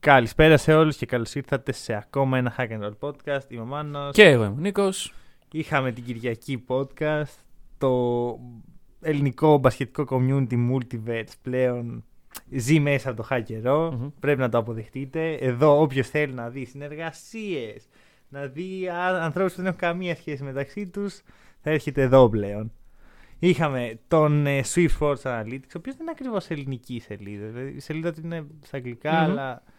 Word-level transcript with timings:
Καλησπέρα 0.00 0.56
σε 0.56 0.74
όλους 0.74 0.96
και 0.96 1.06
καλώς 1.06 1.34
ήρθατε 1.34 1.72
σε 1.72 1.94
ακόμα 1.94 2.38
ένα 2.38 2.54
Hack 2.58 2.68
and 2.68 2.80
Roll 2.82 2.92
podcast. 3.00 3.40
Είμαι 3.48 3.62
ο 3.62 3.64
Μάνος. 3.64 4.14
Και 4.14 4.22
εγώ 4.24 4.44
είμαι 4.44 4.52
ο 4.52 4.60
Νίκος. 4.60 5.14
Είχαμε 5.52 5.92
την 5.92 6.04
Κυριακή 6.04 6.64
podcast. 6.68 7.34
Το 7.78 8.38
ελληνικό 9.00 9.58
μπασκετικό 9.58 10.04
community 10.10 10.70
multiverse 10.72 11.32
πλέον 11.42 12.04
ζει 12.50 12.80
μέσα 12.80 13.10
από 13.10 13.22
το 13.22 13.28
Hack 13.30 13.42
and 13.46 13.66
Roll. 13.70 13.90
Μμμ. 13.92 14.08
Πρέπει 14.20 14.40
να 14.40 14.48
το 14.48 14.58
αποδεχτείτε. 14.58 15.32
Εδώ 15.32 15.80
όποιος 15.80 16.08
θέλει 16.08 16.32
να 16.32 16.48
δει 16.48 16.64
συνεργασίες, 16.64 17.88
να 18.28 18.46
δει 18.46 18.88
α- 18.88 19.22
ανθρώπους 19.24 19.52
που 19.52 19.56
δεν 19.58 19.66
έχουν 19.66 19.78
καμία 19.78 20.16
σχέση 20.16 20.42
μεταξύ 20.42 20.86
τους, 20.86 21.20
θα 21.62 21.70
έρχεται 21.70 22.02
εδώ 22.02 22.28
πλέον. 22.28 22.72
Είχαμε 23.38 23.98
τον 24.08 24.46
ε, 24.46 24.60
Swift 24.74 24.88
Sports 25.00 25.22
Analytics, 25.22 25.70
ο 25.74 25.76
οποίος 25.76 25.94
δεν 25.96 26.00
είναι 26.00 26.10
ακριβώς 26.10 26.48
ελληνική 26.50 27.00
σελίδα. 27.00 27.46
Δηλαδή, 27.46 27.72
η 27.76 27.80
σελίδα 27.80 28.12
του 28.12 28.20
είναι 28.24 28.46
στα 28.64 28.76
αγγλικά, 28.76 29.12
Μμμ. 29.12 29.30
αλλά 29.30 29.52
γν- 29.52 29.78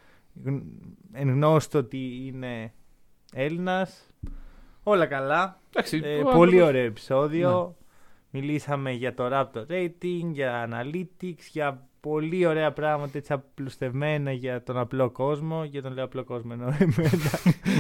εν 1.12 1.30
γνώστο 1.30 1.78
ότι 1.80 2.22
είναι 2.26 2.74
Έλληνας. 3.34 4.08
Όλα 4.84 5.06
καλά. 5.06 5.60
Εντάξει, 5.70 6.02
Ε, 6.04 6.18
ο 6.20 6.24
πολύ 6.24 6.34
άνθρωπος- 6.34 6.62
ωραίο 6.68 6.86
επεισόδιο. 6.86 7.76
Μιλήσαμε 8.34 8.92
για 8.92 9.14
το 9.14 9.28
Raptor 9.32 9.66
Rating, 9.72 10.30
για 10.32 10.70
Analytics, 10.72 11.44
για 11.52 11.88
πολύ 12.00 12.46
ωραία 12.46 12.72
πράγματα 12.74 13.18
έτσι 13.18 13.34
απλουστευμένα 13.34 14.32
για 14.32 14.64
τον 14.64 14.78
απλό 14.78 15.10
κόσμο. 15.10 15.64
Για 15.64 15.82
τον 15.82 15.94
λέω 15.94 16.04
απλό 16.04 16.24
κόσμο 16.24 16.52
εννοώ 16.54 16.68
εμένα. 16.80 17.30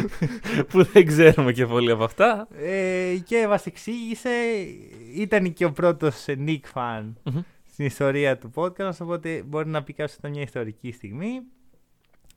που 0.69 0.83
δεν 0.83 1.05
ξέρουμε 1.05 1.51
και 1.51 1.65
πολύ 1.65 1.91
από 1.91 2.03
αυτά. 2.03 2.47
ε, 2.51 3.15
και 3.25 3.47
μας 3.47 3.65
εξήγησε, 3.65 4.29
ήταν 5.15 5.53
και 5.53 5.65
ο 5.65 5.71
πρώτος 5.71 6.27
ε, 6.27 6.35
Nick 6.47 6.59
fan 6.73 7.11
Μμμ. 7.23 7.39
στην 7.71 7.85
ιστορία 7.85 8.37
του 8.37 8.51
podcast, 8.55 8.97
οπότε 9.01 9.43
μπορεί 9.45 9.67
να 9.67 9.83
πει 9.83 9.93
κάποιος 9.93 10.11
ότι 10.11 10.19
ήταν 10.19 10.31
μια 10.31 10.41
ιστορική 10.41 10.91
στιγμή. 10.91 11.41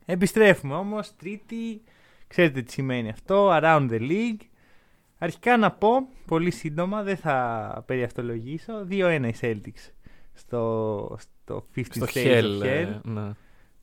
Επιστρέφουμε 0.05 0.75
όμως, 0.75 1.15
τρίτη, 1.15 1.81
ξέρετε 2.27 2.61
τι 2.61 2.71
σημαίνει 2.71 3.09
αυτό, 3.09 3.49
Around 3.53 3.89
the 3.91 3.99
League. 3.99 4.41
Αρχικά 5.17 5.57
να 5.57 5.71
πω, 5.71 6.07
πολύ 6.25 6.51
σύντομα, 6.51 7.03
δεν 7.03 7.17
θα 7.17 7.83
περιαυτολογήσω, 7.85 8.73
2-1 8.89 9.29
οι 9.31 9.33
Celtics 9.41 9.91
στο, 10.33 11.17
στο 11.19 11.65
50 11.75 11.81
Στο 11.89 12.05
States 12.13 12.25
Hell. 12.41 12.59
of 12.61 12.63
ε, 12.63 12.83
Hell. 12.87 12.99
ναι. 13.03 13.31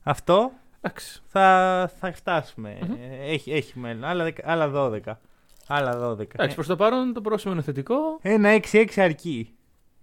Αυτό 0.03 0.51
Εντάξει. 0.81 1.21
θα, 1.27 1.91
θα 1.99 2.13
φτάσουμε. 2.13 2.77
Μμμ. 2.81 2.91
Ε, 2.93 3.31
Έχει, 3.31 3.51
έχει 3.51 3.79
μέλλον. 3.79 4.03
Άλλα, 4.03 4.23
δεκα- 4.23 4.49
άλλα 4.51 4.71
12. 4.73 4.99
Άλλα 5.67 6.09
12. 6.11 6.19
Εντάξει, 6.33 6.55
προς 6.55 6.67
το 6.67 6.75
παρόν 6.75 7.13
το 7.13 7.21
πρόσημο 7.21 7.53
είναι 7.53 7.63
θετικό. 7.63 7.95
Ένα 8.21 8.59
6-6 8.71 8.85
αρκεί 8.95 9.53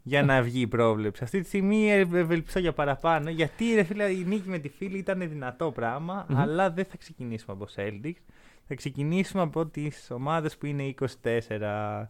για 0.03 0.23
να 0.23 0.43
βγει 0.43 0.61
η 0.61 0.67
πρόβλεψη. 0.67 1.25
Αυτή 1.25 1.41
τη 1.41 1.47
στιγμή 1.47 1.91
ε, 1.91 1.99
ευελπιστώ 1.99 2.59
για 2.59 2.73
παραπάνω. 2.73 3.31
Γιατί 3.31 3.75
ρε 3.75 3.83
φίλε, 3.83 4.05
η 4.05 4.25
νίκη 4.27 4.49
με 4.49 4.59
τη 4.59 4.69
φίλη 4.69 4.99
ήταν 4.99 5.29
δυνατό 5.29 5.71
πράγμα, 5.71 6.27
Μμμ. 6.29 6.39
αλλά 6.39 6.71
δεν 6.71 6.85
θα 6.85 6.97
ξεκινήσουμε 6.97 7.57
από 7.61 7.67
Celtics. 7.77 8.21
Θα 8.67 8.75
ξεκινήσουμε 8.75 9.43
από 9.43 9.67
τις 9.67 10.11
ομάδες 10.11 10.57
που 10.57 10.67
είναι 10.67 10.95
24. 11.01 11.07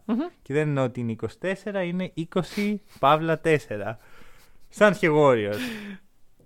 Μμμ. 0.05 0.17
Και 0.41 0.53
δεν 0.53 0.67
εννοώ 0.67 0.83
ότι 0.83 0.99
είναι 0.99 1.15
24, 1.41 1.85
είναι 1.85 2.13
20 2.55 2.75
παύλα 2.99 3.41
4. 3.43 3.57
Σαν 4.69 4.97
και 4.97 5.09
Warriors. 5.11 5.59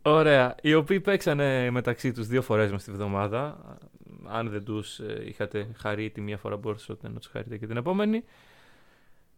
Ωραία. 0.02 0.56
Οι 0.62 0.74
οποίοι 0.74 1.00
παίξανε 1.00 1.70
μεταξύ 1.72 2.12
τους 2.12 2.28
δύο 2.28 2.42
φορές 2.42 2.72
μες 2.72 2.84
τη 2.84 2.92
βδομάδα. 2.92 3.58
Αν 4.28 4.50
δεν 4.50 4.64
τους 4.64 5.00
ε, 5.00 5.24
είχατε 5.28 5.68
χαρεί 5.78 6.10
τη 6.10 6.22
μία 6.22 6.38
φορά 6.38 6.58
μπορούσατε 6.58 7.10
να 7.10 7.20
τους 7.20 7.28
χαρείτε 7.28 7.58
και 7.58 7.68
την 7.68 7.78
επόμενη. 7.78 8.24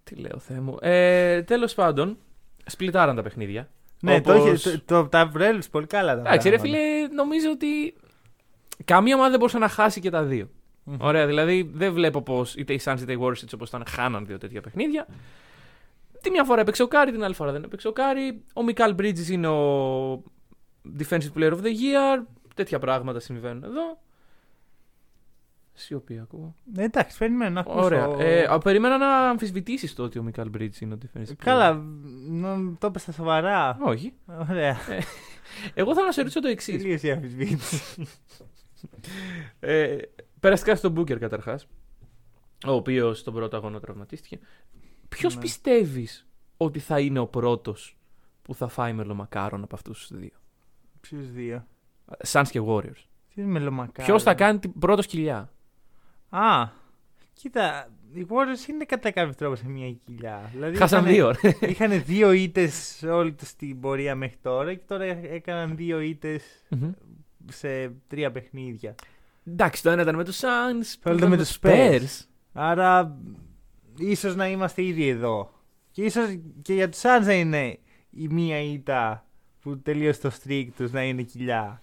Τι 0.09 0.15
λέω, 0.15 0.39
Θεέ 0.39 0.59
μου. 0.59 0.77
Ε, 0.81 1.41
τέλος 1.43 1.73
πάντων, 1.73 2.17
σπλιτάραν 2.65 3.15
τα 3.15 3.21
παιχνίδια. 3.21 3.69
ναι, 4.01 4.21
το, 4.21 4.33
Όπως- 4.33 4.65
είχε- 4.65 4.77
το, 4.85 5.01
το, 5.03 5.07
τα 5.07 5.25
βρέλους 5.27 5.69
πολύ 5.69 5.85
καλά. 5.85 6.13
τα 6.15 6.19
Εντάξει, 6.19 6.49
ρε 6.49 6.55
πράγματα. 6.55 6.79
φίλε, 6.79 7.07
νομίζω 7.07 7.49
ότι 7.51 7.95
καμία 8.85 9.15
ομάδα 9.15 9.29
δεν 9.29 9.39
μπορούσε 9.39 9.57
να 9.57 9.67
χάσει 9.67 9.99
και 9.99 10.09
τα 10.09 10.23
δύο. 10.23 10.49
Μμμ. 10.83 10.95
Ωραία, 10.99 11.25
δηλαδή 11.27 11.69
δεν 11.73 11.93
βλέπω 11.93 12.21
πώς 12.21 12.55
είτε 12.55 12.73
οι 12.73 12.79
Suns 12.83 12.97
είτε 13.01 13.11
οι 13.13 13.17
Warriors 13.21 13.41
έτσι 13.43 13.55
όπως 13.55 13.67
ήταν 13.69 13.83
χάναν 13.89 14.25
δύο 14.25 14.37
τέτοια 14.37 14.61
παιχνίδια. 14.61 15.07
Τη 16.21 16.29
μια 16.29 16.43
φορά 16.43 16.61
έπαιξε 16.61 16.83
ο 16.83 16.87
Κάρι, 16.87 17.11
την 17.11 17.23
άλλη 17.23 17.33
φορά 17.33 17.51
δεν 17.51 17.63
έπαιξε 17.63 17.87
ο 17.87 17.91
Κάρι. 17.91 18.43
Ο 18.53 18.63
Μικάλ 18.63 18.95
Bridges 18.99 19.27
είναι 19.29 19.47
ο 19.47 20.23
Defensive 20.99 21.33
Player 21.37 21.51
of 21.51 21.57
the 21.61 21.71
Year. 21.83 22.23
Τέτοια 22.55 22.79
πράγματα 22.79 23.19
συμβαίνουν 23.19 23.63
εδώ. 23.63 23.99
Σιωπή 25.79 26.19
ακούω. 26.19 26.55
Ε, 26.77 26.83
εντάξει, 26.83 27.17
περιμένω 27.17 27.49
να 27.51 27.59
ακούσω. 27.59 27.79
Ωραία. 27.83 28.15
Ε, 28.19 28.53
α, 28.53 28.57
περίμενα 28.57 28.97
να 28.97 29.29
αμφισβητήσεις 29.29 29.93
το 29.93 30.03
ότι 30.03 30.19
ο 30.19 30.23
Μικάλ 30.23 30.49
Bridges 30.57 30.79
είναι 30.79 30.93
ο 30.93 30.97
Defensive 31.01 31.29
Player. 31.29 31.35
Καλά, 31.37 31.73
νο- 32.27 32.75
το 32.79 32.87
είπες 32.87 33.01
στα 33.01 33.11
σοβαρά. 33.11 33.77
Όχι. 33.81 34.13
Ωραία. 34.49 34.77
Εγώ 35.73 35.93
θα 35.95 36.03
να 36.03 36.11
σε 36.11 36.19
ρωτήσω 36.21 36.41
το 36.41 36.47
εξής. 36.47 36.77
Τελείωσε 36.81 37.07
η 37.07 37.11
αμφισβήτηση. 37.11 38.05
Ε, 39.59 39.97
περαστικά 40.39 40.75
στον 40.75 40.91
Μπούκερ 40.91 41.19
καταρχάς. 41.19 41.67
Ο 42.67 42.71
οποίος 42.71 43.19
στον 43.19 43.33
πρώτο 43.33 43.55
αγώνα 43.57 43.79
τραυματίστηκε. 43.79 44.39
Ποιος 45.09 45.35
Ναι. 45.35 45.41
πιστεύεις 45.41 46.27
ότι 46.57 46.79
θα 46.79 46.99
είναι 46.99 47.19
ο 47.19 47.27
πρώτος 47.27 47.97
που 48.41 48.53
θα 48.55 48.67
φάει 48.67 48.93
μελομακάρον 48.93 49.63
από 49.63 49.75
αυτούς 49.75 50.07
τους 50.07 50.17
δύο; 50.17 50.37
Ποιους 51.01 51.31
δύο; 51.31 51.67
Suns 52.27 52.45
και 52.49 52.61
Warriors. 52.65 53.03
Τι 53.33 53.41
είναι 53.41 53.51
μελομακάρι. 53.51 54.07
Ποιος 54.07 54.23
θα 54.23 54.33
κάνει 54.33 54.59
την 54.59 54.79
πρώτο 54.79 55.01
κοιλιά. 55.01 55.51
Α, 56.29 56.67
κοίτα, 57.33 57.89
οι 58.13 58.25
Warriors 58.29 58.69
είναι 58.69 58.85
κατά 58.85 59.11
κάποιο 59.11 59.35
τρόπο 59.35 59.55
σε 59.55 59.67
μια 59.69 59.91
κοιλιά. 59.91 60.49
Δηλαδή 60.53 60.77
Χάσαν 60.77 61.05
είχανε- 61.05 61.15
δύο. 61.15 61.31
ρε. 61.59 61.67
Είχαν 61.69 62.03
δύο 62.03 62.31
ήττες 62.31 63.03
όλη 63.09 63.33
τους 63.33 63.55
την 63.55 63.79
πορεία 63.79 64.15
μέχρι 64.15 64.37
τώρα 64.41 64.73
και 64.73 64.83
τώρα 64.87 65.03
έκαναν 65.05 65.75
δύο 65.75 65.99
ήττες 65.99 66.43
Μμμ. 66.69 66.91
σε 67.51 67.91
τρία 68.07 68.31
παιχνίδια. 68.31 68.95
Εντάξει, 69.45 69.83
το 69.83 69.89
ένα 69.89 70.01
ήταν 70.01 70.15
με 70.15 70.23
τους 70.23 70.37
Suns. 70.39 70.85
Το 71.01 71.09
άλλο 71.09 71.17
ήταν 71.17 71.29
με 71.29 71.37
τους 71.37 71.59
Spurs. 71.61 72.25
Άρα, 72.53 73.17
ίσως 73.97 74.35
να 74.35 74.47
είμαστε 74.47 74.83
ήδη 74.83 75.07
εδώ. 75.07 75.51
Και 75.91 76.03
ίσως 76.03 76.39
και 76.61 76.73
για 76.73 76.89
τους 76.89 76.99
Suns 77.03 77.23
να 77.25 77.33
είναι 77.33 77.79
η 78.09 78.27
μία 78.27 78.59
ήττα 78.61 79.25
που 79.61 79.79
τελείωσε 79.79 80.21
το 80.21 80.31
streak 80.43 80.67
τους 80.77 80.91
να 80.91 81.03
είναι 81.03 81.21
κοιλιά. 81.21 81.81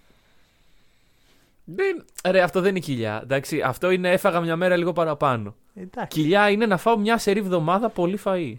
Δεν... 1.65 2.05
Ρε, 2.29 2.43
αυτό 2.43 2.61
δεν 2.61 2.71
είναι 2.71 2.79
κοιλιά. 2.79 3.21
Εντάξει, 3.23 3.61
αυτό 3.61 3.91
είναι 3.91 4.11
έφαγα 4.11 4.41
μια 4.41 4.57
μέρα 4.57 4.77
λίγο 4.77 4.93
παραπάνω. 4.93 5.55
Εντάξει. 5.75 6.21
Κοιλιά 6.21 6.51
είναι 6.51 6.67
να 6.67 6.77
φάω 6.77 6.99
μια 6.99 7.19
σερή 7.19 7.41
βδομάδα 7.41 7.89
πολύ 7.89 8.19
φαΐ. 8.25 8.55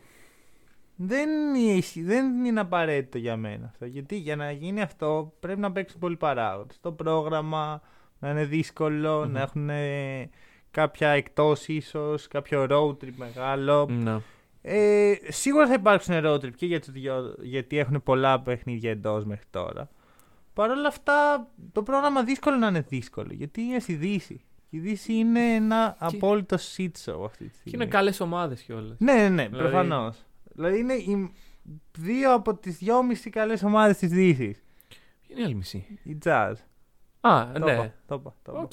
Δεν 0.95 1.29
είναι, 1.55 1.81
δεν 1.95 2.45
είναι 2.45 2.59
απαραίτητο 2.59 3.17
για 3.17 3.37
μένα 3.37 3.65
αυτό. 3.65 3.85
Γιατί 3.85 4.15
για 4.15 4.35
να 4.35 4.51
γίνει 4.51 4.81
αυτό 4.81 5.33
πρέπει 5.39 5.59
να 5.59 5.71
παίξουν 5.71 5.99
πολλοί 5.99 6.15
παράγοντες. 6.15 6.79
Το 6.81 6.91
πρόγραμμα 6.91 7.81
να 8.19 8.29
είναι 8.29 8.45
δύσκολο, 8.45 9.23
Μμμ. 9.25 9.31
να 9.31 9.41
έχουν 9.41 9.69
ε, 9.69 10.29
κάποια 10.71 11.09
εκτός 11.09 11.67
ίσως, 11.67 12.27
κάποιο 12.27 12.67
road 12.69 13.03
trip 13.03 13.13
μεγάλο. 13.15 13.87
Ναι. 13.89 14.17
Ε, 14.61 15.13
σίγουρα 15.27 15.67
θα 15.67 15.73
υπάρξουν 15.73 16.15
road 16.23 16.39
trip 16.39 16.53
και 16.55 16.65
για 16.65 16.79
τους 16.79 16.91
δυο, 16.91 17.35
γιατί 17.41 17.77
έχουν 17.77 18.03
πολλά 18.03 18.41
παιχνίδια 18.41 18.91
εντός 18.91 19.25
μέχρι 19.25 19.45
τώρα. 19.49 19.89
Παρ' 20.55 20.69
όλα 20.69 20.87
αυτά, 20.87 21.47
το 21.71 21.83
πρόγραμμα 21.83 22.23
δύσκολο 22.23 22.55
να 22.57 22.67
είναι 22.67 22.81
δύσκολο. 22.81 23.33
Γιατί 23.33 23.61
είναι 23.61 23.79
στη 23.79 23.93
Δύση. 23.93 24.41
Και 24.69 24.77
η 24.77 24.79
Δύση 24.79 25.13
είναι 25.13 25.53
ένα 25.53 25.95
απόλυτο 25.99 26.57
shit 26.75 26.91
show 27.05 27.21
αυτή 27.25 27.43
τη 27.43 27.49
Και 27.49 27.55
στιγμή. 27.59 27.73
είναι 27.83 27.85
καλές 27.85 28.19
ομάδες 28.19 28.61
κιόλας. 28.61 28.97
Ναι, 28.99 29.13
ναι, 29.13 29.29
ναι, 29.29 29.47
Δηλαδή- 29.47 29.57
προφανώς. 29.69 30.25
Δηλαδή 30.53 30.79
είναι 30.79 30.93
οι 30.93 31.31
δύο 31.97 32.33
από 32.33 32.55
τις 32.55 32.77
δυόμιση 32.77 33.29
καλές 33.29 33.63
ομάδες 33.63 33.97
της 33.97 34.09
Δύσης. 34.09 34.63
Είναι 35.27 35.41
η 35.41 35.43
άλλη 35.43 35.55
μισή; 35.55 35.99
Η 36.03 36.17
Jazz. 36.25 36.53
Α, 37.21 37.51
Το 37.53 37.59
ναι. 37.65 37.71
είπα, 37.73 37.93
Το 38.05 38.15
είπα. 38.15 38.35
Το 38.43 38.51
είπα, 38.51 38.61
Οκ. 38.61 38.71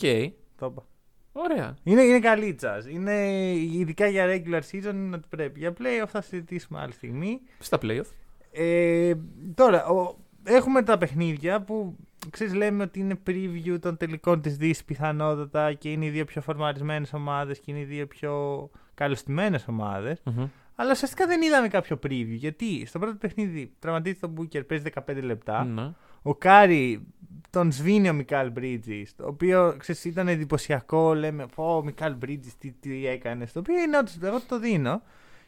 το 0.58 0.66
είπα. 0.66 0.86
Ωραία. 1.32 1.76
Είναι, 1.82 2.02
είναι 2.02 2.18
καλή 2.18 2.46
η 2.46 2.58
Jazz. 2.62 2.90
Είναι, 2.90 3.28
ειδικά 3.54 4.06
για 4.06 4.26
regular 4.28 4.60
season 4.72 4.92
είναι 4.94 5.16
ότι 5.16 5.28
πρέπει. 5.28 5.58
Για 5.58 5.72
playoff 5.78 6.08
θα 6.08 6.20
συζητήσουμε 6.20 6.80
άλλη 6.80 6.92
στιγμή. 6.92 7.40
Στα 7.58 7.78
playoff. 7.82 8.04
Ε, 8.52 9.14
τώρα, 9.54 9.86
ο, 9.86 10.16
έχουμε 10.44 10.82
τα 10.82 10.98
παιχνίδια 10.98 11.60
που 11.60 11.96
ξέρεις, 12.30 12.54
λέμε 12.54 12.82
ότι 12.82 13.00
είναι 13.00 13.18
preview 13.26 13.78
των 13.80 13.96
τελικών 13.96 14.40
της 14.40 14.56
Δύσης 14.56 14.84
πιθανότατα 14.84 15.72
και 15.72 15.90
είναι 15.90 16.04
οι 16.04 16.10
δύο 16.10 16.24
πιο 16.24 16.40
φορμαρισμένες 16.40 17.12
ομάδες 17.12 17.58
και 17.58 17.70
είναι 17.70 17.80
οι 17.80 17.84
δύο 17.84 18.06
πιο 18.06 18.70
καλοστημένες 18.94 19.64
ομάδες. 19.68 20.22
Μμμ. 20.24 20.46
Αλλά 20.74 20.90
ουσιαστικά 20.90 21.26
δεν 21.26 21.42
είδαμε 21.42 21.68
κάποιο 21.68 21.98
preview. 22.02 22.26
Γιατί 22.26 22.86
στο 22.86 22.98
πρώτο 22.98 23.14
παιχνίδι 23.14 23.72
τραυματίστηκε 23.78 24.26
ο 24.26 24.34
Booker, 24.38 24.66
παίζει 24.66 24.84
15 25.06 25.22
λεπτά. 25.22 25.64
Ναι. 25.64 25.90
Ο 26.22 26.34
Κάρι 26.34 27.06
τον 27.50 27.72
σβήνει 27.72 28.08
ο 28.08 28.12
Μικάλ 28.12 28.50
Bridges, 28.50 29.14
το 29.16 29.26
οποίο 29.26 29.74
ξέρεις, 29.78 30.04
ήταν 30.04 30.28
εντυπωσιακό. 30.28 31.14
Λέμε, 31.14 31.46
Πω, 31.54 31.76
ο 31.76 31.84
Μικάλ 31.84 32.14
Bridges, 32.14 32.58
τι, 32.58 32.72
τι 32.80 33.06
έκανες. 33.06 33.52
Το 33.52 33.58
οποίο 33.58 33.82
είναι 33.82 33.98
ότι 33.98 34.12
εγώ 34.22 34.40
το 34.40 34.58
δίνω. 34.58 35.02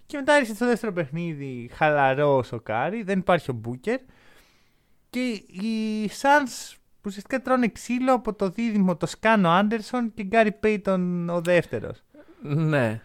Και 0.07 0.17
μετά 0.17 0.35
άρχισε 0.35 0.55
στο 0.55 0.67
δεύτερο 0.67 0.93
παιχνίδι 0.93 1.71
χαλαρός 1.73 2.53
ο 2.53 2.61
Κάρι, 2.61 3.03
δεν 3.03 3.19
υπάρχει 3.19 3.51
ο 3.51 3.55
Μπούκερ. 3.55 4.01
Και 5.15 5.21
οι 5.63 6.11
Suns 6.23 6.75
που 6.95 7.01
ουσιαστικά 7.07 7.43
τρώνε 7.43 7.69
ξύλο 7.69 8.13
από 8.15 8.35
το 8.35 8.49
δίδυμο 8.49 8.97
το 8.97 9.07
Σκάνο 9.07 9.49
Άντερσον 9.51 10.13
και 10.15 10.23
Γκάρι 10.23 10.53
Πέιτον 10.53 11.29
ο 11.29 11.41
δεύτερος. 11.41 12.03
Ναι. 12.43 13.01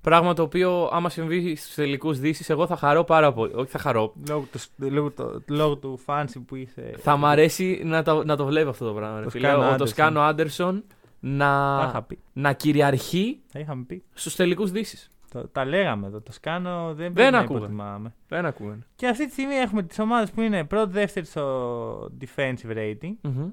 Πράγμα 0.00 0.34
το 0.34 0.42
οποίο 0.42 0.88
άμα 0.92 1.08
συμβεί 1.08 1.56
στους 1.56 1.74
τελικούς 1.74 2.18
δύσεις, 2.18 2.50
εγώ 2.50 2.66
θα 2.66 2.76
χαρώ 2.76 3.04
πάρα 3.04 3.32
πολύ. 3.32 3.52
Όχι, 3.54 3.70
θα 3.70 3.78
χαρώ. 3.78 4.12
Λόγω 4.28 4.46
του, 4.52 4.58
λόγω, 4.90 5.10
το, 5.10 5.42
λόγω 5.48 5.76
του 5.76 6.00
fancy 6.06 6.42
που 6.46 6.56
είσαι. 6.56 6.94
Θα 6.98 7.16
μ' 7.16 7.26
αρέσει 7.26 7.80
να 7.84 8.02
το, 8.02 8.24
να 8.24 8.36
το 8.36 8.44
βλέπω 8.44 8.70
αυτό 8.70 8.86
το 8.86 8.92
πράγμα. 8.92 9.18
ρε 9.18 9.24
Το 9.24 9.30
φίλε. 9.30 9.46
Σκάνο 9.48 9.58
Ο- 9.62 9.66
Το 9.66 9.72
Άντερσον. 9.72 9.88
Σκάνο 9.94 10.20
Άντερσον 10.20 10.84
Τα 10.88 11.28
να, 11.28 11.86
είχα 11.88 12.02
πει. 12.02 12.18
να 12.32 12.52
κυριαρχεί 12.52 13.40
Τα 13.52 13.58
είχαμε 13.58 13.82
πει. 13.84 14.02
στους 14.12 14.36
τελικούς 14.36 14.70
δύσεις. 14.70 15.10
Το, 15.32 15.48
τα 15.48 15.64
λέγαμε 15.64 16.06
εδώ. 16.06 16.20
Το 16.20 16.32
Σκάνο 16.32 16.86
δεν, 16.86 16.96
Δεν 16.96 17.12
πρέπει 17.12 17.32
να 17.32 17.38
ακούγα. 17.38 17.58
υποτιμάμε. 17.58 18.14
Δεν 18.28 18.46
ακούγανε. 18.46 18.86
Και 18.94 19.08
αυτή 19.08 19.26
τη 19.26 19.32
στιγμή 19.32 19.54
έχουμε 19.54 19.82
τις 19.82 19.98
ομάδες 19.98 20.30
που 20.30 20.40
είναι 20.40 20.64
πρώτη-δεύτερη 20.64 21.26
στο 21.26 22.10
defensive 22.20 22.76
rating. 22.76 23.12
Μμμ. 23.20 23.48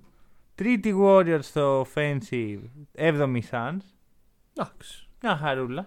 Τρίτη 0.55 0.93
Warriors 1.01 1.39
στο 1.41 1.85
offensive. 1.93 2.59
Έβδομη 2.93 3.43
Suns. 3.51 3.77
Εντάξει. 4.55 5.07
Μια 5.21 5.35
χαρούλα. 5.37 5.85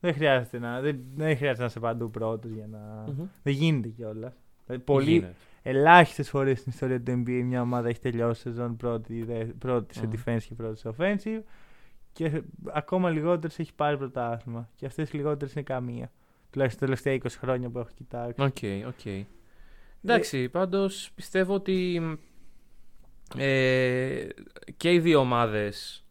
Δεν 0.00 0.14
χρειάζεται 0.14 0.58
να, 0.58 0.80
δεν, 0.80 0.98
δεν 1.16 1.36
χρειάζεται 1.36 1.60
να 1.60 1.66
είσαι 1.66 1.80
παντού 1.80 2.10
πρώτος 2.10 2.50
για 2.50 2.66
να. 2.70 2.78
Μμμ. 3.06 3.26
Δεν 3.42 3.52
γίνεται 3.52 3.88
κιόλας. 3.88 4.32
Πολύ 4.84 5.10
Γίνεται. 5.10 5.34
ελάχιστες 5.62 6.28
φορές 6.28 6.58
στην 6.58 6.72
ιστορία 6.72 7.00
του 7.02 7.22
NBA 7.26 7.42
μια 7.44 7.60
ομάδα 7.62 7.88
έχει 7.88 8.00
τελειώσει 8.00 8.40
σεζόν 8.40 8.76
πρώτη, 8.76 9.22
δε, 9.22 9.44
πρώτη 9.44 9.94
σε 9.94 10.06
Μμμ. 10.06 10.12
defense 10.14 10.42
και 10.48 10.54
πρώτη 10.54 10.78
σε 10.78 10.90
offensive. 10.98 11.40
Και 12.12 12.42
ακόμα 12.72 13.10
λιγότερες 13.10 13.58
έχει 13.58 13.74
πάρει 13.74 13.96
πρωτάθλημα. 13.96 14.68
Και 14.74 14.86
αυτές 14.86 15.10
οι 15.10 15.16
λιγότερες 15.16 15.54
είναι 15.54 15.62
καμία. 15.64 16.10
Τουλάχιστον 16.50 16.80
τα 16.88 16.94
τελευταία 16.94 17.30
20 17.32 17.36
χρόνια 17.38 17.68
που 17.70 17.78
έχω 17.78 17.88
κοιτάξει. 17.94 18.42
Οκ, 18.42 18.86
οκ. 18.88 19.26
Εντάξει, 20.04 20.48
πάντως 20.48 21.10
πιστεύω 21.14 21.54
ότι 21.54 22.00
ε, 23.36 24.26
και 24.76 24.92
οι 24.92 24.98
δύο 25.00 25.18
ομάδες 25.18 26.04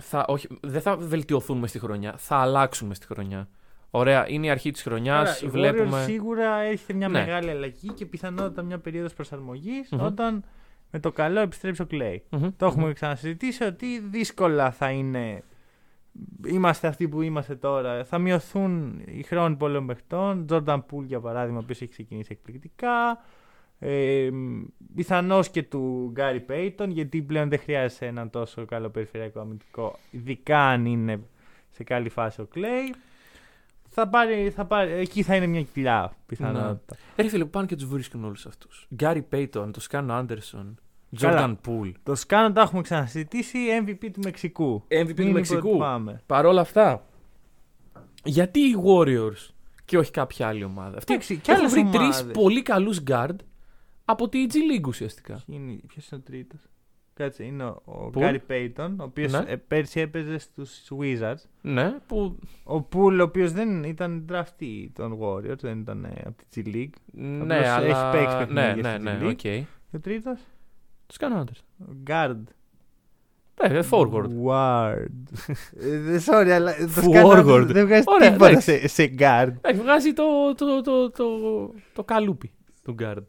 θα, 0.00 0.24
όχι, 0.28 0.48
δεν 0.62 0.80
θα 0.80 0.96
βελτιωθούν 0.96 1.58
μες 1.58 1.70
στη 1.70 1.78
χρονιά, 1.78 2.14
θα 2.16 2.36
αλλάξουν 2.36 2.88
μες 2.88 2.96
στη 2.96 3.06
χρονιά. 3.06 3.48
Ωραία, 3.90 4.28
είναι 4.28 4.46
η 4.46 4.50
αρχή 4.50 4.70
της 4.70 4.82
χρονιάς, 4.82 5.28
Άρα, 5.28 5.46
οι 5.46 5.50
βλέπουμε... 5.50 6.00
Warriors 6.02 6.04
σίγουρα 6.04 6.54
έρχεται 6.60 6.92
μια 6.92 7.08
Ναι. 7.08 7.18
μεγάλη 7.18 7.50
αλλαγή 7.50 7.88
και 7.92 8.06
πιθανότατα 8.06 8.62
μια 8.62 8.78
περίοδος 8.78 9.14
προσαρμογής 9.14 9.88
Μμμ. 9.90 10.00
όταν 10.02 10.44
με 10.90 10.98
το 11.00 11.12
καλό 11.12 11.40
επιστρέψει 11.40 11.82
ο 11.82 11.86
Clay. 11.90 12.16
Μμμ, 12.30 12.48
Το 12.56 12.66
έχουμε 12.66 12.86
μμμ. 12.86 12.92
ξανασυζητήσει 12.92 13.64
ότι 13.64 13.98
δύσκολα 14.00 14.70
θα 14.70 14.90
είναι. 14.90 15.42
Είμαστε 16.46 16.86
αυτοί 16.88 17.08
που 17.08 17.22
είμαστε 17.22 17.56
τώρα. 17.56 18.04
Θα 18.04 18.18
μειωθούν 18.18 19.02
οι 19.06 19.22
χρόνοι 19.22 19.56
πολλών 19.56 19.86
παιχτών. 19.86 20.46
Jordan 20.50 20.76
Poole 20.90 21.04
για 21.06 21.20
παράδειγμα, 21.20 21.58
ο 21.58 21.60
οποίος 21.62 21.80
έχει 21.80 21.90
ξεκινήσει 21.90 22.28
εκπληκτικά. 22.32 23.24
Ε, 23.78 24.28
Πιθανώς 24.94 25.48
και 25.50 25.62
του 25.62 26.08
Γκάρι 26.12 26.40
Πέιτον, 26.40 26.90
γιατί 26.90 27.22
πλέον 27.22 27.48
δεν 27.48 27.58
χρειάζεται 27.58 28.06
έναν 28.06 28.30
τόσο 28.30 28.64
καλό 28.64 28.88
περιφερειακό 28.88 29.40
αμυντικό, 29.40 29.98
ειδικά 30.10 30.58
αν 30.68 30.86
είναι 30.86 31.20
σε 31.70 31.84
καλή 31.84 32.08
φάση 32.08 32.40
ο 32.40 32.48
Clay. 32.54 32.94
Θα 33.88 34.08
πάρει, 34.08 34.50
θα 34.50 34.64
πάρει, 34.64 34.92
εκεί 34.92 35.22
θα 35.22 35.36
είναι 35.36 35.46
μια 35.46 35.62
κοιλιά 35.62 36.12
πιθανότητα. 36.26 36.96
Ε, 37.16 37.22
Ρε 37.22 37.28
φίλε, 37.28 37.44
που 37.44 37.50
πάνε 37.50 37.66
και 37.66 37.76
τους 37.76 37.86
βρίσκουν 37.86 38.24
όλους 38.24 38.46
αυτούς. 38.46 38.86
Γκάρι 38.94 39.22
Πέιτον, 39.22 39.72
το 39.72 39.80
Σκάνο 39.80 40.14
Άντερσον, 40.14 40.62
Καλά. 40.62 41.32
Τζόρνταν 41.34 41.60
Πούλ. 41.60 41.90
Το 42.02 42.14
Σκάνο 42.14 42.52
το 42.52 42.60
έχουμε 42.60 42.82
ξανασυζητήσει, 42.82 43.58
MVP 43.86 44.08
του 44.12 44.20
Μεξικού. 44.24 44.84
MVP 44.88 45.14
του 45.16 45.22
Μην 45.22 45.32
Μεξικού. 45.32 45.58
υποτιμάμε. 45.66 46.22
Παρ' 46.26 46.46
όλα 46.46 46.60
αυτά, 46.60 47.04
γιατί 48.24 48.60
οι 48.60 48.74
Warriors 48.84 49.50
και 49.84 49.98
όχι 49.98 50.10
κάποια 50.10 50.48
άλλη 50.48 50.64
ομάδα; 50.64 50.96
Αυτοί 50.96 51.12
Εντάξει, 51.12 51.36
και 51.38 51.50
έχουν 51.52 51.64
άλλες 51.64 51.72
βρει 51.72 51.84
τρεις 51.84 52.16
ομάδες. 52.20 52.32
πολύ 52.32 52.62
καλούς 52.62 53.00
guard 53.10 53.36
από 54.04 54.28
τη 54.28 54.46
G 54.48 54.54
League 54.54 54.86
ουσιαστικά. 54.86 55.34
Ποιο 55.34 55.54
είναι, 55.54 55.72
ποιος 55.86 56.08
είναι 56.08 56.20
ο 56.26 56.30
τρίτος; 56.30 56.60
Κάτσε, 57.18 57.44
είναι 57.44 57.64
ο, 57.64 57.82
ο 57.84 58.10
Πού; 58.10 58.20
Γκάρι 58.20 58.38
Πέιτον, 58.38 59.00
ο 59.00 59.02
οποίος 59.04 59.32
Ναι. 59.32 59.56
πέρσι 59.56 60.00
έπαιζε 60.00 60.38
στους 60.38 60.88
Wizards. 61.00 61.42
Ναι, 61.60 61.94
που. 62.06 62.38
Ο 62.64 62.82
Πουλ, 62.82 63.20
ο 63.20 63.22
οποίος 63.22 63.52
δεν 63.52 63.84
ήταν 63.84 64.24
draftee 64.32 64.86
των 64.92 65.18
Warriors, 65.22 65.58
δεν 65.60 65.78
ήταν 65.80 66.04
ε, 66.04 66.22
από 66.26 66.42
τη 66.50 66.62
G 66.66 66.74
League. 66.74 67.00
Ναι, 67.12 67.56
έχει 67.56 67.66
αλλά. 67.68 68.10
παίξει 68.10 68.36
ναι, 68.36 68.44
παιχνίδια 68.44 68.74
ναι, 68.74 68.94
στη 68.94 69.02
ναι, 69.02 69.18
G 69.20 69.22
League. 69.24 69.30
οκ. 69.30 69.36
Και 69.36 69.64
ο 69.96 70.00
τρίτος, 70.00 70.38
Τους 71.06 71.16
κάνω 71.16 71.34
άντρε. 71.38 71.54
ο 71.80 71.92
Guard. 72.06 72.42
Ναι, 73.70 73.80
forward. 73.90 74.28
Ward. 74.46 75.06
Ε, 75.80 76.18
Sorry, 76.26 76.48
αλλά 76.48 76.74
το 76.76 76.88
Forward. 76.96 77.36
Σκάνο 77.42 77.64
δεν 77.66 77.86
βγάζει 77.86 78.04
Ωραία, 78.06 78.30
τίποτα 78.32 78.50
εντάξει. 78.50 78.78
σε, 78.78 78.88
σε 78.88 79.14
Guard. 79.18 79.52
Εντάξει, 79.56 79.80
βγάζει 79.82 80.12
το, 80.12 80.54
το, 80.56 80.80
το, 80.82 81.10
το, 81.10 81.24
το 81.92 82.04
καλούπι 82.04 82.50
του 82.82 82.94
guard. 82.98 83.24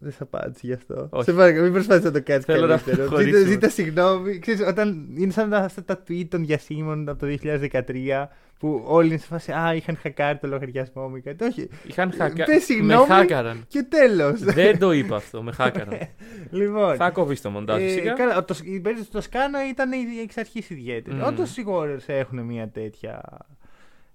Δεν 0.00 0.12
σε 0.12 0.18
απάντησε 0.22 0.60
γι' 0.66 0.72
αυτό. 0.72 1.08
Όχι. 1.10 1.24
Σε 1.24 1.32
παρακαλώ, 1.32 1.62
μην 1.62 1.72
προσπάθησε 1.72 2.06
να 2.06 2.12
το 2.12 2.22
κάνεις 2.22 2.44
Θέλω 2.44 2.60
να 2.60 2.66
καλύτερο. 2.66 2.96
Ζήτα, 2.96 3.06
προχωρήσουμε. 3.08 3.50
ζήτα 3.50 3.68
συγγνώμη. 3.68 4.38
Ξέρεις, 4.38 4.60
όταν 4.66 5.08
είναι 5.16 5.32
σαν 5.32 5.50
τα- 5.50 5.58
αυτά 5.58 5.84
τα 5.84 6.02
tweet 6.08 6.26
των 6.28 6.46
διασύμων 6.46 7.08
από 7.08 7.18
το 7.18 7.26
2013 7.26 8.28
που 8.58 8.82
όλοι 8.86 9.08
είναι 9.08 9.16
σε 9.18 9.26
φάση 9.26 9.52
Α, 9.52 9.74
είχαν 9.74 9.96
χακάρει 9.96 10.38
το 10.38 10.46
λογαριασμό 10.48 11.08
μου 11.08 11.16
ή 11.16 11.20
κάτι. 11.20 11.44
Όχι. 11.44 11.68
Είχαν 11.86 12.12
χακα... 12.12 12.44
Πες 12.44 12.54
Με 12.54 12.60
συγγνώμη. 12.60 13.06
χάκαραν. 13.06 13.64
Και 13.68 13.82
τέλος. 13.88 14.40
Δεν 14.42 14.78
το 14.78 14.92
είπα 14.92 15.16
αυτό, 15.16 15.42
με 15.42 15.52
χάκαραν. 15.52 15.98
λοιπόν. 16.50 16.96
Θα 16.96 17.10
κόβεις 17.10 17.40
το 17.40 17.50
μοντάζ 17.50 17.82
ε, 17.82 17.86
φυσικά. 17.86 18.12
καλά, 18.12 18.44
το, 18.44 18.54
η 18.62 18.80
περίπτωση 18.80 19.10
του 19.10 19.16
Τοσκάνο 19.16 19.58
ήταν 19.70 19.92
η- 19.92 20.20
εξ 20.22 20.36
αρχής 20.36 20.70
ιδιαίτερη. 20.70 21.16
Μμμ. 21.16 21.24
Όντως 21.26 21.56
οι 21.56 21.64
Warriors 21.68 22.04
έχουν 22.06 22.38
μια 22.44 22.68
τέτοια. 22.68 23.20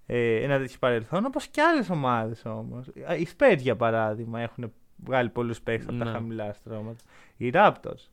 Ε, 0.06 0.36
ένα 0.44 0.58
τέτοιο 0.58 0.76
παρελθόν, 0.80 1.26
όπως 1.26 1.48
και 1.48 1.62
άλλες 1.62 1.90
ομάδες 1.90 2.42
όμως. 2.46 2.88
Οι 3.20 3.28
Spurs 3.38 3.58
για 3.58 3.76
παράδειγμα 3.76 4.42
έχουν 4.42 4.74
βγάλει 5.04 5.30
πολλούς 5.30 5.62
παίχτε 5.62 5.90
από 5.90 5.98
τα 6.00 6.06
Ναι. 6.06 6.12
χαμηλά 6.12 6.54
στρώματα. 6.54 7.04
Οι 7.38 7.50
Raptors. 7.54 8.08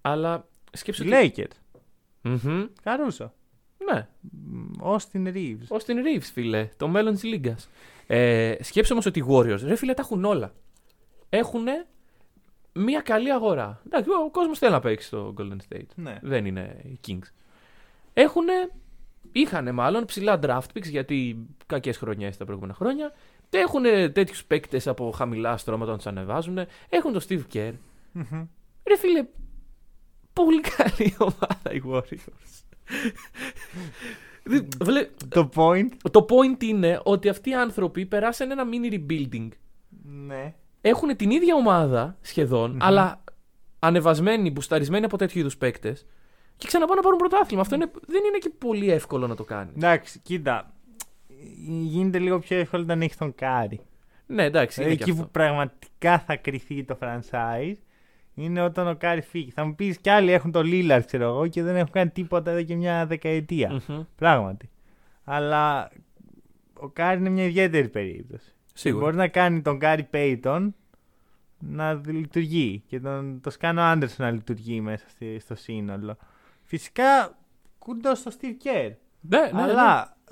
Αλλά 0.00 0.48
σκέψου 0.72 1.04
Οι 1.04 1.12
ότι... 1.14 1.32
Lakers. 1.36 1.56
Μμμ. 2.22 2.64
Καρούσο. 2.82 3.32
Ναι, 3.92 4.08
Austin 4.82 5.34
Reeves. 5.34 5.68
Austin 5.68 5.94
Reeves, 5.94 6.28
φίλε. 6.32 6.68
Το 6.76 6.88
μέλλον 6.88 7.12
της 7.12 7.22
Λίγκας. 7.22 7.68
Ε, 8.06 8.54
σκέψε 8.60 8.92
όμως 8.92 9.06
ότι 9.06 9.18
οι 9.18 9.24
Warriors, 9.28 9.60
ρε 9.62 9.76
φίλε, 9.76 9.94
τα 9.94 10.02
έχουν 10.02 10.24
όλα. 10.24 10.52
Έχουν 11.28 11.64
μια 12.72 13.00
καλή 13.00 13.32
αγορά. 13.32 13.82
Εντάξει, 13.86 14.10
ο 14.10 14.30
κόσμος 14.30 14.58
θέλει 14.58 14.72
να 14.72 14.80
παίξει 14.80 15.06
στο 15.06 15.34
Golden 15.38 15.56
State. 15.68 15.86
Ναι. 15.94 16.18
Δεν 16.22 16.46
είναι 16.46 16.80
οι 16.84 16.98
Kings. 17.08 17.26
Έχουν, 18.12 18.44
είχαν 19.32 19.74
μάλλον 19.74 20.04
ψηλά 20.04 20.38
draft 20.42 20.76
picks 20.76 20.88
γιατί 20.90 21.46
κακές 21.66 21.96
χρονιές 21.96 22.36
τα 22.36 22.44
προηγούμενα 22.44 22.74
χρόνια. 22.74 23.12
Έχουν 23.50 23.82
τέτοιους 24.12 24.44
παίκτες 24.44 24.86
από 24.86 25.10
χαμηλά 25.10 25.56
στρώματα 25.56 25.90
να 25.90 25.96
τους 25.96 26.06
ανεβάζουν. 26.06 26.58
Έχουν 26.88 27.12
τον 27.12 27.22
Steve 27.28 27.42
Kerr. 27.52 27.72
Μμμ. 28.12 28.46
Ρε 28.88 28.96
φίλε, 28.96 29.26
πολύ 30.32 30.60
καλή 30.60 31.14
ομάδα 31.18 31.72
οι 31.72 31.82
Warriors. 31.90 32.62
Δεν- 34.44 34.68
βλέ- 34.80 35.08
Το 35.28 35.48
point. 35.54 35.88
το 36.10 36.26
point 36.28 36.62
είναι 36.62 37.00
ότι 37.02 37.28
αυτοί 37.28 37.50
οι 37.50 37.54
άνθρωποι 37.54 38.06
περάσαν 38.06 38.50
ένα 38.50 38.64
mini 38.72 38.92
rebuilding. 38.94 39.48
Ναι. 40.02 40.54
Έχουν 40.80 41.16
την 41.16 41.30
ίδια 41.30 41.54
ομάδα 41.54 42.16
σχεδόν, 42.20 42.70
Μμμ. 42.70 42.78
αλλά 42.80 43.24
ανεβασμένοι, 43.78 44.50
μπουσταρισμένοι 44.50 45.04
από 45.04 45.16
τέτοιου 45.18 45.38
είδους 45.40 45.56
παίκτες 45.56 46.06
και 46.56 46.66
ξαναπάνε 46.66 46.94
να 46.96 47.02
πάρουν 47.02 47.18
πρωτάθλημα. 47.18 47.60
Αυτό 47.62 47.74
είναι, 47.74 47.90
δεν 48.06 48.22
είναι 48.24 48.38
και 48.38 48.50
πολύ 48.58 48.90
εύκολο 48.90 49.26
να 49.26 49.34
το 49.34 49.44
κάνεις. 49.44 49.74
Εντάξει, 49.76 50.18
κοίτα. 50.18 50.72
Γίνεται 51.66 52.18
λίγο 52.18 52.38
πιο 52.38 52.56
εύκολο 52.58 52.82
όταν 52.82 53.02
έχεις 53.02 53.16
τον 53.16 53.34
Κάρι. 53.34 53.80
Ναι, 54.26 54.44
εντάξει, 54.44 54.82
είναι 54.82 54.90
εκεί 54.92 55.04
και 55.04 55.12
που 55.12 55.18
αυτό. 55.18 55.30
πραγματικά 55.32 56.18
θα 56.18 56.36
κριθεί 56.36 56.84
το 56.84 56.98
franchise 57.00 57.74
είναι 58.34 58.60
όταν 58.60 58.88
ο 58.88 58.96
Κάρι 58.96 59.20
φύγει. 59.20 59.50
Θα 59.50 59.64
μου 59.64 59.74
πεις 59.74 59.98
κι 59.98 60.10
άλλοι 60.10 60.32
έχουν 60.32 60.52
το 60.52 60.60
Lillard, 60.64 61.02
ξέρω 61.06 61.24
εγώ, 61.24 61.46
και 61.46 61.62
δεν 61.62 61.76
έχουν 61.76 61.90
κάνει 61.90 62.10
τίποτα 62.10 62.50
εδώ 62.50 62.62
και 62.62 62.74
μια 62.74 63.06
δεκαετία. 63.06 63.80
Μμμ. 63.88 64.02
Πράγματι. 64.16 64.70
Αλλά 65.24 65.90
ο 66.74 66.88
Κάρι 66.88 67.18
είναι 67.18 67.28
μια 67.28 67.44
ιδιαίτερη 67.44 67.88
περίπτωση. 67.88 68.54
Σίγουρα. 68.74 69.04
Μπορεί 69.04 69.16
να 69.16 69.28
κάνει 69.28 69.62
τον 69.62 69.78
Γκάρι 69.78 70.02
Πέιτον 70.02 70.74
να 71.58 72.00
λειτουργεί 72.06 72.82
και 72.86 73.00
τον 73.00 73.40
το 73.40 73.50
Σκάνο 73.50 73.82
Άντερσον 73.82 74.26
να 74.26 74.32
λειτουργεί 74.32 74.80
μέσα 74.80 75.08
στη- 75.08 75.38
στο 75.40 75.54
σύνολο. 75.54 76.16
Φυσικά 76.62 77.38
κούντο 77.78 78.14
στο 78.14 78.30
Steve 78.40 78.66
Kerr. 78.66 78.92
Ναι, 79.20 79.38
ναι, 79.38 79.66
ναι. 79.66 79.72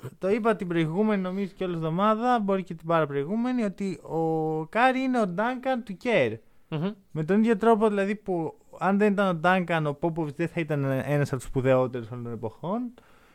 Αλλά 0.01 0.09
το 0.19 0.29
είπα 0.29 0.55
την 0.55 0.67
προηγούμενη 0.67 1.21
νομίζω 1.21 1.51
και 1.55 1.63
όλη 1.63 1.73
εβδομάδα, 1.73 2.39
μπορεί 2.39 2.63
και 2.63 2.73
την 2.73 2.87
παραπροηγούμενη, 2.87 3.63
ότι 3.63 3.99
ο 4.03 4.65
Κάρι 4.65 4.99
είναι 4.99 5.19
ο 5.19 5.27
Ντάνκαν 5.27 5.83
του 5.83 5.97
Κέρ. 5.97 6.31
Μμμ. 6.69 6.91
Με 7.11 7.23
τον 7.23 7.39
ίδιο 7.39 7.57
τρόπο 7.57 7.87
δηλαδή 7.89 8.15
που 8.15 8.57
αν 8.79 8.97
δεν 8.97 9.11
ήταν 9.11 9.27
ο 9.27 9.33
Ντάνκαν, 9.33 9.87
ο 9.87 9.93
Πόποβιτς 9.93 10.35
δεν 10.37 10.47
θα 10.47 10.59
ήταν 10.59 10.83
ένας 10.85 11.27
από 11.29 11.37
τους 11.41 11.49
σπουδαιότερους 11.49 12.09
όλων 12.11 12.23
των 12.23 12.33
εποχών. 12.33 12.93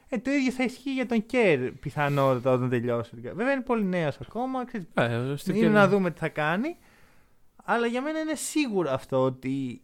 Ε, 0.09 0.19
το 0.19 0.31
ίδιο 0.31 0.50
θα 0.52 0.64
ισχύει 0.64 0.92
για 0.92 1.07
τον 1.07 1.26
Κέρ 1.26 1.71
πιθανότατα 1.73 2.50
όταν 2.52 2.69
τελειώσει. 2.69 3.16
Βέβαια 3.21 3.52
είναι 3.52 3.62
πολύ 3.62 3.85
νέος 3.85 4.19
ακόμα. 4.21 4.64
Ξέρεις, 4.64 4.87
Ε, 4.95 5.16
ο 5.16 5.35
Steve 5.45 5.54
είναι 5.54 5.66
Kerr- 5.69 5.71
να 5.73 5.88
δούμε 5.88 6.11
τι 6.11 6.19
θα 6.19 6.28
κάνει. 6.28 6.76
Αλλά 7.64 7.87
για 7.87 8.02
μένα 8.02 8.19
είναι 8.19 8.35
σίγουρο 8.35 8.90
αυτό 8.90 9.23
ότι 9.23 9.81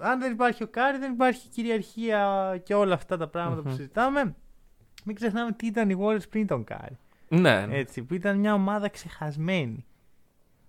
αν 0.00 0.20
δεν 0.20 0.32
υπάρχει 0.32 0.62
ο 0.62 0.66
Κάρι, 0.68 0.98
δεν 0.98 1.12
υπάρχει 1.12 1.48
κυριαρχία 1.48 2.60
και 2.64 2.74
όλα 2.74 2.94
αυτά 2.94 3.16
τα 3.16 3.28
πραγματα 3.28 3.60
που 3.62 3.68
Μμμ. 3.68 3.74
συζητάμε. 3.74 4.34
Μην 5.06 5.14
ξεχνάμε 5.16 5.52
τι 5.52 5.66
ήταν 5.66 5.90
οι 5.90 5.96
Warriors 6.00 6.28
πριν 6.30 6.46
τον 6.46 6.64
Κάρι. 6.64 6.98
Ναι, 7.28 7.66
ναι. 7.66 7.76
Έτσι, 7.76 8.02
που 8.02 8.14
ήταν 8.14 8.38
μια 8.38 8.54
ομάδα 8.54 8.88
ξεχασμένη. 8.88 9.84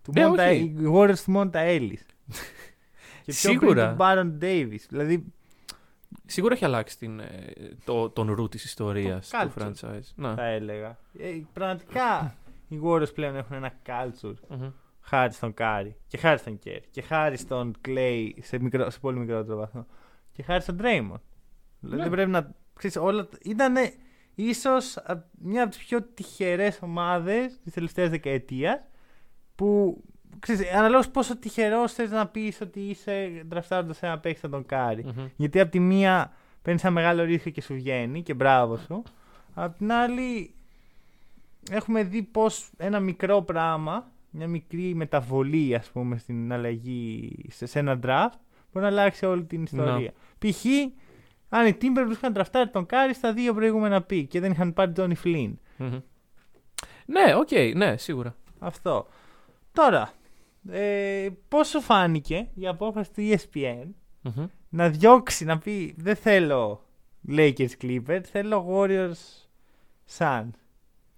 Του 0.03 0.11
Ε, 0.15 0.25
Monta- 0.27 0.37
όχι. 0.37 0.59
οι 0.59 0.91
Warriors 0.93 1.19
του 1.25 1.31
Μόντα 1.31 1.59
Έλις. 1.59 1.95
και 3.23 3.31
πιο 3.33 3.49
πριν 3.49 3.59
Σίγουρα. 3.59 3.89
του 3.91 3.97
Baron 3.99 4.43
Davis. 4.43 4.79
Δηλαδή, 4.89 5.23
Σίγουρα 6.25 6.53
έχει 6.53 6.65
αλλάξει 6.65 6.97
την, 6.97 7.19
ε, 7.19 7.53
το, 7.85 8.09
τον 8.09 8.31
ρου 8.33 8.47
της 8.49 8.63
ιστορίας 8.63 9.29
Το 9.29 9.37
του 9.37 9.53
culture. 9.55 9.63
franchise. 9.63 10.01
Ναι. 10.15 10.33
θα 10.33 10.45
έλεγα. 10.45 10.97
Ε, 11.19 11.41
πραγματικά 11.53 12.35
οι 12.67 12.79
Warriors 12.83 13.13
πλέον 13.13 13.35
έχουν 13.35 13.55
ένα 13.55 13.73
culture 13.85 14.33
Μμμ. 14.49 14.69
χάρη 15.01 15.33
στον 15.33 15.53
Κάρι 15.53 15.95
και 16.07 16.17
χάρη 16.17 16.37
στον 16.39 16.59
Κέρ 16.59 16.79
και 16.91 17.01
χάρη 17.01 17.37
στον 17.37 17.75
Clay 17.87 18.29
σε, 18.41 18.59
μικρό, 18.59 18.89
σε 18.89 18.99
πολύ 18.99 19.17
μικρότερο 19.17 19.57
βαθμό 19.57 19.85
και 20.31 20.43
χάρη 20.43 20.61
στον 20.61 20.77
Draymond. 20.81 21.19
Δηλαδή 21.79 22.03
Ναι. 22.03 22.09
πρέπει 22.09 22.29
να 22.31 22.53
ξέρεις, 22.73 22.95
όλα 22.97 23.27
ήταν 23.43 23.75
ίσως 24.43 24.97
α- 24.97 25.23
μια 25.41 25.61
από 25.63 25.71
τις 25.71 25.85
πιο 25.85 26.01
τυχερές 26.01 26.79
ομάδες 26.81 27.59
της 27.63 27.73
τελευταίας 27.73 28.09
δεκαετίας 28.09 28.79
που 29.55 30.01
ξέρεις, 30.39 30.73
αναλόγως 30.73 31.09
πόσο 31.09 31.37
τυχερός 31.37 31.93
θες 31.93 32.11
να 32.11 32.27
πεις 32.27 32.61
ότι 32.61 32.79
είσαι 32.79 33.43
δραφτάροντας 33.49 34.03
ένα 34.03 34.19
παίκτη 34.19 34.39
σαν 34.39 34.51
τον 34.51 34.65
Κάρι. 34.65 35.03
Μμμ. 35.03 35.25
Γιατί 35.35 35.59
από 35.59 35.71
τη 35.71 35.79
μία 35.79 36.33
παίρνεις 36.61 36.83
ένα 36.83 36.93
μεγάλο 36.93 37.23
ρίσκο 37.23 37.49
και 37.49 37.61
σου 37.61 37.73
βγαίνει 37.73 38.23
και 38.23 38.33
μπράβο 38.33 38.77
σου. 38.77 39.03
Απ' 39.53 39.77
την 39.77 39.91
άλλη 39.91 40.53
έχουμε 41.71 42.03
δει 42.03 42.21
πως 42.23 42.69
ένα 42.77 42.99
μικρό 42.99 43.41
πράγμα, 43.41 44.11
μια 44.29 44.47
μικρή 44.47 44.95
μεταβολή 44.95 45.75
ας 45.75 45.89
πούμε 45.89 46.17
στην 46.17 46.53
αλλαγή 46.53 47.31
σε, 47.49 47.65
σε 47.65 47.79
ένα 47.79 47.99
draft 48.03 48.37
μπορεί 48.71 48.85
να 48.85 48.87
αλλάξει 48.87 49.25
όλη 49.25 49.43
την 49.43 49.63
ιστορία. 49.63 50.11
Π.χ. 50.39 50.65
αν 51.49 51.67
οι 51.67 51.77
Timberwolves 51.81 52.11
είχαν 52.11 52.33
ντραφτάρει 52.33 52.69
τον 52.69 52.85
Κάρι 52.85 53.13
στα 53.13 53.33
δύο 53.33 53.53
προηγούμενα 53.53 54.01
pick 54.01 54.25
και 54.25 54.39
δεν 54.39 54.51
είχαν 54.51 54.73
πάρει 54.73 54.91
τον 54.91 55.13
Flynn. 55.23 55.53
Μμμ. 55.77 55.99
Ναι, 57.05 57.35
οκ, 57.35 57.75
ναι, 57.75 57.97
σίγουρα. 57.97 58.35
Αυτό. 58.59 59.07
Τώρα, 59.71 60.11
ε, 60.69 61.27
πώς 61.47 61.67
σου 61.67 61.81
φάνηκε 61.81 62.47
η 62.53 62.67
απόφαση 62.67 63.11
του 63.13 63.21
ESPN 63.21 63.85
Μμμ. 64.21 64.45
να 64.69 64.89
διώξει, 64.89 65.45
να 65.45 65.57
πει 65.57 65.95
δεν 65.97 66.15
θέλω 66.15 66.83
Lakers 67.29 67.69
Clippers, 67.81 68.21
θέλω 68.23 68.67
Warriors 68.69 69.47
Suns. 70.17 70.49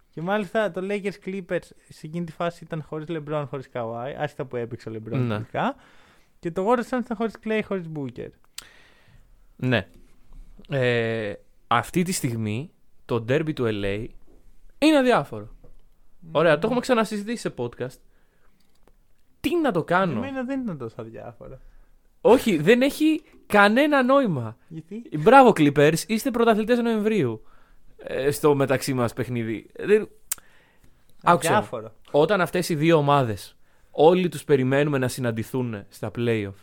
Και 0.09 0.21
μάλιστα 0.21 0.71
το 0.71 0.81
Lakers 0.89 1.25
Clippers 1.25 1.63
σε 1.89 2.07
εκείνη 2.07 2.25
τη 2.25 2.31
φάση 2.31 2.63
ήταν 2.63 2.81
χωρίς 2.83 3.07
LeBron, 3.09 3.45
χωρίς 3.50 3.69
Kawhi, 3.74 4.13
άσχετα 4.17 4.45
που 4.45 4.55
έπαιξε 4.55 4.89
ο 4.89 4.91
LeBron 4.95 5.17
Ναι. 5.17 5.27
τελικά. 5.33 5.75
Και 6.39 6.51
το 6.51 6.67
Warriors 6.67 6.89
Suns 6.95 7.01
ήταν 7.03 7.17
χωρίς 7.17 7.36
Clay, 7.43 7.62
χωρίς 7.65 7.86
Booker. 7.95 8.29
Ναι. 9.55 9.88
Ε, 10.70 11.34
αυτή 11.68 12.04
τη 12.04 12.12
στιγμή 12.12 12.72
το 13.06 13.25
derby 13.30 13.54
του 13.54 13.63
LA 13.68 14.06
είναι 14.78 14.98
αδιάφορο. 14.98 15.48
Ωραία, 16.32 16.54
το 16.54 16.62
έχουμε 16.63 16.80
ξανασυζητήσει 16.80 17.38
σε 17.42 17.54
podcast. 17.58 17.98
Τι 19.39 19.56
να 19.62 19.72
το 19.72 19.84
κάνω; 19.84 20.12
Εμένα 20.12 20.44
δεν 20.44 20.62
ήταν 20.62 20.78
τόσο 20.78 20.96
αδιάφορο. 21.01 21.60
Όχι, 22.22 22.58
δεν 22.58 22.82
έχει 22.82 23.22
κανένα 23.46 24.04
νόημα. 24.04 24.58
Γιατί; 24.68 25.04
Μπράβο, 25.20 25.50
Clippers, 25.56 25.98
είστε 26.08 26.32
πρωταθλητές 26.32 26.80
Νοεμβρίου. 26.80 27.44
Ε, 27.98 28.32
στο 28.32 28.56
μεταξύ 28.56 28.94
μας 28.94 29.13
παιχνίδι. 29.13 29.70
Δεν... 29.80 30.10
Άκουσα. 31.24 31.50
Αδιάφορο. 31.50 31.94
Όταν 32.12 32.42
αυτές 32.42 32.70
οι 32.70 32.75
δύο 32.75 32.98
ομάδες 32.98 33.58
όλοι 33.92 34.30
τους 34.30 34.44
περιμένουμε 34.44 34.98
να 34.98 35.08
συναντηθούν 35.08 35.86
στα 35.89 36.12
playoff 36.18 36.54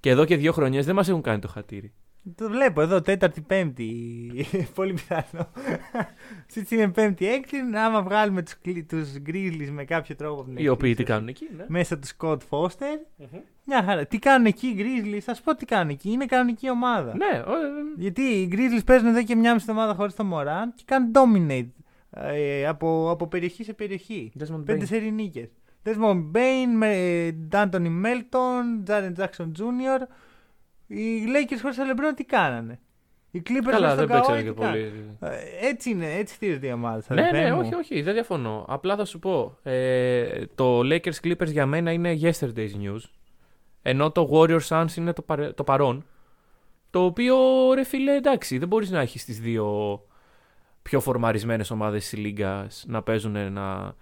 και 0.00 0.10
εδώ 0.10 0.24
και 0.24 0.36
δύο 0.36 0.52
χρονιές 0.52 0.86
δεν 0.86 0.94
μας 0.94 1.08
έχουν 1.08 1.22
κάνει 1.22 1.38
το 1.38 1.48
χατήρι. 1.48 1.92
Το 2.36 2.48
βλέπω 2.48 2.80
εδώ, 2.80 3.00
τέταρτη, 3.00 3.40
πέμπτη. 3.40 4.30
Πολύ 4.74 4.92
πιθανό. 4.92 5.48
Σίτς 6.46 6.70
είναι 6.70 6.88
πέμπτη, 6.88 7.28
έκτη. 7.28 7.56
Άμα 7.76 8.02
βγάλουμε 8.02 8.42
τους, 8.42 8.58
κλι- 8.62 8.88
τους 8.88 9.12
Grizzlies 9.26 9.68
με 9.70 9.84
κάποιο 9.84 10.16
τρόπο. 10.16 10.40
από 10.40 10.50
την 10.50 10.64
Οι 10.64 10.68
οποίοι 10.68 10.94
τι 10.94 11.02
εκκλησία, 11.02 11.14
κάνουν 11.14 11.28
εκεί, 11.28 11.48
ναι. 11.56 11.64
Μέσα 11.68 11.98
του 11.98 12.06
Scott 12.18 12.38
Foster. 12.50 13.26
Μια 13.64 13.82
χαρά. 13.82 14.06
Τι 14.06 14.18
κάνουν 14.18 14.46
εκεί 14.46 14.66
οι 14.66 14.74
Grizzlies, 14.78 15.18
θα 15.20 15.34
σου 15.34 15.42
πω 15.42 15.54
τι 15.54 15.64
κάνουν 15.64 15.88
εκεί. 15.90 16.10
Είναι 16.10 16.26
κανονική 16.26 16.70
ομάδα. 16.70 17.16
Ναι, 17.16 17.42
ο- 17.46 17.52
ε, 17.52 17.56
Γιατί 17.96 18.22
οι 18.22 18.48
Grizzlies 18.52 18.84
παίζουν 18.86 19.08
εδώ 19.08 19.22
και 19.22 19.34
μια 19.36 19.52
μισή 19.54 19.66
εβδομάδα 19.68 19.94
χωρίς 19.94 20.14
το 20.14 20.24
Moran 20.32 20.66
και 20.74 20.82
κάνουν 20.86 21.10
dominate 21.14 21.68
ε, 22.10 22.66
από, 22.66 23.10
από 23.10 23.26
περιοχή 23.26 23.64
σε 23.64 23.72
περιοχή. 23.72 24.32
Desmond 24.38 24.62
Πέντε 24.64 24.84
Bain. 24.84 24.86
σερι 24.86 25.10
νίκες. 25.10 25.48
Desmond 25.84 26.22
Bain, 26.32 26.68
με 26.76 26.96
D'Antoni 27.52 27.90
Melton, 28.04 28.88
Jaren 28.90 29.12
Jackson 29.18 29.46
Jr. 29.58 30.06
Οι 30.94 31.24
Lakers 31.26 31.58
χωρίς 31.60 31.76
το 31.76 31.82
LeBron 31.92 32.12
τι 32.16 32.24
κάνανε; 32.24 32.80
Οι 33.30 33.42
Clippers 33.48 33.70
Καλά, 33.70 33.94
χωρίς 33.94 33.94
δεν 33.94 34.06
τον 34.08 34.16
Kawhi 34.16 34.26
παίξανε 34.26 34.38
τι 34.42 34.44
και 34.44 34.60
κάνανε; 34.60 34.80
πολύ. 35.20 35.34
Ε, 35.34 35.68
Έτσι 35.68 35.90
είναι, 35.90 36.12
έτσι 36.12 36.34
χτίζονται 36.34 36.66
οι 36.66 36.72
ομάδες. 36.72 37.08
Ναι, 37.08 37.20
αδερφέ 37.22 37.48
ναι, 37.48 37.54
μου. 37.54 37.60
όχι, 37.60 37.74
όχι, 37.74 38.02
δεν 38.02 38.14
διαφωνώ. 38.14 38.64
Απλά 38.68 38.96
θα 38.96 39.04
σου 39.04 39.18
πω. 39.18 39.58
Ε, 39.62 40.46
το 40.54 40.78
Lakers 40.78 41.20
Clippers 41.24 41.46
για 41.50 41.66
μένα 41.66 41.92
είναι 41.92 42.18
yesterday's 42.22 42.74
news. 42.82 43.00
Ενώ 43.82 44.10
το 44.10 44.28
Warriors 44.32 44.66
Suns 44.68 44.96
είναι 44.96 45.12
το, 45.12 45.22
παρε- 45.22 45.54
το 45.54 45.64
παρόν. 45.64 46.06
Το 46.90 47.04
οποίο 47.04 47.36
ρε 47.74 47.84
φίλε, 47.84 48.14
εντάξει, 48.14 48.58
δεν 48.58 48.68
μπορείς 48.68 48.90
να 48.90 49.00
έχεις 49.00 49.24
τις 49.24 49.40
δύο 49.40 50.00
πιο 50.82 51.00
φορμαρισμένες 51.00 51.70
ομάδες 51.70 52.08
της 52.08 52.18
Λίγκας 52.18 52.84
να 52.88 53.02
παίζουν 53.02 53.52
να 53.52 53.94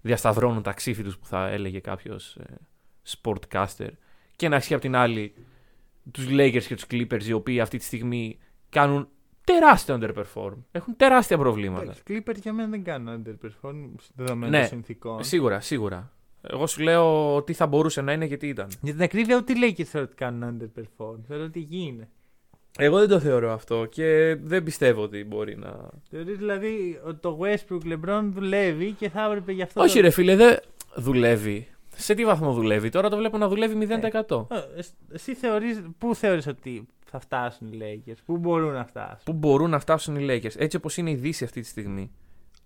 διασταυρώνουν 0.00 0.62
τα 0.62 0.72
ξύφη 0.72 1.02
τους 1.02 1.18
που 1.18 1.26
θα 1.26 1.48
έλεγε 1.48 1.80
κάποιος 1.80 2.36
ε, 2.36 2.44
sportcaster. 3.08 3.88
Και 4.36 4.48
να 4.48 4.56
έχει 4.56 4.74
απ' 4.74 4.80
την 4.80 4.96
άλλη 4.96 5.34
τους 6.10 6.26
Lakers 6.30 6.62
και 6.66 6.74
τους 6.74 6.84
Clippers 6.90 7.22
οι 7.24 7.32
οποίοι 7.32 7.60
αυτή 7.60 7.78
τη 7.78 7.84
στιγμή 7.84 8.38
κάνουν 8.68 9.08
τεράστιο 9.44 9.98
underperform. 10.00 10.52
Έχουν 10.72 10.96
τεράστια 10.96 11.38
προβλήματα. 11.38 11.82
Εντάξει, 11.82 12.02
Οι 12.06 12.22
Clippers 12.26 12.40
για 12.42 12.52
μένα 12.52 12.68
δεν 12.68 12.82
κάνουν 12.84 13.22
underperform 13.24 13.74
δεδομένων 14.14 14.50
Ναι. 14.50 14.58
των 14.58 14.68
συνθήκων. 14.68 15.24
Σίγουρα, 15.24 15.60
σίγουρα. 15.60 16.12
Εγώ 16.40 16.66
σου 16.66 16.82
λέω 16.82 17.42
τι 17.42 17.52
θα 17.52 17.66
μπορούσε 17.66 18.00
να 18.00 18.12
είναι 18.12 18.24
γιατί 18.24 18.48
ήταν. 18.48 18.68
Για 18.82 18.92
την 18.92 19.02
ακρίβεια, 19.02 19.36
ούτε 19.36 19.52
οι 19.52 19.56
Lakers 19.62 19.82
θεωρώ 19.84 20.06
ότι 20.06 20.16
κάνουν 20.16 20.58
underperform. 20.60 21.16
Θεωρώ 21.26 21.44
ότι 21.44 21.60
εκεί 21.60 21.78
είναι. 21.78 22.08
Εγώ 22.78 22.98
δεν 22.98 23.08
το 23.08 23.20
θεωρώ 23.20 23.52
αυτό 23.52 23.84
και 23.90 24.36
δεν 24.42 24.62
πιστεύω 24.62 25.02
ότι 25.02 25.24
μπορεί 25.24 25.56
να. 25.56 25.90
Θεωρείς 26.10 26.36
δηλαδή 26.38 27.00
ότι 27.04 27.20
το 27.20 27.38
Westbrook 27.42 27.92
LeBron 27.92 28.22
δουλεύει 28.30 28.92
και 28.92 29.08
θα 29.08 29.24
έπρεπε 29.24 29.52
γι' 29.52 29.62
αυτό. 29.62 29.80
Όχι, 29.82 29.94
το... 29.96 30.00
ρε 30.00 30.10
φίλε, 30.10 30.36
δεν 30.36 30.58
δουλεύει. 30.96 31.68
Σε 32.00 32.14
τι 32.14 32.24
βαθμό 32.24 32.52
δουλεύει, 32.52 32.88
τώρα 32.88 33.08
το 33.08 33.16
βλέπω 33.16 33.38
να 33.38 33.48
δουλεύει 33.48 33.86
0%. 34.28 34.46
Ε, 34.50 34.64
εσ- 34.76 34.94
Εσύ 35.12 35.34
θεωρείς, 35.34 35.82
πού 35.98 36.14
θεωρείς 36.14 36.46
ότι 36.46 36.88
θα 37.04 37.18
φτάσουν 37.20 37.72
οι 37.72 37.78
Lakers, 37.82 38.16
πού 38.24 38.36
μπορούν 38.36 38.72
να 38.72 38.84
φτάσουν; 38.84 39.20
Πού 39.24 39.32
μπορούν 39.32 39.70
να 39.70 39.78
φτάσουν 39.78 40.16
οι 40.16 40.26
Lakers; 40.28 40.56
Έτσι 40.56 40.76
όπως 40.76 40.96
είναι 40.96 41.10
η 41.10 41.14
Δύση 41.14 41.44
αυτή 41.44 41.60
τη 41.60 41.66
στιγμή. 41.66 42.10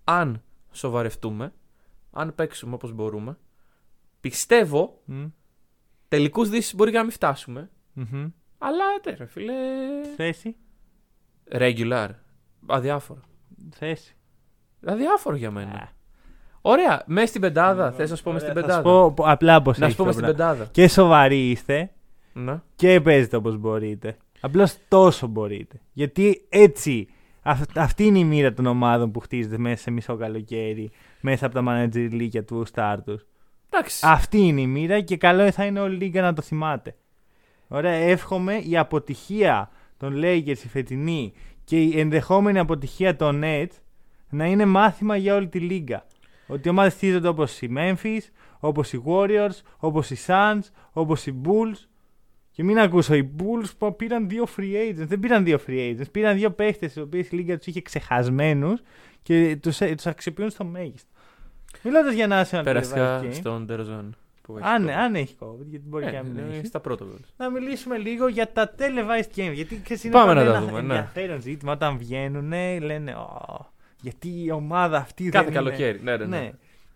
Αν 0.03 0.43
σοβαρευτούμε, 0.71 1.53
αν 2.11 2.35
παίξουμε 2.35 2.73
όπως 2.75 2.91
μπορούμε, 2.91 3.37
πιστεύω 4.21 5.01
Μμ, 5.05 5.25
τελικούς 6.07 6.49
Δύσης 6.49 6.75
μπορεί 6.75 6.91
και 6.91 6.97
να 6.97 7.03
μην 7.03 7.11
φτάσουμε. 7.11 7.69
μμμ. 7.93 8.27
Αλλά 8.57 8.83
ναι, 9.05 9.13
ρε 9.13 9.25
φίλε. 9.25 9.53
Θέση, 10.15 10.55
Regular. 11.51 12.09
Αδιάφορο. 12.67 13.21
θέση. 13.71 14.15
Αδιάφορο 14.85 15.35
για 15.35 15.51
μένα. 15.51 15.71
Α. 15.71 15.87
Ωραία, 16.65 17.03
μέσα 17.05 17.27
στην 17.27 17.41
πεντάδα. 17.41 17.91
Θες 17.91 18.09
να 18.09 18.15
σου 18.15 18.23
πούμε 18.23 18.35
Ωραία, 18.35 18.49
στην 18.49 18.61
θα 18.61 18.67
πεντάδα. 18.67 18.89
σου 18.89 18.95
πω 18.95 19.11
πο- 19.11 19.23
απλά 19.27 19.61
πώς 19.61 19.77
Να 19.77 19.85
έχεις 19.85 19.97
σου 19.97 20.03
πούμε 20.03 20.13
το 20.15 20.19
στην 20.25 20.35
πράγμα. 20.35 20.53
πεντάδα. 20.53 20.71
Και 20.73 20.87
σοβαροί 20.87 21.49
είστε 21.49 21.89
Ναι. 22.33 22.61
και 22.75 23.01
παίζετε 23.01 23.35
όπως 23.35 23.57
μπορείτε. 23.57 24.17
Απλώς 24.39 24.75
τόσο 24.87 25.27
μπορείτε. 25.27 25.79
Γιατί 25.93 26.45
έτσι, 26.49 27.07
αυ- 27.41 27.77
αυτή 27.77 28.05
είναι 28.05 28.19
η 28.19 28.23
μοίρα 28.23 28.53
των 28.53 28.65
ομάδων 28.65 29.11
που 29.11 29.19
χτίζεται 29.19 29.57
μέσα 29.57 29.81
σε 29.81 29.91
μισό 29.91 30.15
καλοκαίρι, 30.15 30.91
μέσα 31.21 31.45
από 31.45 31.55
τα 31.55 31.63
manager 31.67 32.11
league 32.11 32.45
του 32.45 32.65
star 32.73 32.97
τους. 33.05 33.25
Εντάξει. 33.69 34.05
Αυτή 34.07 34.37
είναι 34.37 34.61
η 34.61 34.67
μοίρα 34.67 34.99
και 35.01 35.17
καλό 35.17 35.51
θα 35.51 35.65
είναι 35.65 35.79
όλη 35.79 35.95
η 35.95 35.97
λίγα 35.97 36.21
να 36.21 36.33
το 36.33 36.41
θυμάται. 36.41 36.95
Ωραία, 37.67 37.93
εύχομαι 37.93 38.55
η 38.57 38.77
αποτυχία 38.77 39.69
των 39.97 40.13
Lakers 40.23 40.45
η 40.63 40.67
φετινή 40.67 41.33
και 41.63 41.81
η 41.81 41.99
ενδεχόμενη 41.99 42.59
αποτυχία 42.59 43.15
των 43.15 43.41
Nets 43.43 43.71
να 44.29 44.45
είναι 44.45 44.65
μάθημα 44.65 45.15
για 45.17 45.35
όλη 45.35 45.47
τη 45.47 45.59
λίγα. 45.59 46.03
Ότι 46.53 46.67
οι 46.67 46.71
ομάδες 46.71 46.93
στήριζονται 46.93 47.27
όπως 47.27 47.61
οι 47.61 47.73
Memphis, 47.77 48.19
όπως 48.59 48.93
οι 48.93 49.03
Warriors, 49.05 49.61
όπως 49.77 50.09
οι 50.09 50.17
Suns, 50.27 50.59
όπως 50.91 51.25
οι 51.25 51.41
Bulls. 51.45 51.87
Και 52.51 52.63
μην 52.63 52.79
ακούσω, 52.79 53.15
οι 53.15 53.31
Bulls 53.39 53.69
που 53.77 53.95
πήραν 53.95 54.29
δύο 54.29 54.47
free 54.57 54.73
agents. 54.75 55.05
Δεν 55.07 55.19
πήραν 55.19 55.43
δύο 55.43 55.59
free 55.67 55.71
agents. 55.99 56.11
Πήραν 56.11 56.35
δύο 56.35 56.51
παίχτες 56.51 56.95
οι 56.95 57.01
οποίοι 57.01 57.27
η 57.31 57.35
λίγα 57.35 57.57
τους 57.57 57.65
είχε 57.65 57.81
ξεχασμένους 57.81 58.81
και 59.21 59.57
τους, 59.61 59.81
ε, 59.81 59.95
τους 59.95 60.05
αξιοποιούν 60.05 60.49
στο 60.49 60.63
μέγιστο. 60.65 61.09
Μιλώντας 61.83 62.13
για 62.13 62.27
National 62.29 62.61
Πέρασκα 62.63 63.19
Televised 63.21 63.25
Game, 63.25 63.33
στον 63.33 63.65
Τερζόν. 63.65 64.15
που 64.41 64.57
έχει 64.57 64.67
αν, 64.67 64.85
COVID. 64.87 64.89
αν 64.89 65.15
έχει 65.15 65.35
COVID, 65.39 65.65
γιατί 65.69 65.85
μπορεί 65.87 66.05
Ε, 66.05 66.09
και 66.09 66.15
να 66.17 66.23
μην 66.23 66.37
είναι 66.37 66.55
έχει. 66.55 66.65
στα 66.65 66.79
πρώτα 66.79 67.05
goals. 67.05 67.27
Να 67.37 67.49
μιλήσουμε 67.49 67.97
λίγο 67.97 68.27
για 68.27 68.51
τα 68.51 68.75
televised 68.77 69.39
games. 69.39 69.53
Γιατί 69.53 69.81
ξέρεις, 69.83 70.03
είναι 70.03 70.13
Πάμε 70.13 70.33
πάντα 70.33 70.43
να 70.45 70.51
τα 70.51 70.57
ένα 70.57 70.65
δούμε, 70.65 70.81
ναι. 70.81 70.93
ενδιαφέρον 70.93 71.41
ζήτημα 71.41 71.71
όταν 71.71 71.97
βγαίνουν. 71.97 72.47
Λένε, 72.81 73.11
«Ω, 73.15 73.71
γιατί 74.03 74.43
η 74.43 74.51
ομάδα 74.51 74.97
αυτή 74.97 75.29
Κάθε 75.29 75.43
δεν 75.45 75.53
καλοκαίρι. 75.53 75.99
Ναι, 76.03 76.17
ναι, 76.17 76.23
Είναι... 76.23 76.37
ναι. 76.37 76.43
Ναι. 76.43 76.51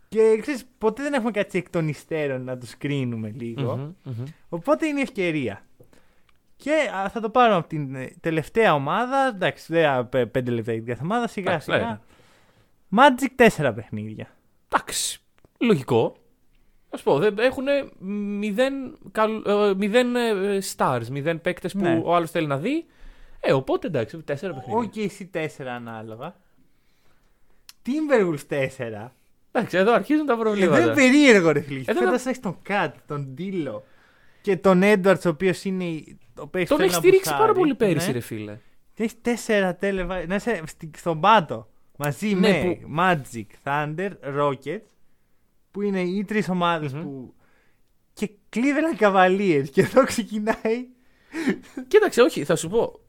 Και 0.09 0.37
ξέρεις, 0.41 0.65
ποτέ 0.77 1.03
δεν 1.03 1.13
έχουμε 1.13 1.31
κάτι 1.31 1.57
εκ 1.57 1.69
των 1.69 1.87
υστέρων 1.87 2.43
να 2.43 2.57
τους 2.57 2.77
κρίνουμε 2.77 3.29
λίγο. 3.35 3.75
Μμμ, 3.77 3.93
μμμ. 4.03 4.23
Οπότε 4.49 4.85
είναι 4.87 4.99
η 4.99 5.01
ευκαιρία. 5.01 5.61
Και 6.55 6.71
α, 7.05 7.09
θα 7.09 7.19
το 7.19 7.29
πάρω 7.29 7.55
από 7.55 7.67
την 7.67 7.95
ε, 7.95 8.09
τελευταία 8.19 8.73
ομάδα. 8.73 9.31
Εντάξει, 9.35 9.73
δεν 9.73 9.85
α, 9.89 10.05
πέ- 10.05 10.25
πέντε 10.31 10.51
λεπτά 10.51 10.71
για 10.71 10.81
την 10.81 10.89
κάθε 10.89 11.03
ομάδα. 11.03 11.27
Σιγά 11.27 11.49
Εντάξει, 11.51 11.71
σιγά. 11.71 12.01
ναι. 12.89 13.01
Magic 13.01 13.27
τέσσερα 13.35 13.73
παιχνίδια. 13.73 14.27
Εντάξει. 14.73 15.19
Λογικό. 15.59 16.15
Α 16.89 16.97
πω, 16.97 17.17
δεν- 17.19 17.39
έχουν 17.39 17.65
μηδέν, 18.37 18.97
καλ- 19.11 19.47
ε, 19.47 19.73
μηδέν 19.77 20.15
ε, 20.15 20.57
stars, 20.75 21.07
μηδέν 21.11 21.41
παίκτες 21.41 21.73
που 21.73 21.79
Ναι. 21.79 22.01
ο 22.03 22.15
άλλος 22.15 22.31
θέλει 22.31 22.47
να 22.47 22.57
δει. 22.57 22.85
Ε, 23.39 23.53
οπότε 23.53 23.87
εντάξει, 23.87 24.17
τέσσερα 24.23 24.53
παιχνίδια. 24.53 24.77
Όχι 24.89 25.01
εσύ 25.01 25.25
τέσσερα 25.25 25.73
ανάλογα. 25.73 26.35
Timberwolves 27.87 28.39
τέσσερα. 28.47 29.15
Εντάξει, 29.51 29.77
εδώ 29.77 29.93
αρχίζουν 29.93 30.25
τα 30.25 30.33
Ε, 30.33 30.37
προβλήματα. 30.37 30.75
δεν 30.75 30.83
είναι 30.85 30.93
περίεργο 30.93 31.51
ρε 31.51 31.59
φίλε. 31.61 31.83
Εδώ 31.85 31.99
Φέτος 31.99 32.25
έχεις 32.25 32.39
τον 32.39 32.57
Κατ, 32.61 32.95
τον 33.07 33.21
Ντίλο 33.33 33.83
και 34.41 34.57
τον 34.57 34.83
Έντουαρτς 34.83 35.25
ο 35.25 35.29
οποίος 35.29 35.63
είναι 35.63 35.83
η- 35.83 36.17
ο 36.37 36.47
παίκτης 36.47 36.69
Τον 36.69 36.77
που 36.77 36.83
έχει 36.83 36.91
θέλει 36.91 36.91
να 36.91 36.97
στηρίξει 36.97 37.29
πάρα 37.29 37.37
μπουσάρει. 37.41 37.59
πολύ 37.59 37.75
πέρυσι, 37.75 38.07
Ναι. 38.07 38.13
ρε 38.13 38.19
φίλε. 38.19 38.57
Και 38.93 39.03
έχεις 39.03 39.21
τέσσερα 39.21 39.75
τέλεβα. 39.75 40.25
Να 40.27 40.35
είσαι 40.35 40.61
στη- 40.65 40.89
στον 40.97 41.19
πάτο. 41.19 41.67
Μαζί 41.97 42.33
Ναι, 42.33 42.49
με 42.49 42.79
που- 42.81 42.93
Magic, 42.99 43.45
Thunder, 43.63 44.09
Rockets. 44.39 44.81
Που 45.71 45.81
είναι 45.81 46.01
οι 46.01 46.23
τρεις 46.23 46.49
ομάδες 46.49 46.93
Μμμ. 46.93 47.01
που. 47.03 47.33
Και 48.13 48.29
Cleveland 48.55 48.99
Cavaliers. 49.01 49.65
Και 49.71 49.81
εδώ 49.81 50.03
ξεκινάει. 50.03 50.85
Κοίταξε, 51.87 52.21
όχι, 52.21 52.43
θα 52.43 52.55
σου 52.55 52.69
πω. 52.69 52.99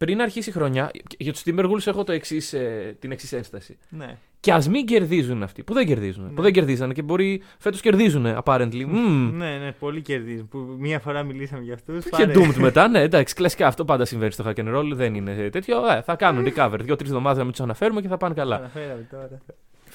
Πριν 0.00 0.20
αρχίσει 0.20 0.48
η 0.48 0.52
χρονιά, 0.52 0.90
για 1.18 1.32
τους 1.32 1.42
Timberwolves 1.46 1.86
έχω 1.86 2.04
το 2.04 2.12
εξής, 2.12 2.52
ε, 2.52 2.96
την 2.98 3.10
εξής 3.12 3.32
ένσταση. 3.32 3.78
Ναι. 3.88 4.16
Και 4.40 4.52
ας 4.52 4.68
μην 4.68 4.86
κερδίζουν 4.86 5.42
αυτοί, 5.42 5.62
που 5.62 5.74
δεν 5.74 5.86
κερδίζουν. 5.86 6.24
Ναι. 6.24 6.30
Που 6.30 6.42
δεν 6.42 6.52
κερδίζανε 6.52 6.92
και 6.92 7.02
μπορεί 7.02 7.42
φέτος 7.58 7.80
κερδίζουν, 7.80 8.26
apparently. 8.44 8.84
Μμμ. 8.86 9.36
ναι, 9.36 9.58
ναι, 9.58 9.72
πολύ 9.72 10.02
κερδίζουν. 10.02 10.48
Που 10.48 10.76
μία 10.78 10.98
φορά 10.98 11.22
μιλήσαμε 11.22 11.62
για 11.62 11.74
αυτούς. 11.74 12.04
Και 12.04 12.28
doomed 12.34 12.54
μετά, 12.54 12.88
ναι, 12.92 13.00
εντάξει, 13.00 13.34
κλασικά 13.34 13.66
αυτό 13.66 13.84
πάντα 13.84 14.04
συμβαίνει 14.04 14.32
στο 14.32 14.44
hack 14.46 14.58
and 14.58 14.76
roll, 14.76 14.90
δεν 14.92 15.14
είναι 15.14 15.48
τέτοιο. 15.50 15.86
Ε, 15.86 16.02
θα 16.02 16.16
κάνουν 16.16 16.44
recover 16.44 16.78
δύο-τρεις 16.80 17.08
εβδομάδες 17.08 17.38
να 17.38 17.44
μην 17.44 17.52
τους 17.52 17.60
αναφέρουμε 17.60 18.00
και 18.00 18.08
θα 18.08 18.16
πάνε 18.16 18.34
καλά. 18.34 18.56
Αναφέραμε 18.56 19.06
τώρα. 19.10 19.40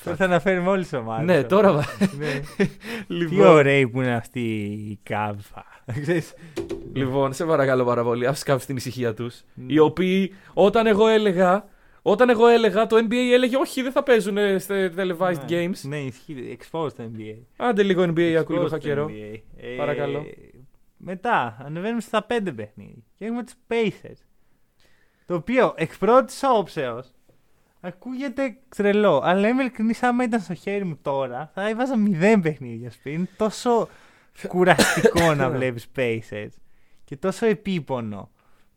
Τώρα 0.03 0.17
θα 0.17 0.25
αναφέρουμε 0.25 0.69
όλες 0.69 0.87
τις 0.87 0.99
ομάδες. 0.99 1.25
ναι, 1.25 1.43
τώρα. 1.43 1.71
Ναι. 2.17 2.41
Τι 3.07 3.13
λοιπόν, 3.13 3.47
ωραίοι 3.47 3.87
που 3.87 4.01
είναι 4.01 4.15
αυτοί 4.15 4.39
οι 4.39 4.99
κάβα. 5.03 5.74
Ξέρεις, 6.01 6.33
λοιπόν, 6.93 7.33
σε 7.33 7.45
παρακαλώ 7.45 7.85
πάρα 7.85 8.03
πολύ, 8.03 8.27
άφησε 8.27 8.43
κάποιου 8.43 8.65
την 8.65 8.75
ησυχία 8.75 9.13
τους. 9.13 9.43
Ναι. 9.53 9.73
Οι 9.73 9.79
οποίοι 9.79 10.33
όταν 10.53 10.87
εγώ 10.87 11.07
έλεγα. 11.07 11.73
Όταν 12.07 12.29
εγώ 12.29 12.47
έλεγα, 12.47 12.87
το 12.87 12.95
NBA 12.95 13.31
έλεγε 13.33 13.57
όχι, 13.57 13.81
δεν 13.81 13.91
θα 13.91 14.03
παίζουν 14.03 14.37
σε 14.59 14.93
televised 14.97 15.39
ναι. 15.49 15.67
games. 15.67 15.81
Ναι, 15.81 15.97
ισχύει. 15.97 16.57
Exposed 16.59 16.93
το 16.93 17.11
NBA. 17.13 17.35
Άντε 17.57 17.83
λίγο 17.83 18.03
NBA, 18.03 18.33
ακούω 18.33 18.55
λίγο 18.55 18.65
Exposed 18.65 18.69
το 18.69 18.69
χακερό. 18.69 19.05
NBA. 19.09 19.39
Ε, 19.57 19.75
Παρακαλώ. 19.77 20.25
Μετά 20.97 21.57
ανεβαίνουμε 21.65 22.01
στα 22.01 22.23
πέντε 22.23 22.51
παιχνίδια. 22.51 23.03
Και 23.17 23.25
έχουμε 23.25 23.43
του 23.43 23.53
Pacers. 23.67 24.19
Το 25.25 25.35
οποίο 25.35 25.73
εκ 25.77 25.97
πρώτης 25.97 26.41
όψεως 26.43 27.11
ακούγεται 27.79 28.57
τρελό. 28.75 29.21
Αλλά 29.23 29.47
είμαι 29.47 29.61
ειλικρινή, 29.61 29.93
άμα 30.01 30.23
ήταν 30.23 30.39
στο 30.39 30.53
χέρι 30.53 30.83
μου 30.83 30.99
τώρα, 31.01 31.51
θα 31.53 31.69
έβαζα 31.69 31.97
μηδέν 31.97 32.41
παιχνίδια 32.41 32.91
σπίτι. 32.91 33.15
Είναι 33.15 33.29
τόσο 33.37 33.89
κουραστικό 34.47 35.33
να 35.35 35.49
βλέπεις 35.49 35.87
Pacers. 35.95 36.49
Και 37.03 37.17
τόσο 37.17 37.45
επίπονο. 37.45 38.29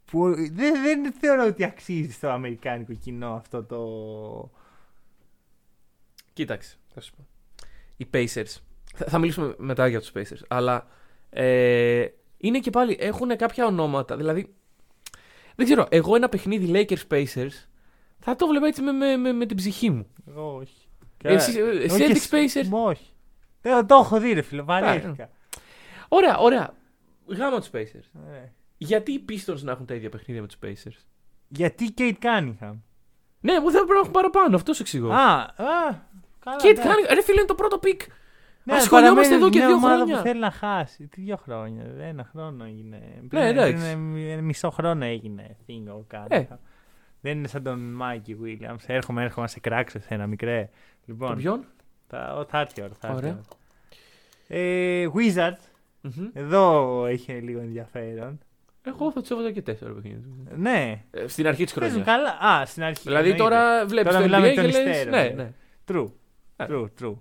Που 0.04 0.34
δεν, 0.34 0.82
δεν 0.82 1.12
θεωρώ 1.12 1.46
ότι 1.46 1.64
αξίζει 1.64 2.12
στο 2.12 2.28
αμερικάνικο 2.28 2.92
κοινό 2.94 3.32
αυτό 3.34 3.64
το. 3.64 4.50
Κοίταξε, 6.32 6.76
θα 6.94 7.00
σου 7.00 7.12
πω. 7.16 7.26
Οι 7.96 8.06
Pacers. 8.14 8.56
Θα, 8.94 9.06
θα 9.08 9.18
μιλήσουμε 9.18 9.54
μετά 9.58 9.88
για 9.88 10.00
τους 10.00 10.12
Pacers. 10.14 10.42
Αλλά 10.48 10.86
ε, 11.30 12.06
είναι 12.36 12.58
και 12.58 12.70
πάλι, 12.70 12.96
έχουν 13.00 13.36
κάποια 13.36 13.66
ονόματα. 13.66 14.16
Δηλαδή, 14.16 14.54
δεν 15.56 15.66
ξέρω, 15.66 15.86
εγώ 15.90 16.16
ένα 16.16 16.28
παιχνίδι 16.28 16.70
Lakers 16.88 17.12
Pacers 17.14 17.66
θα 18.18 18.36
το 18.36 18.46
βλέπα 18.46 18.66
έτσι 18.66 18.82
με, 18.82 18.92
με, 18.92 19.16
με, 19.16 19.32
με 19.32 19.46
την 19.46 19.56
ψυχή 19.56 19.90
μου. 19.90 20.06
Εγώ 20.28 20.54
όχι. 20.56 20.74
Εσύ, 21.22 21.60
Όχι, 21.62 21.78
εσύ 21.82 22.06
και 22.06 22.12
Celtics 22.14 22.48
σ- 22.50 22.58
Pacers. 22.64 22.66
Μ, 22.68 22.74
Όχι. 22.74 23.04
Δεν 23.62 23.86
το 23.86 23.94
έχω 23.94 24.20
δει, 24.20 24.32
ρε 24.32 24.42
φίλε. 24.42 24.62
Βαρέθηκα. 24.62 25.30
Ωραία, 26.08 26.36
ωραία. 26.38 26.74
Γάμα 27.26 27.58
τους 27.58 27.70
Pacers. 27.72 28.20
Ε. 28.32 28.48
Γιατί 28.78 29.12
οι 29.12 29.24
Pistons 29.28 29.60
να 29.60 29.72
έχουν 29.72 29.86
τα 29.86 29.94
ίδια 29.94 30.08
παιχνίδια 30.08 30.42
με 30.42 30.48
τους 30.48 30.58
Pacers; 30.64 31.04
Γιατί 31.48 31.94
Kate 31.98 32.14
Cunningham. 32.22 32.74
Ναι, 33.40 33.60
μου 33.60 33.70
δεν 33.70 33.80
πρέπει 33.84 33.92
να 33.92 33.98
έχουν 33.98 34.10
παραπάνω, 34.12 34.56
αυτός 34.56 34.76
σου 34.76 34.82
εξηγώ. 34.82 35.10
Α, 35.12 35.40
α, 35.40 35.46
καλά. 36.38 36.56
Kate 36.58 36.64
εντάξει. 36.64 36.88
Cunningham, 36.88 37.14
ρε 37.14 37.22
φίλε, 37.22 37.38
είναι 37.38 37.48
το 37.48 37.54
πρώτο 37.54 37.80
pick. 37.82 38.00
Ναι, 38.64 38.74
ασχολιόμαστε 38.74 39.34
παραμένει 39.34 39.34
εδώ 39.34 39.50
και 39.50 39.58
μια 39.58 39.66
δύο 39.66 39.76
ομάδα 39.76 39.96
χρόνια. 39.96 40.16
που 40.16 40.22
θέλει 40.22 40.40
να 40.40 40.50
χάσει. 40.50 41.06
Τι 41.06 41.20
δύο 41.20 41.36
χρόνια. 41.36 41.84
Ένα 41.98 42.28
χρόνο 42.32 42.64
έγινε. 42.64 43.02
Ναι, 43.30 43.48
εντάξει. 43.48 43.72
Πριν, 43.72 44.12
πριν 44.12 44.44
μισό 44.44 44.70
χρόνο 44.70 45.04
έγινε 45.04 45.56
thing 45.66 45.82
ο 45.88 46.06
Cunningham. 46.12 46.26
Ε. 46.28 46.46
Δεν 47.20 47.38
είναι 47.38 47.48
σαν 47.48 47.62
τον 47.62 47.78
Mikey 47.92 48.36
Williams. 48.42 48.76
Έρχομαι, 48.86 49.22
έρχομαι 49.22 49.46
να 49.46 49.52
σε 49.52 49.60
κράξω 49.60 49.98
ένα 50.08 50.26
μικρέ. 50.26 50.70
Λοιπόν, 51.04 51.28
Το 51.28 51.36
ποιον; 51.36 51.64
θα, 52.06 52.34
ο, 52.36 52.44
θα 52.44 52.58
έρθει 52.58 52.80
η 52.80 52.82
ώρα. 52.82 52.92
Θα 53.00 53.08
έρθει 53.08 53.24
η 53.24 53.28
Ωραία. 53.28 53.32
ώρα. 53.32 54.60
Ε, 54.60 55.06
Wizards. 55.14 55.67
Μμμ. 56.00 56.26
Εδώ 56.32 57.04
έχει 57.06 57.32
λίγο 57.32 57.60
ενδιαφέρον. 57.60 58.38
Εγώ 58.82 59.12
θα 59.12 59.20
τους 59.20 59.30
έβαζα 59.30 59.50
και 59.52 59.62
τέσσερα 59.62 59.92
παιχνίδια. 59.92 60.20
Ναι. 60.56 61.04
Ε, 61.10 61.26
Στην 61.28 61.46
αρχή 61.46 61.64
της 61.64 61.72
Παίζουν 61.74 62.02
χρονιάς. 62.04 62.36
καλά. 62.38 62.52
Α, 62.60 62.66
στην 62.66 62.82
αρχή. 62.82 63.02
Δηλαδή 63.04 63.30
εννοείται. 63.30 63.42
τώρα 63.44 63.86
βλέπεις 63.86 64.06
Τώρα 64.12 64.18
το 64.18 64.24
μιλάμε 64.24 64.46
NBA 64.46 64.50
εκ 64.50 64.54
των 64.56 64.64
και 64.64 64.70
λες, 64.70 64.96
υστέρων, 64.96 65.10
Ναι, 65.10 65.26
ε. 65.26 65.32
ναι. 65.32 65.52
True. 65.88 66.06
Ε. 66.56 66.66
True, 66.68 66.86
true. 67.02 67.14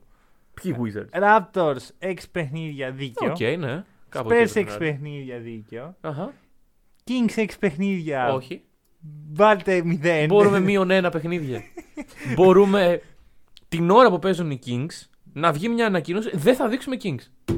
Ποιοι 0.62 0.76
Wizards; 0.80 1.22
Raptors 1.24 2.10
6 2.12 2.14
παιχνίδια 2.32 2.92
δίκιο. 2.92 3.32
Οκ, 3.32 3.40
ναι. 3.60 3.84
Κάπου 4.10 4.30
Spurs 4.30 4.34
εκεί 4.34 4.50
6 4.50 4.52
πρέπει 4.54 4.80
να 4.80 4.86
είναι. 4.86 4.90
παιχνίδια 4.92 5.38
δίκιο. 5.40 5.96
Αχα. 6.02 6.34
Kings 7.08 7.40
6 7.40 7.46
παιχνίδια. 7.60 8.34
Όχι. 8.34 8.62
Βάλτε 9.32 9.84
0. 10.04 10.26
Μπορούμε 10.28 10.60
μείον 10.70 10.90
ένα 10.92 11.10
παιχνίδια. 11.10 11.62
Μπορούμε 12.36 13.02
την 13.68 13.90
ώρα 13.90 14.10
που 14.10 14.20
παίζουν 14.20 14.52
οι 14.52 14.60
Kings 14.66 15.08
να 15.34 15.52
βγει 15.52 15.70
μια 15.70 15.86
ανακοίνωση. 15.86 16.38
Δεν 16.38 16.56
θα 16.56 16.68
δείξουμε 16.68 16.98
Kings. 17.04 17.54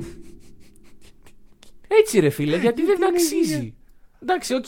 Έτσι 1.92 2.20
ρε 2.20 2.30
φίλε, 2.30 2.58
γιατί 2.58 2.86
δεν 2.86 3.04
αξίζει. 3.08 3.76
Εντάξει, 4.22 4.54
οκ. 4.54 4.66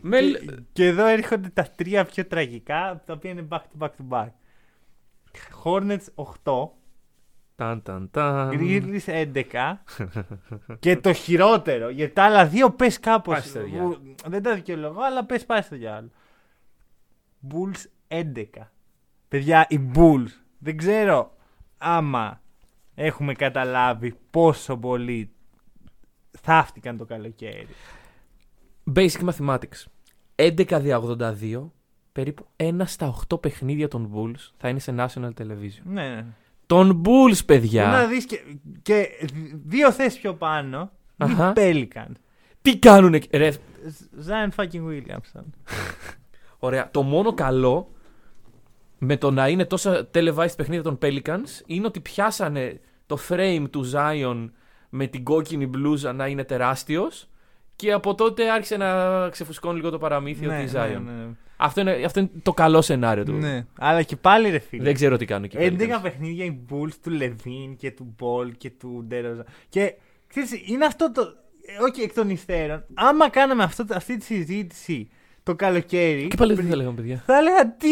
Με... 0.00 0.20
Και, 0.20 0.56
και 0.72 0.86
εδώ 0.86 1.06
έρχονται 1.06 1.48
τα 1.48 1.62
τρία 1.76 2.04
πιο 2.04 2.26
τραγικά, 2.26 3.02
τα 3.06 3.12
οποία 3.12 3.30
είναι 3.30 3.46
back 3.50 3.58
to 3.58 3.78
back 3.78 3.88
to 3.88 4.08
back. 4.08 4.28
Hornets 5.64 6.24
8, 6.44 6.68
Ταν, 7.56 7.82
ταν, 7.82 8.08
ταν. 8.10 8.50
Grizzlies 8.52 9.26
11 9.54 9.76
και 10.78 10.96
το 10.96 11.12
χειρότερο, 11.12 11.88
γιατί 11.88 12.12
τα 12.12 12.22
άλλα 12.24 12.46
δύο 12.46 12.70
πες 12.70 13.00
κάπως. 13.00 13.34
Πάει 13.34 13.42
στο 13.42 13.62
διάλογο. 13.64 13.90
Που- 13.94 14.14
Δεν 14.30 14.42
τα 14.42 14.54
δικαιολογώ, 14.54 15.02
αλλά 15.02 15.24
πες 15.24 15.46
πάει 15.46 15.62
στο 15.62 15.76
διάλογο. 15.76 16.10
Bulls 17.50 17.84
11. 18.08 18.44
Παιδιά, 19.28 19.66
οι 19.68 19.90
Bulls, 19.94 20.28
δεν 20.58 20.76
ξέρω 20.76 21.36
άμα 21.78 22.42
έχουμε 22.94 23.32
καταλάβει 23.34 24.14
πόσο 24.30 24.76
πολύ 24.76 25.32
θαύτηκαν 26.42 26.96
το 26.96 27.04
καλοκαίρι. 27.04 27.66
Basic 28.94 29.28
Mathematics. 29.28 29.84
11 30.36 30.78
δια 30.80 31.00
82, 31.18 31.70
περίπου 32.12 32.46
ένα 32.56 32.86
στα 32.86 33.14
8 33.34 33.40
παιχνίδια 33.40 33.88
των 33.88 34.10
Bulls 34.14 34.50
θα 34.56 34.68
είναι 34.68 34.78
σε 34.78 34.94
national 34.98 35.30
television. 35.40 35.82
Ναι, 35.84 36.08
ναι. 36.08 36.24
Των 36.66 37.02
Bulls, 37.04 37.32
Θέλω 37.32 37.42
παιδιά! 37.46 37.86
να 37.86 38.06
δεις 38.06 38.26
και, 38.26 38.40
και 38.82 39.08
δύο 39.66 39.92
θέσεις 39.92 40.20
πιο 40.20 40.34
πάνω, 40.34 40.90
οι 41.16 41.24
Αχα. 41.24 41.52
Pelicans. 41.56 42.12
Τι 42.62 42.78
κάνουνε. 42.78 43.20
Ρε, 43.32 43.52
Zion 44.28 44.48
fucking 44.56 44.88
Williamson. 44.88 45.44
Ωραία. 46.58 46.90
Το 46.90 47.02
μόνο 47.02 47.34
καλό 47.34 47.92
με 48.98 49.16
το 49.16 49.30
να 49.30 49.48
είναι 49.48 49.64
τόσα 49.64 50.08
televised 50.14 50.56
παιχνίδια 50.56 50.82
των 50.82 50.98
Pelicans 51.02 51.62
είναι 51.66 51.86
ότι 51.86 52.00
πιάσανε 52.00 52.80
το 53.06 53.18
frame 53.28 53.64
του 53.70 53.90
Zion 53.94 54.50
με 54.88 55.06
την 55.06 55.24
κόκκινη 55.24 55.66
μπλούζα 55.66 56.12
να 56.12 56.26
είναι 56.26 56.44
τεράστιος 56.44 57.28
και 57.76 57.92
από 57.92 58.14
τότε 58.14 58.50
άρχισε 58.50 58.76
να 58.76 59.28
ξεφουσκώνει 59.28 59.76
λίγο 59.76 59.90
το 59.90 59.98
παραμύθι 59.98 60.46
ότι 60.46 60.62
η 60.62 60.68
Zion. 60.74 61.00
ναι, 61.04 61.12
ναι. 61.12 61.26
Αυτό, 61.60 61.80
είναι, 61.80 61.90
αυτό 62.04 62.20
είναι 62.20 62.30
το 62.42 62.52
καλό 62.52 62.82
σενάριο 62.82 63.24
του. 63.24 63.32
Ναι. 63.32 63.66
Αλλά 63.78 64.02
και 64.02 64.16
πάλι 64.16 64.50
ρε 64.50 64.58
φίλε. 64.58 64.82
Δεν 64.82 64.94
ξέρω 64.94 65.16
τι 65.16 65.24
κάνουν 65.24 65.44
εκεί. 65.44 65.56
11 65.60 65.98
παιχνίδια 66.02 66.44
οι 66.44 66.58
Bulls 66.70 66.92
του 67.02 67.18
Levine 67.20 67.74
και 67.76 67.90
του 67.90 68.14
Ball 68.20 68.50
και 68.58 68.70
του 68.70 69.04
Ντεροζα. 69.08 69.44
Και 69.68 69.94
ξέρεις, 70.26 70.50
είναι 70.68 70.84
αυτό 70.84 71.12
το. 71.12 71.20
ε, 71.20 71.82
Όχι 71.82 72.02
εκ 72.02 72.12
των 72.12 72.30
υστέρων. 72.30 72.84
Άμα 72.94 73.28
κάναμε 73.28 73.62
αυτό, 73.62 73.84
αυτή 73.94 74.16
τη 74.16 74.24
συζήτηση 74.24 75.08
το 75.42 75.54
καλοκαίρι. 75.54 76.26
Και 76.28 76.36
πάλι 76.36 76.54
δεν 76.54 76.66
θα 76.68 76.76
λέγαμε, 76.76 76.94
παιδιά. 76.96 77.22
Θα 77.26 77.36
έλεγα 77.38 77.66
τι. 77.76 77.88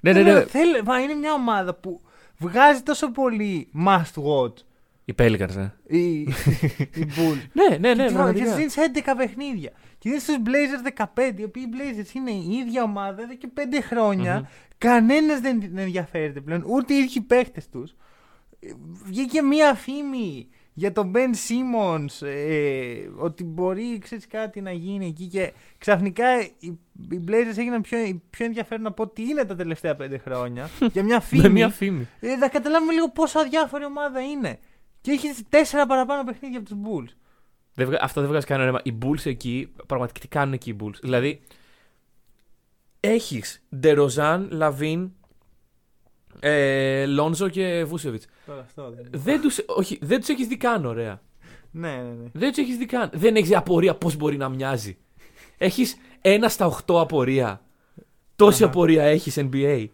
Ναι, 0.00 0.12
ναι, 0.12 0.18
Θα 0.18 0.22
ναι. 0.24 0.30
έλεγα, 0.30 0.46
θέλε- 0.46 0.82
μα 0.82 1.00
είναι 1.00 1.14
μια 1.14 1.32
ομάδα 1.32 1.74
που 1.74 2.00
βγάζει 2.38 2.82
τόσο 2.82 3.10
πολύ 3.10 3.68
must 3.86 4.22
watch. 4.22 4.54
Οι 5.10 5.14
Pelicans, 5.18 5.54
ναι. 5.54 5.72
Οι, 5.86 6.20
οι 6.94 7.06
Bulls. 7.16 7.42
Ναι, 7.52 7.76
ναι, 7.76 7.94
ναι, 7.94 8.06
και 8.06 8.12
πραγματικά. 8.12 8.54
δίνει 8.54 8.70
11 8.94 9.00
παιχνίδια. 9.16 9.70
Και 9.98 10.08
δίνει 10.08 10.20
στου 10.20 10.34
Blazers 10.44 11.04
15, 11.04 11.38
οι 11.38 11.44
οποίοι 11.44 11.62
οι 11.66 11.70
Blazers 11.72 12.14
είναι 12.14 12.30
η 12.30 12.52
ίδια 12.52 12.82
ομάδα 12.82 13.22
εδώ 13.22 13.34
και 13.34 13.48
5 13.56 13.60
χρόνια. 13.82 14.36
Μμμ. 14.36 14.44
Κανένας 14.78 15.40
δεν 15.40 15.60
δεν 15.60 15.78
ενδιαφέρεται 15.78 16.40
πλέον, 16.40 16.64
ούτε 16.66 16.94
οι 16.94 16.98
ίδιοι 16.98 17.20
παίχτε 17.20 17.62
τους. 17.70 17.94
Βγήκε 19.04 19.42
μία 19.42 19.74
φήμη 19.74 20.48
για 20.72 20.92
τον 20.92 21.12
Ben 21.14 21.18
Simmons 21.18 22.26
ε, 22.26 23.08
ότι 23.16 23.44
μπορεί 23.44 23.98
ξέρεις, 23.98 24.26
κάτι 24.26 24.60
να 24.60 24.72
γίνει 24.72 25.06
εκεί 25.06 25.26
και 25.26 25.52
ξαφνικά 25.78 26.40
οι, 26.40 26.78
οι 27.10 27.24
Blazers 27.28 27.58
έγιναν 27.58 27.80
πιο, 27.80 27.98
πιο 28.30 28.44
ενδιαφέρον 28.44 28.86
από 28.86 29.02
ό,τι 29.02 29.22
είναι 29.22 29.44
τα 29.44 29.56
τελευταία 29.56 29.96
πέντε 29.96 30.18
χρόνια 30.18 30.70
για 30.92 31.02
μια 31.02 31.20
φήμη. 31.20 31.42
Με 31.42 31.48
μια 31.48 31.68
φήμη. 31.68 32.08
Ε, 32.20 32.36
θα 32.36 32.48
καταλάβουμε 32.48 32.92
λίγο 32.92 33.08
πόσο 33.08 33.38
αδιάφορη 33.38 33.84
ομάδα 33.84 34.20
είναι. 34.20 34.58
Και 35.00 35.10
έχεις 35.10 35.42
τέσσερα 35.48 35.86
παραπάνω 35.86 36.24
παιχνίδια 36.24 36.58
από 36.58 36.68
τους 36.68 36.78
Bulls. 36.84 37.14
Δεν 37.74 37.86
βγα- 37.86 37.98
Αυτό 38.02 38.20
δεν 38.20 38.30
βγάζει 38.30 38.46
κανένα 38.46 38.70
νόημα. 38.70 38.80
Οι 38.84 38.98
Bulls 39.02 39.26
εκεί, 39.30 39.72
πραγματικά 39.86 40.20
τι 40.20 40.28
κάνουν 40.28 40.52
εκεί 40.54 40.70
οι 40.70 40.76
Bulls. 40.80 40.94
Δηλαδή, 41.02 41.40
έχεις 43.00 43.62
Ντεροζάν, 43.76 44.48
Λαβίν, 44.52 45.10
ε, 46.40 47.06
Λόνζο 47.06 47.48
και 47.48 47.84
Βούσεβιτς. 47.84 48.26
Τώρα 48.46 48.60
αυτό 48.60 48.90
δεν 48.90 49.06
Δεν 49.10 49.40
του 49.40 49.50
όχι, 49.66 49.98
δεν 50.02 50.18
τους 50.20 50.28
έχεις 50.28 50.46
δει 50.46 50.56
καν, 50.56 50.84
ωραία. 50.86 51.20
Ναι, 51.70 51.88
ναι, 51.96 52.02
ναι. 52.22 52.28
Δεν 52.32 52.48
τους 52.48 52.58
έχεις 52.58 52.76
δει 52.76 52.86
καν. 52.86 53.10
Δεν 53.12 53.36
έχεις 53.36 53.56
απορία 53.56 53.94
πώς 53.94 54.16
μπορεί 54.16 54.36
να 54.36 54.48
μοιάζει. 54.48 54.96
Έχεις 55.58 55.96
ένα 56.20 56.48
στα 56.48 56.66
8 56.66 57.00
απορία. 57.00 57.62
Τόση 58.36 58.62
Αχα. 58.62 58.72
απορία 58.72 59.02
έχεις 59.04 59.36
NBA. 59.38 59.86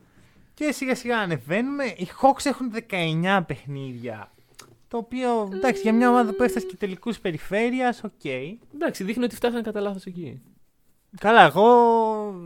Και 0.54 0.72
σιγά 0.72 0.94
σιγά 0.94 1.18
ανεβαίνουμε. 1.18 1.84
Οι 1.84 2.08
Hawks 2.20 2.44
έχουν 2.46 2.72
19 2.72 3.44
παιχνίδια. 3.46 4.30
Το 4.88 4.96
οποίο 4.96 5.48
εντάξει 5.52 5.82
για 5.82 5.92
μια 5.94 6.08
ομάδα 6.08 6.32
που 6.34 6.42
έφτασε 6.42 6.66
και 6.66 6.76
τελικούς 6.76 7.18
περιφέρειας, 7.18 8.04
οκ. 8.04 8.24
Εντάξει, 8.74 9.04
δείχνει 9.04 9.24
ότι 9.24 9.34
φτάσανε 9.34 9.62
κατά 9.62 9.80
λάθος 9.80 10.04
εκεί. 10.04 10.42
Καλά, 11.20 11.42
εγώ. 11.44 11.66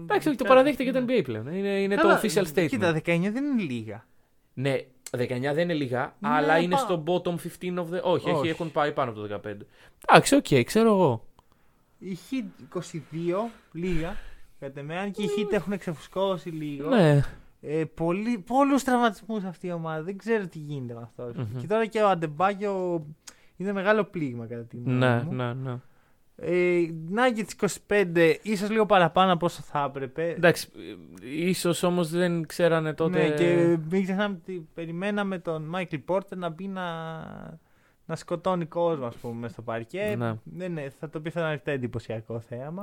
Εντάξει, 0.02 0.28
όχι, 0.28 0.36
το 0.36 0.44
παραδέχεται 0.44 0.84
και 0.84 0.92
το 0.92 1.04
NBA 1.08 1.20
πλέον. 1.24 1.46
Είναι, 1.46 1.68
είναι 1.82 1.94
το 1.96 2.02
Καλά, 2.02 2.20
official 2.20 2.44
statement. 2.54 2.66
Κοίτα, 2.68 2.92
19 2.92 3.02
δεν 3.04 3.44
είναι 3.44 3.62
λίγα. 3.62 4.06
Ναι, 4.54 4.76
19 5.10 5.26
δεν 5.40 5.58
είναι 5.58 5.74
λίγα, 5.74 6.14
Ναι, 6.18 6.28
αλλά 6.28 6.58
είναι 6.58 6.74
πα- 6.74 6.80
στο 6.80 7.02
bottom 7.06 7.34
15 7.34 7.78
of 7.78 7.94
the. 7.94 8.00
Όχι, 8.02 8.30
Όχι. 8.30 8.38
Έχει, 8.38 8.48
έχουν 8.48 8.72
πάει 8.72 8.92
πάνω 8.92 9.10
από 9.10 9.20
το 9.20 9.40
15. 9.44 9.66
Εντάξει, 10.08 10.34
οκ, 10.34 10.64
ξέρω 10.64 10.88
εγώ. 10.92 11.24
Οι 11.98 12.18
Heat 12.30 12.78
22, 12.78 13.50
λίγα. 13.72 14.16
Κατά 14.60 14.82
με, 14.82 14.98
αν 14.98 15.10
και 15.10 15.22
οι 15.22 15.28
Heat 15.36 15.52
έχουν 15.52 15.78
ξεφουσκώσει 15.78 16.48
λίγο. 16.48 16.88
Ναι. 16.88 17.24
Ε, 17.62 17.84
πολύ, 17.94 18.38
πολλούς 18.38 18.84
τραυματισμούς 18.84 19.44
αυτή 19.44 19.66
η 19.66 19.72
ομάδα. 19.72 20.02
Δεν 20.02 20.16
ξέρω 20.18 20.46
τι 20.46 20.58
γίνεται 20.58 20.94
με 20.94 21.00
αυτό. 21.02 21.30
Μμμ. 21.36 21.60
Και 21.60 21.66
τώρα 21.66 21.86
και 21.86 22.00
ο 22.02 22.08
Αντεμπάγιο 22.08 23.06
είναι 23.56 23.72
μεγάλο 23.72 24.04
πλήγμα 24.04 24.46
κατά 24.46 24.62
τη 24.62 24.76
γνώμη 24.76 24.98
Ναι, 24.98 25.22
μου. 25.22 25.32
ναι, 25.32 25.52
ναι. 25.54 25.76
Ε, 26.42 26.80
Nuggets 27.14 27.68
25, 27.88 28.34
ίσως 28.42 28.70
λίγο 28.70 28.86
παραπάνω 28.86 29.32
από 29.32 29.46
όσο 29.46 29.62
θα 29.62 29.84
έπρεπε. 29.88 30.28
Εντάξει, 30.30 30.68
ίσως 31.20 31.82
όμως 31.82 32.10
δεν 32.10 32.46
ξέρανε 32.46 32.94
τότε. 32.94 33.28
Ναι, 33.28 33.34
και 33.34 33.78
μην 33.90 34.02
ξεχνάμε 34.02 34.38
ότι 34.42 34.68
περιμέναμε 34.74 35.38
τον 35.38 35.62
Μάικλ 35.62 35.96
Πόρτερ 35.96 36.38
να 36.38 36.48
μπει 36.48 36.68
να, 36.68 36.84
να 38.06 38.16
σκοτώνει 38.16 38.64
κόσμο, 38.66 39.06
ας 39.06 39.16
πούμε, 39.16 39.34
μες 39.34 39.50
στο 39.50 39.62
παρκέ. 39.62 40.14
Ναι. 40.18 40.34
Ναι, 40.44 40.68
ναι, 40.68 40.86
θα 40.98 41.08
το 41.08 41.20
πει 41.20 41.30
θα 41.30 41.40
είναι 41.40 41.48
αρκετά 41.48 41.70
εντυπωσιακό 41.70 42.40
θέαμα. 42.40 42.82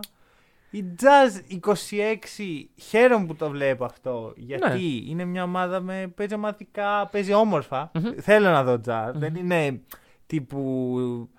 Η 0.70 0.84
Jazz 1.02 1.60
26, 1.60 2.70
χαίρομαι 2.76 3.26
που 3.26 3.36
το 3.36 3.50
βλέπω 3.50 3.86
αυτό, 3.86 4.34
γιατί 4.36 4.70
Ναι. 4.70 5.10
είναι 5.12 5.26
μια 5.26 5.44
ομάδα 5.44 5.80
με 5.82 6.12
παίζει 6.16 6.34
ομαδικά, 6.34 7.08
παίζει 7.12 7.34
όμορφα. 7.34 7.92
Μμμ. 7.94 8.04
Θέλω 8.20 8.50
να 8.50 8.64
δω 8.64 8.82
Jazz, 8.86 9.12
δεν 9.14 9.36
είναι 9.36 9.82
τύπου 10.26 11.30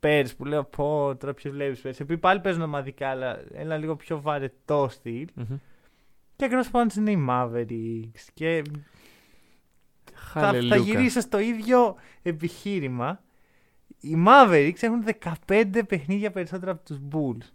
Spurs 0.00 0.26
που 0.36 0.44
λέω 0.44 0.64
πω 0.64 1.16
τώρα 1.20 1.34
ποιος 1.34 1.52
βλέπει 1.52 1.76
Spurs. 1.84 1.86
Επειδή 1.98 2.18
πάλι 2.18 2.40
παίζουν 2.40 2.62
ομαδικά, 2.62 3.08
αλλά 3.08 3.38
ένα 3.52 3.76
λίγο 3.76 3.96
πιο 3.96 4.20
βαρετό 4.20 4.88
στυλ. 4.90 5.28
Μμμ. 5.34 5.56
Και 6.36 6.44
ακριβώ 6.44 6.70
πάνω 6.70 6.90
είναι 6.96 7.10
οι 7.10 7.26
Mavericks. 7.28 8.28
Και 8.34 8.62
θα, 10.14 10.40
θα 10.40 10.46
Χαλελούκα. 10.46 10.76
γυρίσω 10.76 11.20
στο 11.20 11.38
ίδιο 11.38 11.94
επιχείρημα. 12.22 13.22
Οι 14.00 14.14
Mavericks 14.26 14.80
έχουν 14.80 15.04
15 15.48 15.82
παιχνίδια 15.88 16.30
περισσότερα 16.30 16.70
από 16.70 16.84
τους 16.84 16.98
Bulls. 17.12 17.50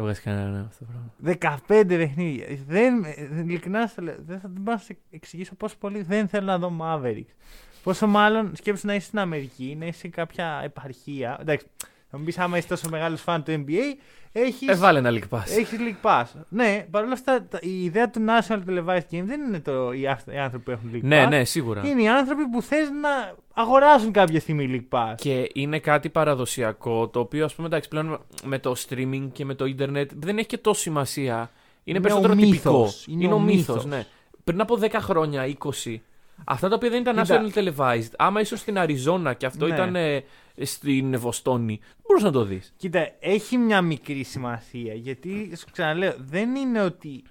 Δεν 0.00 0.08
βγάζει 0.08 0.20
κανένα 0.20 0.50
νόημα 0.50 0.66
αυτό 0.70 0.84
το 0.84 0.90
πράγμα. 0.90 1.56
15 1.68 1.84
παιχνίδια. 1.86 2.46
Δεν, 2.66 3.04
ε, 3.04 3.40
ειλικρινά 3.40 3.86
στο 3.86 4.02
λέω, 4.02 4.14
δεν 4.18 4.40
θα 4.40 4.48
δεν 4.48 4.62
μπορώ 4.62 4.76
να 4.76 4.82
σε 4.82 4.98
εξηγήσω 5.10 5.54
πόσο 5.54 5.76
πολύ 5.78 6.02
δεν 6.02 6.28
θέλω 6.28 6.46
να 6.46 6.58
δω 6.58 6.76
Mavericks. 6.80 7.34
Πόσο 7.82 8.06
μάλλον 8.06 8.56
σκέψου 8.56 8.86
να 8.86 8.94
είσαι 8.94 9.06
στην 9.06 9.18
Αμερική, 9.18 9.76
να 9.78 9.86
είσαι 9.86 9.98
σε 9.98 10.08
κάποια 10.08 10.60
επαρχία. 10.64 11.38
Εντάξει, 11.40 11.66
θα 12.10 12.18
μου 12.18 12.24
πεις 12.24 12.38
άμα 12.38 12.58
είσαι 12.58 12.68
τόσο 12.68 12.88
μεγάλος 12.88 13.20
φαν 13.20 13.42
του 13.42 13.64
NBA, 13.66 13.96
έχει 14.32 14.70
Ε, 14.70 14.74
βάλε 14.74 14.98
ένα 14.98 15.10
League 15.12 15.36
Pass. 15.36 15.42
έχεις 15.58 15.78
League 15.78 16.06
Pass. 16.10 16.24
Ναι, 16.48 16.86
παρόλα 16.90 17.12
αυτά 17.12 17.46
τα- 17.50 17.58
η 17.62 17.84
ιδέα 17.84 18.10
του 18.10 18.20
National 18.26 18.58
Televised 18.68 18.98
Game 19.14 19.22
δεν 19.24 19.40
είναι 19.40 19.60
το, 19.60 19.92
οι, 19.92 20.06
αυ- 20.06 20.32
οι 20.32 20.38
άνθρωποι 20.38 20.64
που 20.64 20.70
έχουν 20.70 20.90
League 20.94 21.02
Ναι, 21.02 21.24
Pass. 21.24 21.28
ναι, 21.28 21.44
σίγουρα. 21.44 21.86
Είναι 21.86 22.02
οι 22.02 22.08
άνθρωποι 22.08 22.48
που 22.48 22.62
θες 22.62 22.90
να 22.90 23.34
αγοράσουν 23.54 24.12
κάποια 24.12 24.40
στιγμή 24.40 24.86
League 24.90 24.98
Pass. 24.98 25.14
Και 25.16 25.50
είναι 25.54 25.78
κάτι 25.78 26.08
παραδοσιακό 26.08 27.08
το 27.08 27.20
οποίο 27.20 27.44
ας 27.44 27.54
πούμε 27.54 27.66
εντάξει 27.66 27.88
πλέον 27.88 28.20
με 28.44 28.58
το 28.58 28.74
streaming 28.88 29.28
και 29.32 29.44
με 29.44 29.54
το 29.54 29.64
ίντερνετ 29.64 30.10
δεν 30.14 30.38
έχει 30.38 30.46
και 30.46 30.58
τόσο 30.58 30.80
σημασία. 30.80 31.34
Είναι, 31.34 31.98
Είναι 31.98 32.00
περισσότερο 32.00 32.32
ο 32.32 32.36
τυπικό. 32.36 32.70
μύθος. 32.78 33.06
Είναι 33.08 33.24
Είναι, 33.24 33.32
ο 33.32 33.36
ο 33.36 33.40
μύθος, 33.40 33.66
μύθος. 33.76 33.84
ναι. 33.84 34.06
Πριν 34.44 34.60
από 34.60 34.76
10 34.80 34.88
χρόνια, 35.00 35.46
20, 35.46 35.96
αυτά 36.44 36.68
τα 36.68 36.74
οποία 36.74 36.90
δεν 36.90 37.00
ήταν 37.00 37.16
Κοίτα. 37.22 37.42
national 37.44 37.58
televised, 37.58 38.10
άμα 38.16 38.40
ήσουν 38.40 38.56
στην 38.58 38.78
Αριζόνα 38.78 39.34
και 39.34 39.46
αυτό 39.46 39.66
Ναι. 39.66 39.74
ήταν 39.74 39.96
ε, 39.96 40.24
στην 40.62 41.18
Βοστόνη, 41.18 41.78
δεν 41.82 41.96
μπορούσες 42.06 42.26
να 42.26 42.32
το 42.32 42.44
δεις. 42.44 42.72
Κοίτα, 42.76 43.08
έχει 43.20 43.56
μια 43.56 43.82
μικρή 43.82 44.22
σημασία 44.22 44.94
γιατί 44.94 45.52
σου 45.56 45.66
ξαναλέω, 45.72 46.14
δεν 46.18 46.54
είναι 46.54 46.82
ότι. 46.82 47.22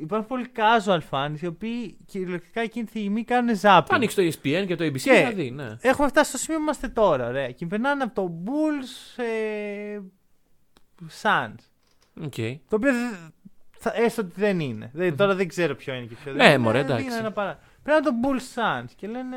Υπάρχουν 0.00 0.28
πολλοί 0.28 0.46
casual 0.56 0.98
fans 1.10 1.40
οι 1.40 1.46
οποίοι 1.46 1.96
κυριολεκτικά 2.06 2.60
εκείνη 2.60 2.84
τη 2.84 2.90
στιγμή 2.90 3.24
κάνουν 3.24 3.54
zapping. 3.54 3.58
Θα 3.60 3.94
ανοίξει 3.94 4.16
το 4.16 4.22
ESPN 4.22 4.64
και 4.66 4.76
το 4.76 4.84
ABC 4.84 5.00
Και- 5.00 5.22
να 5.24 5.30
δει, 5.30 5.50
ναι. 5.50 5.76
Έχουμε 5.80 6.08
φτάσει 6.08 6.28
στο 6.28 6.38
σημείο 6.38 6.56
που 6.58 6.62
είμαστε 6.62 6.88
τώρα, 6.88 7.28
ωραία. 7.28 7.50
Και 7.50 7.66
περνάνε 7.66 8.02
από 8.02 8.14
το 8.14 8.32
Bulls 8.44 9.22
ε, 9.22 9.98
Suns. 11.22 11.54
Οκ. 12.24 12.34
Το 12.68 12.76
οποίο 12.76 12.92
δεν- 12.92 13.32
θα, 13.78 13.92
έστω 13.96 14.22
ότι 14.22 14.32
δεν 14.40 14.60
είναι. 14.60 14.90
Δηλαδή, 14.92 15.12
τώρα 15.16 15.34
δεν 15.34 15.48
ξέρω 15.48 15.74
ποιο 15.74 15.94
είναι 15.94 16.04
και 16.06 16.14
ποιο 16.14 16.32
δεν 16.32 16.36
Ναι, 16.46 16.48
είναι. 16.48 16.58
μωρέ, 16.58 16.78
είναι 16.78 16.92
εντάξει. 16.92 17.16
ένα 17.18 17.32
παρά... 17.32 17.58
Πρέπει 17.90 18.04
να 18.04 18.10
το 18.10 18.28
Bulls 18.28 18.60
Suns 18.60 18.90
και 18.96 19.06
λένε 19.06 19.36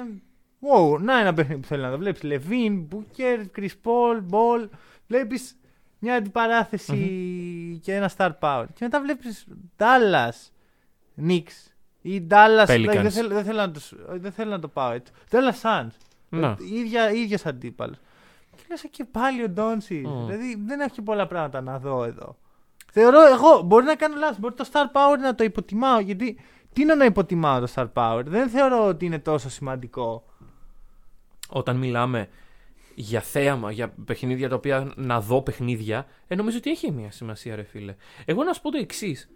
Wow, 0.62 1.00
να 1.00 1.20
ένα 1.20 1.34
παιχνίδι 1.34 1.62
που 1.62 1.68
θέλει 1.68 1.82
να 1.82 1.92
το 1.92 1.98
βλέπεις. 1.98 2.22
LaVine, 2.24 2.88
Booker, 2.90 3.46
Chris 3.58 3.70
Paul, 3.84 4.18
Ball. 4.30 4.70
Βλέπεις 5.08 5.60
μια 6.00 6.16
αντιπαράθεση 6.16 7.80
και 7.84 7.96
ένα 7.96 8.12
star 8.18 8.32
power. 8.40 8.66
Και 8.74 8.80
μετά 8.84 9.02
βλέπεις 9.02 9.48
Dallas, 9.78 10.52
Knicks 11.28 11.72
ή 12.02 12.28
Dallas. 12.30 12.66
Pelicans. 12.66 12.68
δηλαδή, 12.68 12.98
δεν, 12.98 13.12
θέλω, 13.12 13.28
δεν, 13.28 13.44
θέλω 13.44 13.58
να 13.58 13.72
το, 13.72 13.80
δεν 14.08 14.32
θέλω 14.32 14.50
να 14.50 14.60
το 14.60 14.68
πάω 14.68 14.92
έτσι. 14.92 15.14
Dallas 15.32 15.62
Suns. 15.62 15.92
Να. 16.30 16.58
ίδια, 16.60 17.12
ίδιος 17.12 17.46
αντίπαλος. 17.46 17.98
Και 18.56 18.64
λες 18.70 18.86
και 18.90 19.06
πάλι 19.06 19.44
ο 19.44 19.50
Ντόνσι. 19.50 20.04
Μμ. 20.06 20.26
Δηλαδή 20.26 20.64
δεν 20.66 20.80
έχω 20.80 20.90
και 20.96 21.02
πολλά 21.02 21.28
πράγματα 21.28 21.62
να 21.62 21.80
δω 21.80 22.04
εδώ. 22.04 22.38
Θεωρώ 22.92 23.22
εγώ, 23.28 23.62
μπορεί 23.62 23.86
να 23.86 23.96
κάνω 23.96 24.16
λάθος, 24.16 24.40
μπορεί 24.40 24.54
το 24.54 24.66
Star 24.72 24.86
Power 24.86 25.20
να 25.20 25.36
το 25.36 25.44
υποτιμάω. 25.44 26.00
Γιατί 26.00 26.40
τι 26.74 26.82
είναι 26.82 26.96
να 26.96 27.06
υποτιμάω 27.06 27.60
το 27.60 27.72
Star 27.76 27.88
Power; 27.94 28.22
Δεν 28.26 28.50
θεωρώ 28.50 28.88
ότι 28.88 29.06
είναι 29.06 29.20
τόσο 29.20 29.50
σημαντικό. 29.50 30.26
Όταν 31.50 31.76
μιλάμε 31.78 32.30
για 32.96 33.22
θέαμα, 33.22 33.72
για 33.72 33.90
παιχνίδια 34.06 34.50
τα 34.50 34.56
οποία 34.56 34.92
να 34.96 35.22
δω 35.22 35.42
παιχνίδια, 35.42 36.06
ε, 36.28 36.36
νομίζω 36.36 36.58
ότι 36.58 36.70
έχει 36.70 36.92
μια 36.92 37.12
σημασία, 37.12 37.56
ρε 37.56 37.64
φίλε. 37.64 37.96
Εγώ 38.26 38.44
να 38.44 38.54
σου 38.54 38.62
πω 38.62 38.72
το 38.72 38.78
εξής. 38.78 39.30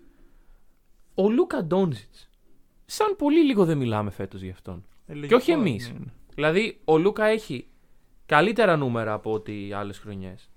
Ο 1.15 1.29
Λούκα 1.29 1.63
Ντόνζιτς. 1.63 2.29
Σαν 2.85 3.15
πολύ 3.17 3.43
λίγο 3.45 3.65
δεν 3.65 3.77
μιλάμε 3.77 4.09
φέτος 4.11 4.41
γι' 4.41 4.49
αυτόν. 4.49 4.85
Ε, 5.07 5.13
Και 5.13 5.35
όχι 5.35 5.51
λογικό 5.51 5.67
εμείς. 5.69 5.87
είναι. 5.87 6.13
Δηλαδή, 6.35 6.79
ο 6.85 6.97
Λούκα 6.97 7.25
έχει 7.25 7.67
καλύτερα 8.25 8.75
νούμερα 8.75 9.13
από 9.13 9.33
ό,τι 9.33 9.73
άλλες 9.73 9.97
χρονιές. 9.99 10.49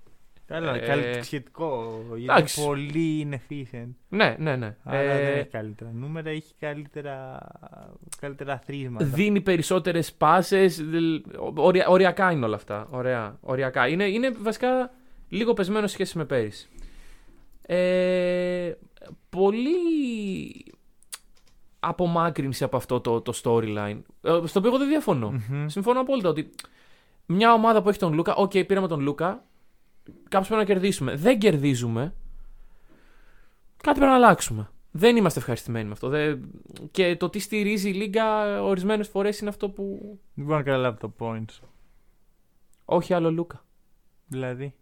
Καλά, 0.51 0.75
Ε, 0.75 0.79
καλ- 0.79 1.23
σχετικό. 1.23 2.01
Γιατί 2.07 2.23
εντάξει. 2.23 2.59
είναι 2.61 2.69
πολύ 2.69 3.27
inefficient. 3.29 3.89
Ναι, 4.09 4.35
ναι, 4.39 4.55
ναι. 4.55 4.75
Αλλά 4.83 4.99
Ε, 4.99 5.23
δεν 5.25 5.37
έχει 5.37 5.47
καλύτερα 5.49 5.91
νούμερα, 5.93 6.29
έχει 6.29 6.53
καλύτερα, 6.59 7.39
καλύτερα 8.19 8.57
θρίσματα. 8.65 9.05
δίνει 9.05 9.41
περισσότερες 9.41 10.13
πάσες. 10.13 10.81
Ορια, 11.55 11.87
οριακά 11.87 12.31
είναι 12.31 12.45
όλα 12.45 12.55
αυτά. 12.55 12.87
Ωραία, 12.91 13.37
οριακά. 13.41 13.87
Είναι, 13.87 14.03
είναι 14.03 14.31
βασικά 14.31 14.91
λίγο 15.29 15.53
πεσμένο 15.53 15.87
σε 15.87 15.93
σχέση 15.93 16.17
με 16.17 16.25
πέρυσι. 16.25 16.69
Ε, 17.61 18.71
πολύ 19.29 19.75
απομάκρυνση 21.79 22.63
από 22.63 22.77
αυτό 22.77 22.99
το, 23.01 23.21
το 23.21 23.33
storyline. 23.43 24.01
ε, 24.21 24.39
Στο 24.45 24.59
οποίο 24.59 24.69
εγώ 24.69 24.77
δεν 24.77 24.87
διαφωνώ. 24.87 25.29
Μμμ. 25.49 25.67
Συμφωνώ 25.67 25.99
απόλυτα 25.99 26.29
ότι 26.29 26.51
μια 27.25 27.53
ομάδα 27.53 27.81
που 27.81 27.89
έχει 27.89 27.99
τον 27.99 28.13
Λούκα, 28.13 28.35
οκ, 28.35 28.51
πήραμε 28.51 28.87
τον 28.87 28.99
Λούκα, 28.99 29.43
κάπως 30.29 30.47
πρέπει 30.47 30.61
να 30.61 30.67
κερδίσουμε. 30.73 31.15
Δεν 31.15 31.39
κερδίζουμε. 31.39 32.13
Κάτι 33.77 33.97
πρέπει 33.99 34.11
να 34.11 34.15
αλλάξουμε. 34.17 34.69
Δεν 34.91 35.15
είμαστε 35.15 35.39
ευχαριστημένοι 35.39 35.85
με 35.85 35.91
αυτό. 35.91 36.07
Δεν... 36.09 36.51
Και 36.91 37.15
το 37.15 37.29
τι 37.29 37.39
στηρίζει 37.39 37.89
η 37.89 37.93
Λίγκα 37.93 38.61
ορισμένες 38.63 39.07
φορές 39.07 39.39
είναι 39.39 39.49
αυτό 39.49 39.69
που. 39.69 39.99
Δεν 40.33 40.45
μπορώ 40.45 40.57
να 40.57 40.63
καταλάβω 40.63 40.97
το 40.97 41.13
point 41.19 41.45
σου. 41.51 41.69
Όχι 42.85 43.13
άλλο 43.13 43.31
Λούκα. 43.31 43.63
Δηλαδή; 44.27 44.73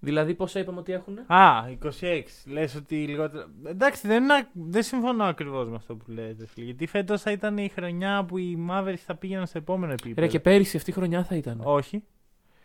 Δηλαδή, 0.00 0.34
πόσα 0.34 0.60
είπαμε 0.60 0.78
ότι 0.78 0.92
έχουν. 0.92 1.18
Α, 1.26 1.64
26. 2.00 2.22
Λες 2.46 2.74
ότι 2.74 3.06
λιγότερο. 3.06 3.46
Εντάξει, 3.66 4.06
δεν, 4.06 4.22
είναι- 4.22 4.48
δεν 4.52 4.82
συμφωνώ 4.82 5.24
ακριβώς 5.24 5.68
με 5.68 5.74
αυτό 5.74 5.94
που 5.96 6.10
λέτε. 6.10 6.46
φίλε, 6.46 6.64
Γιατί 6.64 6.86
φέτος 6.86 7.22
θα 7.22 7.30
ήταν 7.30 7.58
η 7.58 7.68
χρονιά 7.68 8.24
που 8.24 8.38
οι 8.38 8.66
Mavericks 8.70 8.94
θα 9.06 9.14
πήγαιναν 9.14 9.46
στο 9.46 9.58
επόμενο 9.58 9.92
επίπεδο. 9.92 10.20
Ρε, 10.20 10.26
και 10.26 10.40
πέρυσι 10.40 10.76
αυτή 10.76 10.90
η 10.90 10.92
χρονιά 10.92 11.24
θα 11.24 11.36
ήταν. 11.36 11.60
Όχι. 11.64 12.02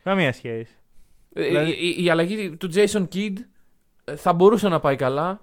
Καμία 0.04 0.34
σχέση. 0.34 0.74
Ε, 1.34 1.44
δηλαδή- 1.44 1.72
η, 1.72 1.96
η- 1.98 2.04
η 2.04 2.10
αλλαγή 2.10 2.56
του 2.56 2.70
Jason 2.74 3.08
Kidd 3.13 3.34
ε, 4.04 4.15
θα 4.15 4.34
μπορούσε 4.34 4.68
να 4.68 4.80
πάει 4.80 4.96
καλά. 4.96 5.42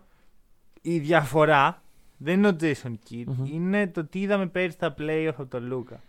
Η 0.83 0.99
διαφορά 0.99 1.83
δεν 2.17 2.35
είναι 2.35 2.49
ο 2.49 2.57
Jason 2.61 2.93
Kidd, 3.11 3.25
Μμμ. 3.27 3.45
είναι 3.45 3.87
το 3.87 4.05
τι 4.05 4.21
είδαμε 4.21 4.47
πέρυσι 4.47 4.77
στα 4.77 4.95
playoff 4.99 5.29
από 5.37 5.47
τον 5.47 5.67
Λούκα. 5.67 6.01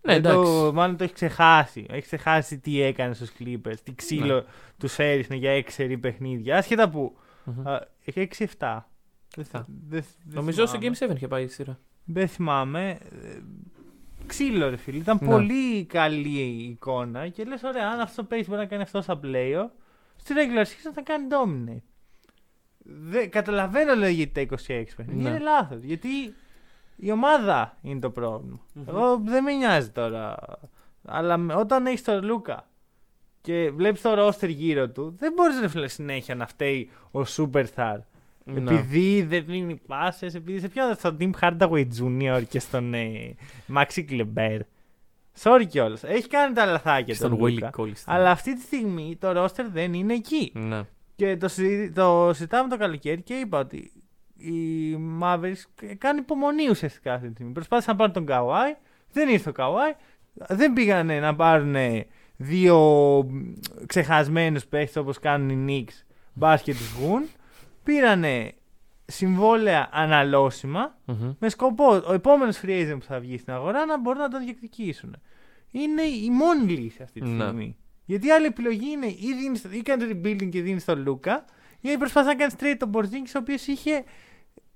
Ναι, 0.00 0.12
Δεν 0.12 0.16
εντάξει. 0.16 0.38
το, 0.52 0.72
μάλλον 0.74 0.96
το 0.96 1.04
έχει 1.04 1.12
ξεχάσει. 1.12 1.86
Έχει 1.90 2.02
ξεχάσει 2.02 2.58
τι 2.58 2.80
έκανε 2.82 3.14
στους 3.14 3.30
Clippers, 3.38 3.74
τι 3.82 3.94
ξύλο 3.94 4.34
Ναι. 4.34 4.44
τους 4.78 4.98
έριχνε 4.98 5.36
για 5.36 5.52
6 5.76 5.96
παιχνίδια. 6.00 6.56
Άσχετα 6.58 6.88
που. 6.88 7.16
Μμμ. 7.44 7.68
α, 7.68 7.80
Έχει 8.04 8.20
6-7. 8.20 8.88
Δεν, 9.36 9.44
Θα. 9.44 9.66
δεν- 9.88 10.04
δεν 10.24 10.34
Νομίζω 10.34 10.66
στο 10.66 10.78
θυμάμαι. 10.78 10.96
Game 11.00 11.12
7 11.12 11.16
είχε 11.16 11.28
πάει 11.28 11.42
η 11.44 11.46
σειρά. 11.48 11.78
Δεν 12.04 12.28
θυμάμαι. 12.28 12.98
Ε, 14.32 14.44
Ξύλο, 14.44 14.68
ρε 14.70 14.76
φίλε. 14.76 14.96
Ήταν 14.98 15.18
Ναι. 15.20 15.28
πολύ 15.28 15.84
καλή 15.84 16.38
η 16.40 16.64
εικόνα 16.68 17.28
και 17.28 17.44
λες: 17.44 17.62
Ωραία, 17.62 17.88
αν 17.90 18.00
αυτό 18.00 18.24
το 18.24 18.36
pace 18.36 18.44
μπορεί 18.46 18.60
να 18.60 18.66
κάνει 18.66 18.82
αυτό 18.82 19.00
στα 19.02 19.20
playoff, 19.24 19.68
στη 20.16 20.34
regular 20.36 20.62
season 20.62 20.90
θα 20.94 21.02
κάνει 21.02 21.26
dominate. 21.30 21.82
Δεν, 22.84 23.30
καταλαβαίνω 23.30 23.94
λέει 23.94 24.12
γιατί 24.12 24.32
τα 24.32 24.40
26 24.40 24.84
παιχνίδια. 24.96 25.22
Ναι. 25.22 25.28
Είναι 25.28 25.38
λάθος. 25.38 25.82
Γιατί 25.82 26.08
η 26.96 27.10
ομάδα 27.10 27.76
είναι 27.82 28.00
το 28.00 28.10
πρόβλημα. 28.10 28.60
Μμμ. 28.74 28.84
Εγώ 28.88 29.20
δεν 29.24 29.42
με 29.42 29.52
νοιάζει 29.52 29.90
τώρα. 29.90 30.36
Αλλά 31.04 31.36
με- 31.36 31.54
όταν 31.54 31.86
έχεις 31.86 32.02
τον 32.02 32.24
Λούκα 32.24 32.66
και 33.40 33.70
βλέπεις 33.70 34.00
το 34.00 34.26
roster 34.28 34.48
γύρω 34.48 34.90
του, 34.90 35.14
δεν 35.18 35.32
μπορείς 35.32 35.60
ρε 35.60 35.68
φίλε 35.68 35.88
συνέχεια 35.88 36.34
να 36.34 36.46
φταίει 36.46 36.90
ο 37.10 37.20
superstar. 37.36 37.96
Ναι. 38.44 38.74
Επειδή 38.74 39.22
δεν 39.22 39.44
δίνει 39.46 39.80
πάσες, 39.86 40.34
επειδή 40.34 40.60
σε 40.60 40.68
ποιον 40.68 40.94
στον 40.94 41.16
Tim 41.20 41.30
Hardaway 41.40 41.86
Jr. 42.00 42.42
και 42.48 42.58
στον 42.60 42.94
ε, 42.94 43.34
Maxi 43.74 44.04
Kleber. 44.10 44.58
Sorry 45.42 45.64
κιόλας. 45.68 46.04
Έχει 46.04 46.28
κάνει 46.28 46.54
τα 46.54 46.64
λαθάκια 46.64 47.14
Στον 47.14 47.30
τον 47.30 47.38
Willie 47.40 47.52
Λούκα. 47.52 47.70
Collins. 47.76 48.02
Αλλά 48.06 48.30
αυτή 48.30 48.54
τη 48.54 48.60
στιγμή 48.60 49.16
το 49.20 49.42
roster 49.44 49.64
δεν 49.72 49.92
είναι 49.92 50.14
εκεί. 50.14 50.52
Ναι. 50.54 50.80
Και 51.16 51.36
το, 51.36 51.48
συζη- 51.48 51.94
το 51.94 52.30
συζητάμε 52.32 52.68
το 52.68 52.76
καλοκαίρι 52.76 53.22
και 53.22 53.34
είπα 53.34 53.58
ότι 53.58 53.92
οι 54.36 54.96
Mavericks 55.20 55.94
κάνουν 55.98 56.22
υπομονή 56.22 56.68
ουσιαστικά 56.70 57.14
αυτή 57.14 57.26
τη 57.28 57.34
στιγμή. 57.34 57.52
Προσπάθησαν 57.52 57.96
να 57.96 58.06
πάρουν 58.06 58.26
τον 58.26 58.36
Kawhi, 58.36 58.76
δεν 59.12 59.28
ήρθε 59.28 59.48
ο 59.50 59.52
Kawhi, 59.56 59.94
δεν 60.32 60.72
πήγανε 60.72 61.20
να 61.20 61.34
πάρουν 61.34 61.74
δύο 62.36 62.78
ξεχασμένους 63.86 64.66
παίχτες 64.66 64.96
όπως 64.96 65.18
κάνουν 65.18 65.68
οι 65.68 65.84
Knicks 65.88 66.02
μπάσκετ 66.32 66.76
τους 66.76 66.92
βγουν. 66.92 67.22
Πήρανε 67.84 68.52
συμβόλαια 69.06 69.88
αναλώσιμα 69.92 70.98
Μμμ. 71.04 71.32
με 71.38 71.48
σκοπό 71.48 72.02
ο 72.06 72.12
επόμενος 72.12 72.60
free 72.62 72.68
agent 72.90 72.96
που 72.98 73.04
θα 73.04 73.20
βγει 73.20 73.38
στην 73.38 73.52
αγορά 73.52 73.84
να 73.86 73.98
μπορούν 74.00 74.20
να 74.20 74.28
τον 74.28 74.40
διεκδικήσουν. 74.44 75.16
Είναι 75.70 76.02
η 76.02 76.30
μόνη 76.30 76.72
λύση 76.72 77.02
αυτή 77.02 77.20
τη 77.20 77.28
Ναι. 77.28 77.42
στιγμή. 77.44 77.76
Γιατί 78.04 78.26
η 78.26 78.32
άλλη 78.32 78.46
επιλογή 78.46 78.90
είναι 78.90 79.06
ή, 79.06 79.34
δίνεις, 79.40 79.64
ή 79.70 79.82
κάνεις 79.82 80.08
rebuilding 80.12 80.48
και 80.50 80.62
δίνεις 80.62 80.84
τον 80.84 81.02
Λούκα, 81.02 81.44
ή 81.80 81.96
προσπαθείς 81.96 82.28
να 82.28 82.34
κάνεις 82.36 82.54
trade 82.60 82.76
τον 82.78 82.88
Μπορζίνκη, 82.88 83.36
ο 83.36 83.40
οποίος 83.40 83.66
είχε 83.66 84.04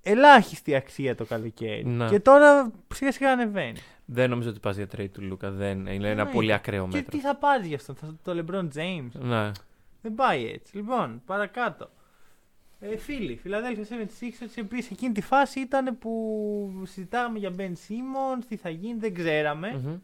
ελάχιστη 0.03 0.75
αξία 0.75 1.15
το 1.15 1.25
καλοκαίρι. 1.25 1.85
Ναι. 1.87 2.09
Και 2.09 2.21
τώρα 2.21 2.73
σιγά 2.95 3.13
σιγά 3.13 3.33
ανεβαίνει. 3.33 3.79
Δεν 4.05 4.31
νομίζω 4.31 4.49
ότι 4.51 4.59
πας 4.61 4.77
για 4.77 4.87
trade 4.97 5.11
του 5.13 5.23
Λούκα. 5.23 5.51
Δεν, 5.51 5.87
είναι 5.87 6.11
ένα 6.11 6.25
Ναι. 6.25 6.31
πολύ 6.31 6.53
ακραίο 6.53 6.89
Και 6.89 6.97
μέτρο. 6.97 7.11
τι 7.11 7.21
θα 7.21 7.37
πάρεις 7.37 7.67
γι' 7.67 7.75
αυτό, 7.75 7.95
θα, 7.95 8.17
το 8.23 8.45
LeBron 8.47 8.69
James. 8.77 9.11
Ναι. 9.13 9.51
Δεν 10.03 10.15
πάει 10.15 10.47
έτσι. 10.51 10.77
Λοιπόν, 10.77 11.23
παρακάτω. 11.27 11.91
Ε, 12.81 12.97
φίλοι, 12.97 13.41
Philadelphia 13.45 13.95
76ers 13.95 14.51
επίση 14.55 14.89
εκείνη 14.93 15.13
τη 15.13 15.21
φάση 15.21 15.61
ήταν 15.61 15.99
που 15.99 16.83
συζητάμε 16.85 17.39
για 17.39 17.51
Ben 17.59 17.71
Simmons, 17.71 18.45
τι 18.49 18.57
θα 18.57 18.69
γίνει, 18.69 18.99
δεν 18.99 19.15
ξέραμε. 19.15 19.81
Μμμ. 19.85 19.97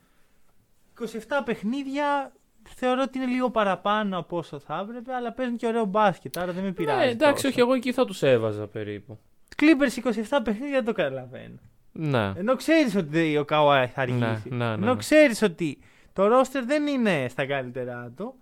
27 1.01 1.43
παιχνίδια 1.45 2.33
θεωρώ 2.69 3.03
ότι 3.03 3.19
είναι 3.19 3.27
λίγο 3.27 3.51
παραπάνω 3.51 4.19
από 4.19 4.37
όσο 4.37 4.59
θα 4.59 4.87
έπρεπε, 4.89 5.15
αλλά 5.15 5.33
παίζουν 5.33 5.57
και 5.57 5.67
ωραίο 5.67 5.85
μπάσκετ, 5.85 6.39
άρα 6.39 6.53
δεν 6.53 6.65
με 6.65 6.73
πειράζει. 6.73 7.05
Ναι, 7.05 7.11
εντάξει, 7.11 7.35
τόσο. 7.35 7.49
όχι, 7.49 7.61
εγώ 7.61 7.73
εκεί 7.73 7.93
θα 7.93 8.05
τους 8.05 8.23
έβαζα 8.23 8.67
περίπου. 8.67 9.19
Clippers 9.57 10.13
27 10.29 10.39
παιχνίδια 10.45 10.75
δεν 10.75 10.85
το 10.85 10.93
καταλαβαίνω. 10.93 11.59
Ναι. 11.93 12.33
Ενώ 12.37 12.57
ξέρεις 12.57 12.97
ότι 12.97 13.37
ο 13.39 13.45
Καουάι 13.45 13.87
θα 13.87 14.01
αργήσει. 14.03 14.49
Ναι, 14.49 14.57
ναι, 14.57 14.67
ναι, 14.67 14.73
Ενώ 14.73 14.93
ναι. 14.93 14.97
ξέρεις 14.97 15.43
ότι 15.43 15.79
το 16.13 16.27
ρόστερ 16.27 16.65
δεν 16.65 16.87
είναι 16.87 17.27
στα 17.29 17.47
καλύτερά 17.47 18.13
του 18.17 18.35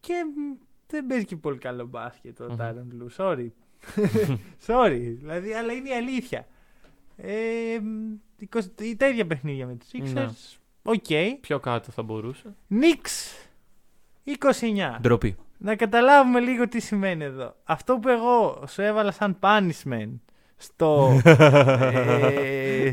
και 0.00 0.14
μ, 0.36 0.56
δεν 0.90 1.06
παίζει 1.06 1.24
και 1.24 1.36
πολύ 1.36 1.58
καλό 1.58 1.84
μπάσκετ 1.86 2.40
ο 2.40 2.44
Μμμ. 2.44 2.56
Tyronn 2.56 2.90
Lue. 2.92 3.10
Sorry. 3.16 3.48
Sorry. 4.66 5.14
Δηλαδή, 5.18 5.52
αλλά 5.52 5.72
είναι 5.72 5.88
η 5.88 5.92
αλήθεια. 5.92 6.46
Ε, 7.16 7.78
μ, 7.82 8.14
20 8.54 8.60
τα 8.96 9.08
ίδια 9.08 9.26
παιχνίδια 9.26 9.66
με 9.66 9.74
τους 9.76 10.12
Ναι. 10.12 10.26
Sixers. 10.26 10.58
Οκ. 10.82 11.38
Πιο 11.40 11.60
κάτω 11.60 11.90
θα 11.90 12.02
μπορούσε. 12.02 12.54
Knicks 12.70 13.46
29. 14.24 14.96
Ντροπή. 15.00 15.36
Να 15.58 15.76
καταλάβουμε 15.76 16.40
λίγο 16.40 16.68
τι 16.68 16.80
σημαίνει 16.80 17.24
εδώ. 17.24 17.54
Αυτό 17.64 17.98
που 17.98 18.08
εγώ 18.08 18.64
σου 18.68 18.82
έβαλα 18.82 19.10
σαν 19.10 19.36
punishment 19.40 20.14
στο, 20.62 21.20
ε, 21.24 22.92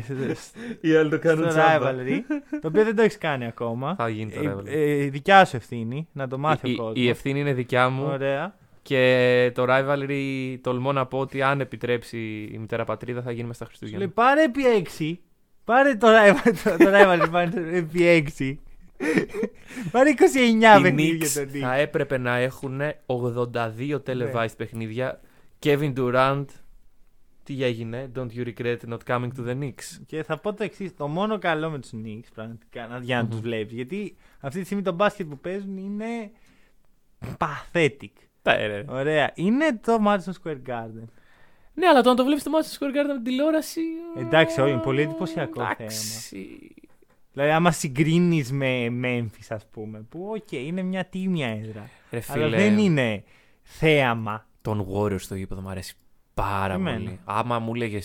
Οι 0.80 0.94
άλλοι 0.96 1.10
το 1.10 1.18
στο 1.18 1.34
rivalry, 1.56 2.18
το 2.60 2.68
οποίο 2.68 2.84
δεν 2.84 2.96
το 2.96 3.02
έχεις 3.02 3.18
κάνει 3.18 3.46
ακόμα. 3.46 3.94
Θα 3.98 4.08
γίνει 4.08 4.30
το 4.32 4.40
Ε, 4.42 4.54
rivalry. 4.54 4.66
ε, 4.66 5.08
δικιά 5.08 5.44
σου 5.44 5.56
ευθύνη, 5.56 6.08
να 6.12 6.28
το 6.28 6.38
μάθει 6.38 6.68
Η- 6.68 6.70
ο 6.70 6.72
η, 6.72 6.76
κόσμος. 6.76 6.96
η 6.98 7.08
ευθύνη 7.08 7.40
είναι 7.40 7.52
δικιά 7.52 7.88
μου 7.88 8.04
Ωραία. 8.12 8.54
και 8.82 9.52
το 9.54 9.64
rivalry 9.68 10.56
τολμώ 10.60 10.92
να 10.92 11.06
πω 11.06 11.18
ότι 11.18 11.42
αν 11.42 11.60
επιτρέψει 11.60 12.18
η 12.52 12.58
μητέρα 12.58 12.84
πατρίδα 12.84 13.22
θα 13.22 13.30
γίνει 13.32 13.46
μες 13.46 13.56
στα 13.56 13.64
Σου 13.64 13.70
λέει 13.80 13.90
Χριστούγεννα. 13.90 14.12
πάρε 14.14 14.42
επί 14.42 14.62
6. 14.98 15.18
Πάρε 15.64 15.94
το 15.94 16.06
rivalry, 16.08 16.52
το, 16.64 16.84
το 16.84 16.90
rivalry 16.94 17.28
πάρε 17.32 17.48
το 17.50 17.60
επί 17.72 18.24
6. 18.38 18.54
πάρε 19.90 20.10
29 20.16 20.78
Οι 20.78 20.82
παιχνίδια 20.82 21.26
Knicks 21.26 21.28
τον 21.34 21.48
Knicks. 21.54 21.58
θα 21.60 21.74
έπρεπε 21.74 22.18
να 22.18 22.36
έχουν 22.36 22.80
82 23.06 23.98
televised 24.06 24.34
Ναι. 24.34 24.48
παιχνίδια. 24.56 25.20
Kevin 25.62 25.92
Durant, 25.96 26.44
τι 27.54 27.64
έγινε, 27.64 28.10
don't 28.14 28.28
you 28.36 28.46
regret 28.54 28.76
not 28.88 28.98
coming 29.06 29.28
to 29.38 29.48
the 29.48 29.58
Knicks. 29.60 30.00
Και 30.06 30.22
θα 30.22 30.38
πω 30.38 30.54
το 30.54 30.62
εξής: 30.64 30.94
Το 30.96 31.08
μόνο 31.08 31.38
καλό 31.38 31.70
με 31.70 31.78
τους 31.78 31.90
Knicks 31.94 32.28
πραγματικά 32.34 32.86
να- 32.86 32.98
για 32.98 33.16
να 33.16 33.22
Μμμ. 33.22 33.30
τους 33.30 33.40
βλέπεις. 33.40 33.74
Γιατί 33.74 34.16
αυτή 34.40 34.58
τη 34.58 34.64
στιγμή 34.64 34.82
το 34.82 34.92
μπάσκετ 34.92 35.26
που 35.28 35.38
παίζουν 35.38 35.76
είναι 35.76 36.30
pathetic. 37.38 38.10
Ναι, 38.42 38.66
ρε. 38.66 38.84
Ωραία. 38.88 39.30
Είναι 39.34 39.78
το 39.82 39.98
Madison 40.06 40.32
Square 40.42 40.58
Garden. 40.68 41.04
Ναι, 41.74 41.86
αλλά 41.86 42.00
το 42.02 42.08
να 42.08 42.14
το 42.16 42.24
βλέπεις 42.24 42.42
το 42.42 42.50
Madison 42.54 42.78
Square 42.78 42.90
Garden 42.90 43.06
με 43.06 43.14
την 43.14 43.22
τηλεόραση. 43.24 43.80
Εντάξει, 44.18 44.60
όχι, 44.60 44.70
είναι 44.72 44.80
πολύ 44.80 45.02
εντυπωσιακό 45.02 45.62
Εντάξει. 45.62 46.72
Δηλαδή, 47.32 47.50
άμα 47.50 47.70
συγκρίνεις 47.70 48.52
με 48.52 48.86
Memphis, 49.02 49.46
ας 49.48 49.66
πούμε, 49.70 50.00
που 50.08 50.32
οκ, 50.36 50.52
είναι 50.52 50.82
μια 50.82 51.04
τίμια 51.04 51.48
έδρα. 51.48 51.88
Ρε 52.10 52.20
φίλε, 52.20 52.44
Αλλά 52.44 52.56
δεν 52.56 52.78
είναι 52.78 53.24
θέαμα. 53.62 54.46
τον 54.62 54.86
Warriors 54.92 55.20
στο 55.20 55.34
γήπεδο 55.34 55.60
μου 55.60 55.68
αρέσει 55.68 55.94
πάρα 56.42 56.74
Εμένα. 56.74 56.98
πολύ. 56.98 57.20
Άμα 57.24 57.58
μου 57.58 57.74
έλεγε 57.74 58.00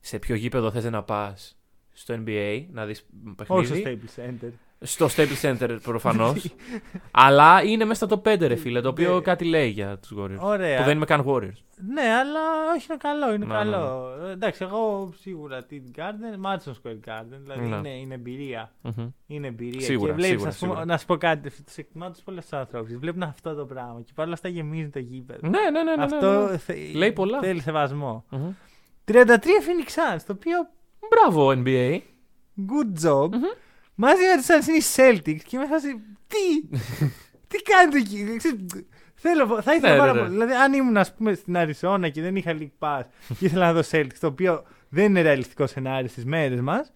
σε 0.00 0.18
ποιο 0.18 0.34
γήπεδο 0.34 0.70
θες 0.70 0.84
να 0.84 1.02
πας 1.02 1.56
στο 1.92 2.22
NBA 2.26 2.64
να 2.72 2.86
δεις 2.86 3.06
Όχι 3.46 3.66
στο 3.66 3.74
παιχνίδι. 3.74 4.00
Staples 4.16 4.22
Center. 4.24 4.50
Στο 4.82 5.06
Staples 5.16 5.40
Center 5.42 5.78
προφανώς. 5.82 6.54
αλλά 7.10 7.62
είναι 7.62 7.84
μέσα 7.84 8.06
στο 8.06 8.20
top 8.24 8.32
5 8.34 8.38
ρε 8.40 8.56
φίλε, 8.56 8.80
το 8.80 8.88
οποίο 8.88 9.14
Ναι. 9.14 9.20
κάτι 9.20 9.44
λέει 9.44 9.68
για 9.68 9.98
τους 9.98 10.12
Warriors. 10.18 10.38
Ωραία. 10.40 10.78
Που 10.78 10.84
δεν 10.84 10.96
είμαι 10.96 11.04
καν 11.04 11.24
Warriors. 11.26 11.60
Ναι, 11.92 12.02
αλλά 12.02 12.40
όχι 12.76 12.86
είναι 12.90 12.98
καλό, 12.98 13.34
είναι 13.34 13.44
Ναι, 13.46 13.52
καλό. 13.54 14.08
Εντάξει, 14.30 14.64
εγώ 14.64 15.12
σίγουρα 15.20 15.64
την 15.64 15.82
Garden, 15.96 16.46
Madison 16.46 16.70
Square 16.72 17.08
Garden, 17.10 17.38
δηλαδή 17.42 17.66
Ναι. 17.68 17.76
είναι, 17.76 17.88
είναι 17.88 18.14
εμπειρία. 18.14 18.72
Μμμ. 18.82 19.08
Είναι 19.26 19.46
εμπειρία. 19.46 19.80
Σίγουρα, 19.80 20.08
και 20.12 20.14
βλέπεις, 20.16 20.30
σίγουρα, 20.32 20.48
ας 20.48 20.58
πούμε, 20.58 20.70
σίγουρα. 20.72 20.86
να 20.92 20.98
σου 20.98 21.06
πω 21.06 21.16
κάτι, 21.16 21.50
του 21.50 21.62
εκτιμάω 21.76 22.10
του 22.10 22.18
πολλού 22.24 22.40
ανθρώπου. 22.50 22.98
Βλέπουν 22.98 23.22
αυτό 23.22 23.54
το 23.54 23.64
πράγμα 23.64 24.00
και 24.04 24.12
παρόλα 24.14 24.34
αυτά 24.34 24.48
γεμίζουν 24.48 24.90
το 24.90 24.98
γήπεδο. 24.98 25.48
Ναι, 25.48 25.58
ναι, 25.58 25.70
ναι. 25.70 25.82
ναι, 25.82 25.96
ναι, 25.96 26.02
αυτό 26.04 26.48
ναι. 26.50 26.56
θε- 26.58 26.94
Λέει 26.94 27.12
πολλά. 27.12 27.40
Θέλει 27.40 27.60
σεβασμό. 27.60 28.24
Μμμ. 28.30 28.50
33 29.04 29.12
Phoenix 29.26 30.16
Suns, 30.16 30.20
το 30.26 30.32
οποίο 30.32 30.56
Μπράβο, 31.10 31.52
NBA. 31.64 31.98
good 32.72 33.06
job. 33.08 33.28
Μμμ. 33.32 33.42
Μαζί 33.94 34.20
με 34.22 34.36
τους 34.36 34.46
Suns 34.46 34.68
είναι 34.68 34.76
οι 34.76 34.82
Celtics 34.96 35.42
και 35.46 35.56
είμαι 35.56 35.64
σε 35.64 35.70
φάση, 35.72 35.88
Τι! 36.26 36.76
τι 37.48 37.62
κάνετε 37.62 37.98
εκεί; 37.98 38.36
Ξέρεις, 38.36 38.60
Θέλω, 39.14 39.62
θα 39.62 39.74
ήθελα 39.74 39.92
Ναι, 39.92 39.98
πάρα 39.98 40.12
ναι, 40.12 40.18
ναι. 40.20 40.24
πολύ. 40.26 40.30
Δηλαδή, 40.38 40.52
αν 40.52 40.72
ήμουν 40.72 40.96
ας 40.96 41.14
πούμε, 41.14 41.34
στην 41.34 41.56
Αρισόνα 41.56 42.08
και 42.08 42.20
δεν 42.20 42.36
είχα 42.36 42.56
League 42.58 42.70
Pass 42.78 43.02
και 43.38 43.44
ήθελα 43.44 43.66
να 43.66 43.72
δω 43.72 43.80
Celtics, 43.90 44.16
το 44.20 44.26
οποίο 44.26 44.62
δεν 44.88 45.04
είναι 45.04 45.20
ρεαλιστικό 45.22 45.66
σενάριο 45.66 46.08
στις 46.08 46.24
μέρες 46.24 46.60
μας, 46.60 46.92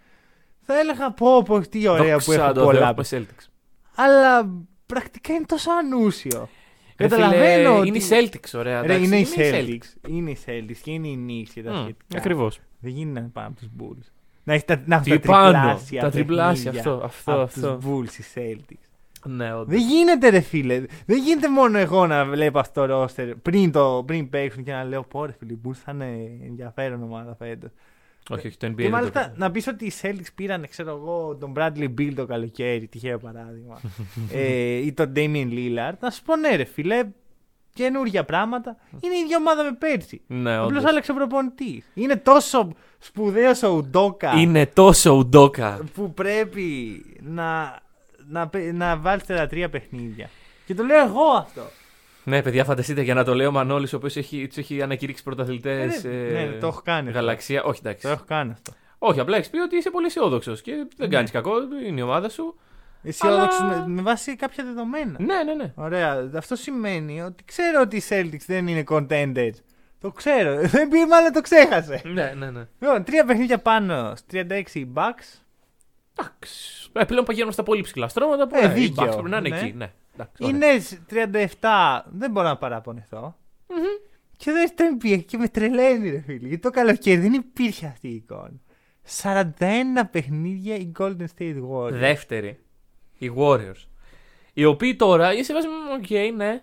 θα 0.61 0.79
έλεγα 0.79 1.11
πω, 1.13 1.43
πω 1.43 1.61
τι 1.69 1.89
ωραία 1.89 2.17
που 2.19 2.25
Δόξα 2.25 2.45
έχω 2.45 2.53
τω 2.53 2.61
Θεώ 2.61 2.65
πολλά. 2.65 2.95
που 2.95 3.03
είμαι 3.13 3.27
Celtics. 3.27 3.47
Αλλά 3.95 4.51
πρακτικά 4.87 5.33
είναι 5.33 5.45
τόσο 5.47 5.71
ανούσιο. 5.71 6.49
Ρε 6.99 7.09
Καταλαβαίνω 7.09 7.69
φίλε, 7.69 7.69
ότι- 7.79 7.89
Είναι 7.89 7.99
οι 7.99 8.05
Celtics, 8.11 8.59
ωραία. 8.59 8.81
Ρε, 8.81 8.87
εντάξει, 8.87 9.05
είναι 9.05 9.17
οι 9.17 9.21
οι 9.21 9.27
Celtics. 9.37 10.09
Είναι 10.09 10.31
οι 10.31 10.37
Celtics 10.47 10.77
και 10.83 10.91
είναι 10.91 11.09
οι 11.09 11.25
Knicks 11.29 11.51
και 11.55 11.63
τα 11.63 11.73
Μμ, 11.73 11.83
σχετικά. 11.83 12.19
Ακριβώς. 12.19 12.59
Δεν 12.81 12.93
γίνεται 12.93 13.21
να 13.21 13.29
πάμε 13.29 13.47
από 13.47 13.57
τους 13.59 13.69
Bulls. 13.79 14.11
Να 14.47 14.53
έχεις 14.53 14.65
τα, 14.65 14.83
να 14.87 14.95
έχουν 14.97 15.13
Τι 15.13 15.19
τα 15.19 15.33
πάνω, 15.33 15.53
τριπλάσια. 15.53 16.01
τα 16.01 16.11
τριπλάσια, 16.11 16.71
παιχνίδια 16.71 16.93
αυτό, 16.93 17.07
αυτό, 17.07 17.33
από 17.33 17.41
αυτό. 17.41 17.77
Τους 17.77 17.87
Bulls 17.87 18.19
οι 18.19 18.25
Celtics. 18.35 18.87
Ναι, 19.29 19.55
όντως. 19.55 19.67
Δεν 19.67 19.79
γίνεται, 19.79 20.29
ρε 20.29 20.41
φίλε. 20.41 20.85
Δεν 21.07 21.23
γίνεται 21.23 21.49
μόνο 21.49 21.79
εγώ 21.79 22.07
να 22.07 22.25
βλέπω 22.25 22.59
αυτό 22.59 22.87
το 22.87 22.87
ρόστερ 22.87 23.35
πριν, 23.35 23.73
το, 23.73 24.03
πριν 24.07 24.29
παίξουν 24.29 24.65
και 24.65 24.73
να 24.73 24.85
λέω: 24.85 25.03
Πω, 25.03 25.25
ρε 25.25 25.33
φίλε, 25.39 25.53
η 25.53 25.61
Bulls 25.65 25.81
θα 25.85 25.93
είναι 25.93 26.07
ενδιαφέρον 26.47 27.03
ομάδα 27.03 27.35
φέτος. 27.35 27.71
Όχι, 28.31 28.47
όχι, 28.47 28.57
το 28.57 28.67
NBA. 28.67 28.75
Και 28.75 28.83
δεν 28.83 28.91
μάλιστα 28.91 29.29
το 29.31 29.35
να 29.37 29.51
πεις 29.51 29.67
ότι 29.67 29.85
οι 29.85 29.93
Celtics 30.03 30.33
πήραν, 30.35 30.67
ξέρω 30.69 30.91
εγώ, 30.91 31.37
τον 31.41 31.53
Bradley 31.57 31.95
Bill 31.99 32.13
το 32.15 32.27
καλοκαίρι, 32.27 32.87
τυχαίο 32.87 33.19
παράδειγμα, 33.19 33.81
ε, 34.33 34.77
ή 34.77 34.93
τον 34.93 35.13
Damian 35.17 35.49
Lillard. 35.51 35.99
Να 36.01 36.11
σου 36.11 36.23
πω 36.23 36.37
ναι, 36.37 36.57
ρε 36.57 36.65
φίλε, 36.65 37.09
καινούργια 37.77 38.25
πράγματα. 38.25 38.77
Είναι 39.01 39.15
η 39.15 39.19
ίδια 39.19 39.37
ομάδα 39.37 39.63
με 39.65 39.73
πέρσι. 39.79 40.21
Ναι, 40.27 40.55
Απλώς 40.55 40.69
όντως. 40.71 40.85
άλλαξε 40.85 41.11
ο 41.11 41.15
προπονητής. 41.15 41.85
Είναι 41.95 42.17
τόσο 42.17 42.73
σπουδαίος 42.99 43.63
ο 43.63 43.69
Ουντόκα 43.69 44.33
Είναι 44.37 44.67
τόσο 44.67 45.11
ουντόκα. 45.13 45.79
που 45.95 46.15
πρέπει 46.15 46.67
να, 47.23 47.79
να, 48.29 48.49
παι- 48.49 48.73
να 48.73 48.97
βάλει 48.97 49.21
τα 49.27 49.47
τρία 49.47 49.69
παιχνίδια. 49.71 50.31
Και 50.67 50.75
το 50.75 50.83
λέω 50.85 51.05
εγώ 51.05 51.31
αυτό. 51.39 51.63
Ναι, 52.25 52.43
παιδιά, 52.43 52.65
φανταστείτε 52.65 53.03
για 53.03 53.15
να 53.15 53.25
το 53.25 53.35
λέει 53.35 53.47
ο 53.47 53.51
Μανώλης, 53.53 53.93
ο 53.93 53.97
οποίος 53.97 54.17
έχει, 54.17 54.47
τους 54.47 54.57
έχει 54.57 54.83
ανακηρύξει 54.83 55.23
πρωταθλητές. 55.23 56.05
Ε, 56.05 56.09
ναι, 56.09 56.41
ναι, 56.45 56.59
το 56.61 56.67
έχω 56.67 56.81
κάνει 56.85 57.09
αυτό. 57.09 57.19
Γαλαξία. 57.21 57.63
Όχι, 57.63 57.79
εντάξει. 57.83 58.03
Το 58.03 58.09
έχω 58.09 58.25
κάνει 58.27 58.51
αυτό. 58.53 58.73
Όχι, 58.99 59.21
απλά 59.21 59.37
έχεις 59.37 59.51
πει 59.51 59.59
ότι 59.59 59.77
είσαι 59.77 59.91
πολύ 59.91 60.07
αισιόδοξος 60.07 60.63
και 60.63 60.73
δεν 60.97 61.09
Ναι. 61.09 61.15
κάνεις 61.15 61.31
κακό. 61.31 61.53
Είναι 61.87 62.01
η 62.01 62.03
ομάδα 62.03 62.29
σου. 62.29 62.59
Αισιόδοξο 63.09 63.63
Αλλά- 63.65 63.77
με, 63.87 63.95
με 63.95 64.03
βάση 64.03 64.37
κάποια 64.37 64.65
δεδομένα. 64.65 65.17
Ναι, 65.19 65.43
ναι, 65.43 65.55
ναι. 65.55 65.73
Ωραία. 65.75 66.31
Αυτό 66.37 66.57
σημαίνει 66.57 67.21
ότι 67.23 67.45
ξέρω 67.45 67.81
ότι 67.81 67.97
οι 67.97 68.03
Celtics 68.09 68.45
δεν 68.47 68.67
είναι 68.67 68.85
contenders. 68.89 69.55
Το 70.01 70.11
ξέρω. 70.11 70.61
Δεν 70.77 70.89
πει, 70.89 71.05
μάλλον 71.07 71.33
το 71.33 71.41
ξέχασε. 71.41 72.01
ναι, 72.05 72.33
ναι, 72.37 72.51
ναι. 72.51 72.67
Λοιπόν, 72.81 73.05
τρία 73.05 73.25
παιχνίδια 73.25 73.59
πάνω. 73.59 74.13
36 74.33 74.63
οι 74.73 74.87
Bucks. 74.95 75.41
Εντάξει. 76.19 76.91
Ε, 76.93 77.05
πλέον 77.05 77.25
παγαίνουμε 77.25 77.53
στα 77.53 77.63
πολύ 77.63 77.83
ψηλά 77.83 78.09
στρώματα. 78.09 78.47
Που, 78.47 78.57
Ε, 78.57 78.67
ναι, 78.67 78.73
οι 78.73 78.75
δίκαιο, 78.83 79.05
Bucks 79.07 79.13
πρέπει 79.13 79.29
να 79.31 79.37
είναι 79.37 79.49
ναι. 79.49 79.59
εκεί. 79.59 79.73
Ναι. 79.73 79.93
Εντάξει, 80.15 80.43
Οι 80.43 80.47
ωραία. 80.55 80.79
Nets 81.51 81.51
37. 81.61 82.03
Δεν 82.13 82.31
μπορώ 82.31 82.49
να 82.49 82.57
παραπονεθώ. 82.57 83.37
Και 84.37 84.51
δεν 84.53 84.71
το 84.77 84.85
NBA 85.01 85.25
και 85.27 85.37
με 85.39 85.49
τρελαίνει, 85.49 86.11
ρε 86.11 86.21
φίλε. 86.21 86.47
Γιατί 86.49 86.63
το 86.63 86.71
καλοκαίρι 86.71 87.21
δεν 87.21 87.33
υπήρχε 87.33 87.87
αυτή 87.87 88.09
η 88.09 88.15
εικόνα. 88.15 88.53
41 89.23 89.43
παιχνίδια 90.11 90.75
οι 90.75 90.93
Golden 90.99 91.25
State 91.39 91.57
Warriors. 91.71 91.91
Δεύτερη. 91.93 92.59
Οι 93.19 93.33
Warriors. 93.37 93.85
Οι 94.53 94.65
οποίοι 94.65 94.95
τώρα 94.97 95.35
είσαι 95.35 95.53
βάζει. 95.53 95.67
Οκ, 95.99 96.35
ναι. 96.37 96.61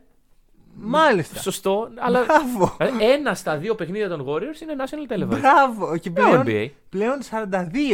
Μάλιστα. 0.75 1.39
Σωστό. 1.41 1.89
Αλλά 1.97 2.23
Μπράβο. 2.25 2.75
ε, 2.79 3.13
ένα 3.13 3.33
στα 3.33 3.57
δύο 3.57 3.75
παιχνίδια 3.75 4.09
των 4.09 4.25
Warriors 4.27 4.61
είναι 4.61 4.73
national 4.77 5.13
television. 5.13 5.39
Μπράβο. 5.39 5.97
Και 5.97 6.09
Ναι, 6.09 6.15
πλέον, 6.21 6.43
NBA. 6.47 6.69
πλέον 6.89 7.19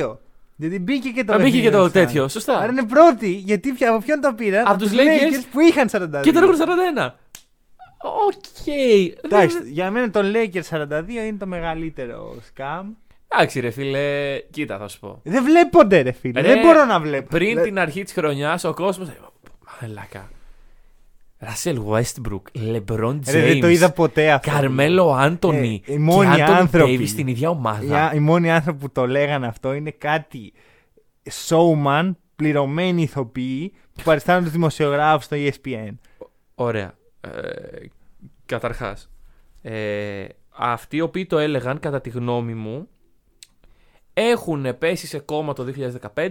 42. 0.08 0.18
Γιατί 0.56 0.80
μπήκε 0.80 1.10
και 1.10 1.24
το. 1.24 1.34
Α, 1.34 1.36
μπήκε 1.36 1.46
παιχνίδι 1.50 1.66
και 1.70 1.76
το 1.76 1.82
των 1.82 1.92
τέτοιο, 1.92 2.24
Suns. 2.24 2.30
σωστά. 2.32 2.58
Άρα 2.58 2.72
είναι 2.72 2.86
πρώτη. 2.86 3.30
Γιατί 3.30 3.72
πια, 3.72 3.90
από 3.90 4.06
ποιον 4.06 4.20
το 4.22 4.34
πήραν; 4.34 4.68
Από 4.68 4.78
τους 4.80 4.90
τους 4.90 5.00
Lakers 5.00 5.46
που 5.52 5.60
είχαν 5.60 5.90
42. 5.92 6.22
Και 6.22 6.32
τώρα 6.32 6.46
έχουν 6.46 6.58
41. 6.58 7.10
Οκ. 8.02 8.68
Εντάξει, 9.22 9.58
για 9.66 9.92
μένα 9.92 10.10
το 10.12 10.20
Lakers 10.24 10.70
42 10.70 11.08
είναι 11.10 11.38
το 11.40 11.46
μεγαλύτερο 11.46 12.36
scam. 12.56 12.84
Εντάξει, 13.32 13.60
ρε 13.60 13.70
φίλε, 13.70 14.38
κοίτα, 14.52 14.78
θα 14.78 14.88
σου 14.88 15.00
πω. 15.00 15.20
Δεν 15.24 15.44
βλέπονται, 15.44 16.02
ρε 16.02 16.12
φίλε. 16.12 16.42
Ρε, 16.42 16.48
δεν 16.48 16.60
μπορώ 16.62 16.86
να 16.86 17.00
βλέπω. 17.00 17.28
Πριν 17.28 17.54
Λε- 17.54 17.64
την 17.64 17.80
αρχή 17.80 18.04
της 18.04 18.14
χρονιάς, 18.14 18.64
ο 18.64 18.74
κόσμο. 18.74 19.06
Μαλάκα. 19.82 20.30
Ράσελ 21.38 21.82
Westbrook, 21.90 22.42
LeBron 22.76 23.20
Ρε, 23.32 23.42
δεν 23.42 23.60
το 23.60 23.68
James, 23.68 23.72
είδα 23.72 23.92
ποτέ 23.92 24.32
αυτό. 24.32 24.52
Καρμέλο 24.52 25.14
Άντωνη 25.14 25.82
Ε, 25.86 25.94
οι 25.94 25.98
μόνοι 25.98 26.36
και 26.36 26.42
Άντωνη 26.44 26.60
άνθρωποι. 26.60 26.98
Davis 27.02 27.08
στην 27.08 27.28
ίδια 27.28 27.48
Οι, 27.48 27.52
ομάδα. 27.52 28.12
οι 28.14 28.20
μόνοι 28.20 28.52
άνθρωποι 28.52 28.80
που 28.80 28.92
το 28.92 29.08
λέγανε 29.08 29.48
αυτό 29.48 29.74
είναι 29.74 29.92
κάτι 29.92 30.54
showman, 31.48 32.12
πληρωμένοι 32.36 33.02
ηθοποιοί 33.02 33.74
που 33.96 34.02
παριστάνουν 34.04 34.44
τους 34.44 34.52
δημοσιογράφους 34.52 35.24
στο 35.26 35.36
E 35.40 35.50
ESPN. 35.50 35.94
Ωραία. 36.56 36.94
Ε, 37.22 37.30
Καταρχάς, 38.46 39.10
ε, 39.62 40.26
αυτοί 40.50 40.98
οι 40.98 41.02
οποίοι 41.02 41.26
το 41.26 41.38
έλεγαν, 41.38 41.80
κατά 41.80 42.02
τη 42.02 42.10
γνώμη 42.10 42.54
μου, 42.54 42.88
έχουν 44.22 44.78
πέσει 44.78 45.08
σε 45.08 45.20
κόμμα 45.20 45.54
το 45.54 45.66
2015, 46.14 46.30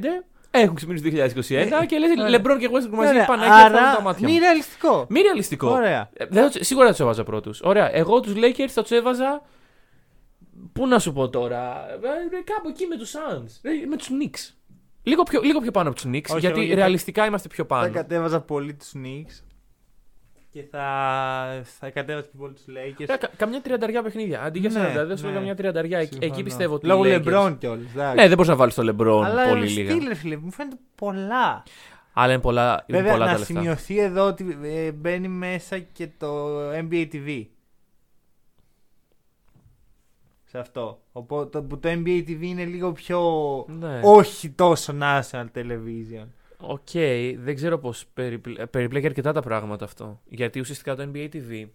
έχουν 0.50 0.74
ξυπνήσει 0.74 1.02
το 1.02 1.08
2021 1.10 1.86
και 1.86 1.98
λες 1.98 2.10
ωραία. 2.18 2.38
LeBron 2.40 2.58
και 2.58 2.68
Westbrook 2.72 2.90
μαζί 2.96 3.08
Ωραία, 3.10 3.24
Παναγία 3.24 3.52
θα 3.54 3.64
άρα 3.64 3.96
τα 3.96 4.02
μάτια 4.02 4.26
μη 4.28 4.32
μου. 4.34 4.38
ρεαλιστικό. 4.40 5.06
Μη 5.08 5.20
ρεαλιστικό. 5.20 5.70
Ωραία. 5.70 6.10
Ε, 6.12 6.26
δεν 6.26 6.42
θα 6.42 6.50
τους- 6.50 6.66
σίγουρα 6.66 6.86
θα 6.86 6.90
τους 6.92 7.00
έβαζα 7.00 7.24
πρώτους. 7.24 7.60
Ωραία. 7.62 7.94
Εγώ 7.96 8.20
τους 8.20 8.32
Lakers 8.36 8.68
θα 8.68 8.82
τους 8.82 8.90
έβαζα. 8.90 9.42
Πού 10.72 10.86
να 10.86 10.98
σου 10.98 11.12
πω 11.12 11.28
τώρα; 11.28 11.86
ε, 11.90 12.42
Κάπου 12.44 12.68
εκεί 12.68 12.86
με 12.86 12.96
τους 12.96 13.12
Suns. 13.14 13.58
Ε, 13.62 13.86
Με 13.86 13.96
τους 13.96 14.08
Knicks. 14.10 14.54
Λίγο 15.02 15.22
πιο, 15.22 15.40
λίγο 15.40 15.60
πιο 15.60 15.70
πάνω 15.70 15.88
από 15.88 16.00
τους 16.00 16.10
Knicks. 16.10 16.30
Όχι, 16.30 16.40
γιατί 16.40 16.60
όχι, 16.60 16.68
θα- 16.68 16.74
ρεαλιστικά 16.74 17.26
είμαστε 17.26 17.48
πιο 17.48 17.64
Θα 17.64 17.74
πάνω. 17.74 17.92
κατέβαζα 17.92 18.40
πολύ 18.40 18.74
τους 18.74 18.92
Knicks 18.96 19.42
και 20.60 20.66
θα, 20.70 21.62
θα 21.78 21.90
κατέβαζα 21.90 22.26
και 22.26 22.36
πολύ 22.38 22.52
τους 22.52 22.64
Lakers. 22.68 23.08
Ε, 23.08 23.16
κα- 23.16 23.30
καμιά 23.36 23.60
τριανταριά 23.60 24.02
παιχνίδια. 24.02 24.42
Αντί 24.42 24.58
για 24.58 24.70
Ναι, 24.70 25.02
40, 25.02 25.06
δεν 25.06 25.16
σου 25.16 25.22
λέω 25.22 25.32
ναι. 25.32 25.38
καμιά 25.38 25.54
τριανταριά. 25.54 25.98
Εκεί, 25.98 26.12
Συμφωνώ. 26.12 26.32
εκεί 26.34 26.42
πιστεύω 26.42 26.74
ότι. 26.74 26.86
Λόγω 26.86 27.04
οι 27.06 27.22
Lakers- 27.24 27.28
LeBron 27.46 27.56
κιόλας. 27.58 27.94
Ναι, 27.94 28.14
δεν 28.14 28.28
μπορείς 28.30 28.48
να 28.48 28.56
βάλεις 28.56 28.74
το 28.74 28.82
LeBron 28.82 29.22
Αλλά 29.24 29.48
πολύ 29.48 29.68
λίγα. 29.68 29.90
στυλ, 29.90 30.08
ρε 30.08 30.14
φίλε, 30.14 30.36
μου 30.36 30.50
φαίνεται 30.52 30.76
πολλά. 30.94 31.62
Αλλά 32.12 32.32
είναι 32.32 32.42
πολλά, 32.42 32.84
είναι 32.86 32.98
Βέβαια, 32.98 33.12
πολλά 33.12 33.24
να 33.26 33.32
τα 33.32 33.38
λεφτά. 33.38 33.54
σημειωθεί 33.54 33.98
εδώ 33.98 34.26
ότι 34.26 34.58
ε, 34.62 34.92
μπαίνει 34.92 35.28
μέσα 35.28 35.78
και 35.78 36.08
το 36.18 36.46
NBA 36.70 37.08
TV. 37.12 37.44
Σε 40.44 40.58
αυτό. 40.58 41.02
Οπότε 41.12 41.50
το- 41.58 41.62
που 41.64 41.78
το 41.78 41.88
NBA 41.88 42.24
TV 42.28 42.38
είναι 42.40 42.64
λίγο 42.64 42.92
πιο. 42.92 43.20
Ναι. 43.68 44.00
Όχι 44.04 44.50
τόσο 44.50 44.94
national 45.00 45.44
television. 45.54 46.26
Οκ, 46.60 46.88
δεν 47.36 47.54
ξέρω 47.54 47.78
πώς 47.78 48.06
περιπλέ... 48.14 48.66
περιπλέκει 48.66 49.06
αρκετά 49.06 49.32
τα 49.32 49.40
πράγματα 49.40 49.84
αυτό. 49.84 50.20
Γιατί 50.28 50.60
ουσιαστικά 50.60 50.96
το 50.96 51.10
NBA 51.14 51.28
TV 51.32 51.66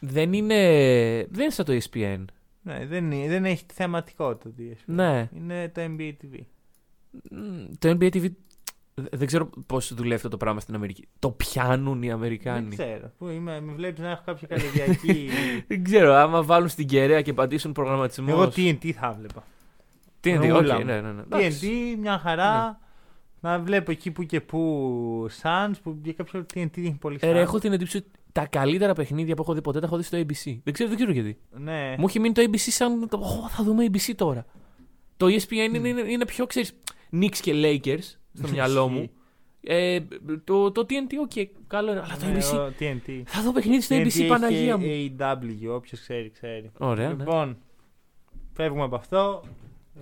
δεν 0.00 0.32
είναι, 0.32 0.56
δεν 1.30 1.40
είναι 1.42 1.50
σαν 1.50 1.64
το 1.64 1.78
ESPN. 1.78 2.24
Ναι, 2.62 2.86
δεν, 2.86 3.10
είναι- 3.10 3.28
δεν 3.28 3.44
έχει 3.44 3.64
θεματικότητα 3.72 4.48
το 4.56 4.62
ESPN. 4.70 4.82
Ναι. 4.86 5.28
Είναι 5.36 5.68
το 5.74 5.80
NBA 5.84 6.12
TV. 6.22 6.38
Μ, 7.30 7.64
Το 7.78 7.88
NBA 7.90 8.04
TV 8.14 8.30
δε- 8.94 9.08
δεν 9.12 9.26
ξέρω 9.26 9.50
πώς 9.66 9.94
δουλεύει 9.94 10.14
αυτό 10.14 10.28
το 10.28 10.36
πράγμα 10.36 10.60
στην 10.60 10.74
Αμερική. 10.74 11.08
Το 11.18 11.30
πιάνουν 11.30 12.02
οι 12.02 12.06
Δεν 12.06 12.14
Αμερικάνοι. 12.16 12.76
ξέρω. 12.76 13.12
Πού 13.18 13.28
είμαι, 13.28 13.60
με 13.60 13.72
βλέπεις 13.72 14.00
να 14.00 14.10
έχω 14.10 14.22
κάποια 14.24 14.46
καλωδιακή. 14.48 15.28
Δεν 15.68 15.84
ξέρω, 15.84 16.12
άμα 16.14 16.42
βάλουν 16.42 16.68
στην 16.68 16.86
κεραία 16.86 17.22
και 17.22 17.32
πατήσουν 17.32 17.72
προγραμματισμό. 17.72 18.26
Εγώ 18.30 18.42
TNT 18.44 18.90
θα 18.92 19.12
βλέπα. 19.18 19.44
Τι 20.30 20.46
είναι, 20.46 20.52
Όλα 20.52 20.74
οκ, 20.74 20.78
μου. 20.80 20.84
ναι, 20.86 21.00
ναι, 21.00 21.12
ναι. 21.12 21.20
Εντάξει. 21.22 21.92
TNT, 21.94 21.98
μια 22.00 22.18
χαρά. 22.18 22.80
Να 23.40 23.58
βλέπω 23.58 23.90
εκεί 23.90 24.10
που 24.10 24.22
και 24.22 24.40
που 24.40 25.28
Suns, 25.42 25.72
που 25.82 25.98
για 26.02 26.12
κάποιο 26.12 26.46
TNT 26.54 26.78
έχει 26.78 26.96
πολύ 27.00 27.18
Ε, 27.20 27.32
ρε, 27.32 27.38
Suns. 27.38 27.42
έχω 27.42 27.58
την 27.58 27.72
εντύπωση 27.72 27.96
ότι 27.96 28.06
τα 28.32 28.46
καλύτερα 28.46 28.92
παιχνίδια 28.92 29.34
που 29.34 29.42
έχω 29.42 29.54
δει 29.54 29.60
ποτέ 29.60 29.80
τα 29.80 29.86
έχω 29.86 29.96
δει 29.96 30.02
στο 30.02 30.18
ABC. 30.18 30.58
Δεν 30.64 30.72
ξέρω, 30.72 30.88
δεν 30.88 30.96
ξέρω 30.96 31.12
γιατί. 31.12 31.38
Ναι. 31.50 31.94
Μου 31.98 32.04
έχει 32.08 32.20
μείνει 32.20 32.34
το 32.34 32.42
ABC 32.42 32.56
σαν. 32.58 33.08
το, 33.08 33.16
«Ω, 33.18 33.48
θα 33.48 33.64
δούμε 33.64 33.86
ABC 33.92 34.12
τώρα. 34.16 34.44
Το 35.16 35.26
ESPN 35.26 35.52
είναι, 35.52 35.88
είναι, 35.88 36.00
είναι 36.00 36.24
πιο, 36.24 36.46
ξέρεις, 36.46 36.72
Knicks 37.12 37.36
και 37.40 37.52
Lakers 37.54 38.14
στο 38.32 38.48
μυαλό 38.48 38.88
μου. 38.88 39.10
Ε, 39.60 39.98
το, 40.44 40.72
το 40.72 40.80
TNT, 40.88 41.12
οκ, 41.22 41.48
καλό 41.66 41.90
είναι. 41.90 42.00
Αλλά 42.04 42.16
το 42.16 42.26
Ναι, 42.26 42.38
ABC. 42.38 42.58
ο 42.58 42.72
TNT. 42.80 43.22
Θα 43.26 43.42
δω 43.42 43.52
παιχνίδι 43.52 43.80
στο 43.82 43.96
TNT 43.96 43.98
ABC, 44.00 44.06
έχει 44.06 44.26
Παναγία 44.26 44.76
και 44.76 44.84
μου. 44.84 45.16
AEW, 45.18 45.74
όποιος 45.76 46.00
ξέρει, 46.00 46.30
ξέρει. 46.30 46.70
Ωραία, 46.78 47.08
ναι. 47.08 47.14
Λοιπόν, 47.14 47.56
φεύγουμε 48.52 48.82
από 48.84 48.96
αυτό. 48.96 49.42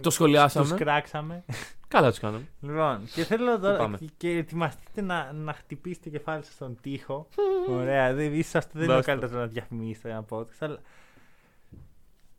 Το 0.01 0.11
σχολιάσαμε. 0.11 0.69
Τους 0.69 0.79
κράξαμε. 0.79 1.45
Καλά 1.89 2.11
τους 2.11 2.19
κάναμε. 2.19 2.45
Λοιπόν, 2.61 3.05
και 3.15 3.25
θέλω 3.25 3.59
τώρα 3.59 3.77
πάμε; 3.77 3.97
και, 3.99 4.11
και 4.17 4.31
ετοιμαστείτε 4.31 5.01
να, 5.03 5.33
να 5.33 5.53
χτυπήσετε 5.53 6.09
κεφάλι 6.11 6.45
σας 6.45 6.55
στον 6.55 6.79
τοίχο. 6.81 7.29
Ωραία, 7.69 8.15
δεν, 8.15 8.35
ίσως 8.35 8.55
αυτό 8.55 8.71
δεν 8.73 8.83
είναι 8.83 8.93
ο 8.93 8.97
Μπάστα. 8.97 9.11
καλύτερος 9.13 9.41
να 9.41 9.47
διαφημίσετε 9.47 10.11
ένα 10.11 10.25
podcast, 10.31 10.57
αλλά 10.59 10.79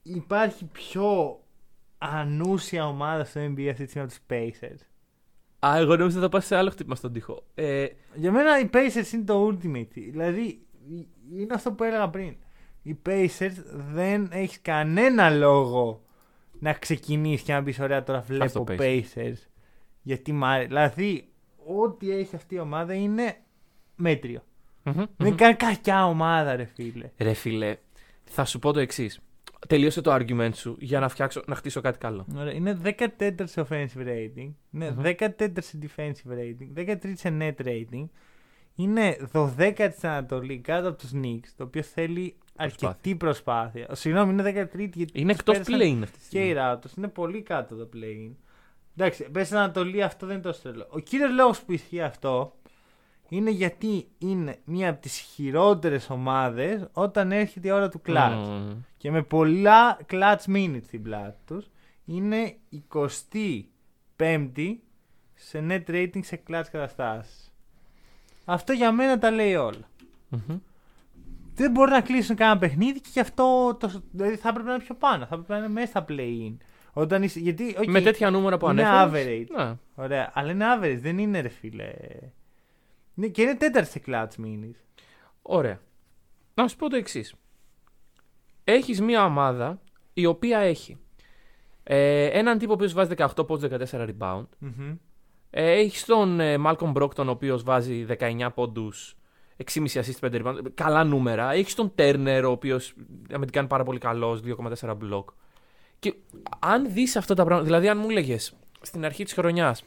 υπάρχει 0.03 0.65
πιο 0.65 1.39
ανούσια 1.97 2.87
ομάδα 2.87 3.23
στο 3.25 3.39
NBA 3.41 3.67
αυτή 3.69 3.83
τη 3.83 3.89
στιγμή 3.89 4.07
από 4.07 4.17
τους 4.17 4.19
Pacers. 4.29 4.79
Α, 5.67 5.77
εγώ 5.77 5.95
νόμιζα 5.95 6.19
θα 6.19 6.29
πας 6.29 6.45
σε 6.45 6.55
άλλο 6.55 6.69
χτύπημα 6.69 6.95
στον 6.95 7.13
τοίχο. 7.13 7.43
Ε, 7.55 7.85
Για 8.15 8.31
μένα 8.31 8.59
οι 8.59 8.69
Pacers 8.73 9.13
είναι 9.13 9.23
το 9.23 9.47
ultimate. 9.47 9.87
Δηλαδή, 10.11 10.65
είναι 11.33 11.53
αυτό 11.53 11.71
που 11.71 11.83
έλεγα 11.83 12.09
πριν. 12.09 12.35
Οι 12.81 12.97
Pacers 13.05 13.53
δεν 13.91 14.29
έχεις 14.31 14.61
κανένα 14.61 15.29
λόγο 15.29 16.04
να 16.59 16.73
ξεκινήσει 16.73 17.43
και 17.43 17.53
να 17.53 17.63
πεις: 17.63 17.79
Ωραία, 17.79 18.03
τώρα 18.03 18.19
βλέπω 18.21 18.43
Αυτό 18.43 18.63
Pacers. 18.67 18.79
Pacers. 18.79 19.35
Γιατί 20.01 20.31
μ' 20.33 20.43
άρεσε. 20.45 20.67
Δηλαδή, 20.67 21.29
ό,τι 21.65 22.11
έχει 22.11 22.35
αυτή 22.35 22.55
η 22.55 22.59
ομάδα 22.59 22.93
είναι 22.93 23.35
μέτριο. 23.95 24.43
μμμ, 24.83 24.93
Δεν 24.95 25.07
μμμ. 25.17 25.25
είναι 25.27 25.35
καν 25.35 25.57
κακιά 25.57 26.05
ομάδα, 26.05 26.55
ρε 26.55 26.65
φίλε. 26.65 27.11
Ρε 27.17 27.33
φίλε, 27.33 27.77
θα 28.23 28.45
σου 28.45 28.59
πω 28.59 28.71
το 28.73 28.79
εξής. 28.79 29.19
Τελείωσε 29.67 30.01
το 30.01 30.13
argument 30.13 30.49
σου 30.53 30.75
για 30.79 30.99
να, 30.99 31.07
φτιάξω, 31.09 31.43
να 31.47 31.55
χτίσω 31.55 31.81
κάτι 31.81 31.97
καλό. 31.97 32.25
Ωραία, 32.35 32.53
Είναι 32.53 32.79
14 32.83 33.31
σε 33.43 33.65
offensive 33.69 34.07
rating, 34.07 34.51
είναι 34.71 34.91
Μμμ. 34.91 35.01
14 35.03 35.49
σε 35.59 35.79
defensive 35.81 36.31
rating, 36.31 36.85
13 36.85 36.97
σε 37.13 37.37
net 37.39 37.65
rating. 37.65 38.05
Είναι 38.75 39.17
12 39.33 39.89
στην 39.91 40.09
Ανατολή 40.09 40.59
κάτω 40.59 40.87
από 40.89 40.97
τους 40.97 41.11
Knicks, 41.13 41.47
το 41.57 41.63
οποίο 41.63 41.81
θέλει 41.81 42.35
αρκετή 42.55 43.15
προσπάθεια. 43.15 43.87
Συγγνώμη, 43.91 44.31
είναι 44.31 44.69
13 44.73 44.89
γιατί 44.93 45.19
Είναι 45.19 45.31
τους 45.31 45.39
εκτός 45.39 45.57
πέρασαν 45.57 45.79
play 45.79 46.03
αυτή 46.03 46.17
τη 46.19 46.29
Και 46.29 46.39
οι 46.39 46.51
στιγμή. 46.51 46.61
Raptors 46.61 46.97
είναι 46.97 47.07
πολύ 47.07 47.41
κάτω 47.41 47.75
το 47.75 47.89
play 47.93 48.31
Εντάξει, 48.97 49.29
πες 49.31 49.45
στην 49.45 49.57
Ανατολή 49.57 50.03
αυτό 50.03 50.25
δεν 50.25 50.35
είναι 50.35 50.43
τόσο 50.43 50.61
τρελό. 50.61 50.87
Ο 50.89 50.99
κύριος 50.99 51.31
λόγος 51.31 51.61
που 51.61 51.71
ισχύει 51.71 52.01
αυτό 52.01 52.55
είναι 53.29 53.49
γιατί 53.49 54.07
είναι 54.17 54.59
μία 54.65 54.89
από 54.89 55.01
τις 55.01 55.17
χειρότερες 55.17 56.09
ομάδες 56.09 56.87
όταν 56.93 57.31
έρχεται 57.31 57.67
η 57.67 57.71
ώρα 57.71 57.89
του 57.89 58.01
κλατ. 58.01 58.33
Μμμ. 58.33 58.71
Και 58.97 59.11
με 59.11 59.21
πολλά 59.21 59.97
clutch 60.09 60.45
minutes 60.47 60.81
στην 60.85 61.03
πλάτη 61.03 61.37
τους 61.45 61.69
είναι 62.05 62.57
25η 62.93 64.75
σε 65.33 65.65
net 65.69 65.83
rating 65.87 66.19
σε 66.21 66.43
clutch 66.47 66.63
καταστάσεις. 66.71 67.53
Αυτό 68.45 68.73
για 68.73 68.91
μένα 68.91 69.19
τα 69.19 69.31
λέει 69.31 69.55
όλα. 69.55 69.89
Μμμ. 70.29 70.57
Δεν 71.55 71.71
μπορεί 71.71 71.91
να 71.91 72.01
κλείσουν 72.01 72.35
κανένα 72.35 72.59
παιχνίδι 72.59 73.01
και 73.01 73.09
γι' 73.11 73.19
αυτό 73.19 73.75
το, 73.79 74.01
δηλαδή 74.11 74.35
θα 74.35 74.49
έπρεπε 74.49 74.67
να 74.67 74.73
είναι 74.75 74.83
πιο 74.83 74.95
πάνω. 74.95 75.25
Θα 75.25 75.35
έπρεπε 75.35 75.53
να 75.53 75.57
είναι 75.57 75.67
μέσα 75.67 75.87
στα 75.87 76.05
play-in. 76.09 76.55
Όταν 76.93 77.23
είσαι, 77.23 77.39
γιατί, 77.39 77.75
okay, 77.77 77.87
Με 77.87 78.01
τέτοια 78.01 78.29
νούμερα 78.29 78.57
που 78.57 78.69
είναι 78.69 78.85
ανέφερες. 78.85 79.47
average. 79.47 79.55
Ναι. 79.57 79.75
Ωραία, 79.95 80.31
αλλά 80.33 80.51
είναι 80.51 80.65
average, 80.77 80.97
δεν 81.01 81.17
είναι 81.17 81.39
ρε 81.41 81.47
φίλε. 81.49 81.91
Ναι, 83.13 83.27
και 83.27 83.41
είναι 83.41 83.55
τέταρτη 83.55 83.89
σε 83.89 84.01
clutch 84.07 84.43
minis. 84.45 84.75
Ωραία. 85.41 85.79
Να 86.53 86.67
σου 86.67 86.75
πω 86.75 86.89
το 86.89 86.95
εξής. 86.95 87.33
Έχεις 88.63 89.01
μία 89.01 89.25
ομάδα 89.25 89.81
η 90.13 90.25
οποία 90.25 90.59
έχει 90.59 90.97
ε, 91.83 92.25
έναν 92.25 92.57
τύπο 92.57 92.71
ο 92.71 92.75
οποίος 92.75 92.93
βάζει 92.93 93.13
18 93.17 93.47
πόντου 93.47 93.67
14 93.91 94.09
rebound. 94.09 94.45
Μμμ. 94.59 94.95
Ε, 95.49 95.71
έχεις 95.71 96.05
τον 96.05 96.39
ε, 96.39 96.55
Malcolm 96.65 96.93
Brockton 96.93 97.25
ο 97.25 97.29
οποίος 97.29 97.63
βάζει 97.63 98.05
19 98.19 98.47
πόντους 98.53 99.17
6,5 99.57 99.85
assist 99.85 100.19
5 100.19 100.41
rebound. 100.41 100.57
Καλά 100.73 101.03
νούμερα. 101.03 101.51
Έχεις 101.51 101.75
τον 101.75 101.93
Turner 101.97 102.41
ο 102.45 102.49
οποίος 102.49 102.93
αμυντικά 103.31 103.59
είναι 103.59 103.67
πάρα 103.67 103.83
πολύ 103.83 103.99
καλό, 103.99 104.41
2,4 104.79 104.97
block. 105.01 105.23
Και 105.99 106.13
αν 106.59 106.91
δεις 106.93 107.15
αυτά 107.15 107.33
τα 107.33 107.43
πράγματα, 107.43 107.65
δηλαδή 107.65 107.89
αν 107.89 107.97
μου 107.97 108.09
έλεγες 108.09 108.53
στην 108.81 109.05
αρχή 109.05 109.23
της 109.23 109.33
χρονιάς, 109.33 109.83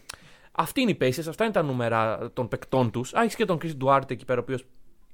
αυτοί 0.53 0.81
είναι 0.81 0.91
οι 0.91 0.97
Pacers, 1.01 1.29
αυτά 1.29 1.45
είναι 1.45 1.53
τα 1.53 1.63
νούμερα 1.63 2.31
των 2.33 2.49
παικτών 2.49 2.91
τους. 2.91 3.15
Α, 3.15 3.23
έχεις 3.23 3.35
και 3.35 3.45
τον 3.45 3.59
Chris 3.63 3.73
Duarte 3.85 4.11
εκεί 4.11 4.25
πέρα, 4.25 4.41
ο 4.41 4.43
οποίος 4.43 4.65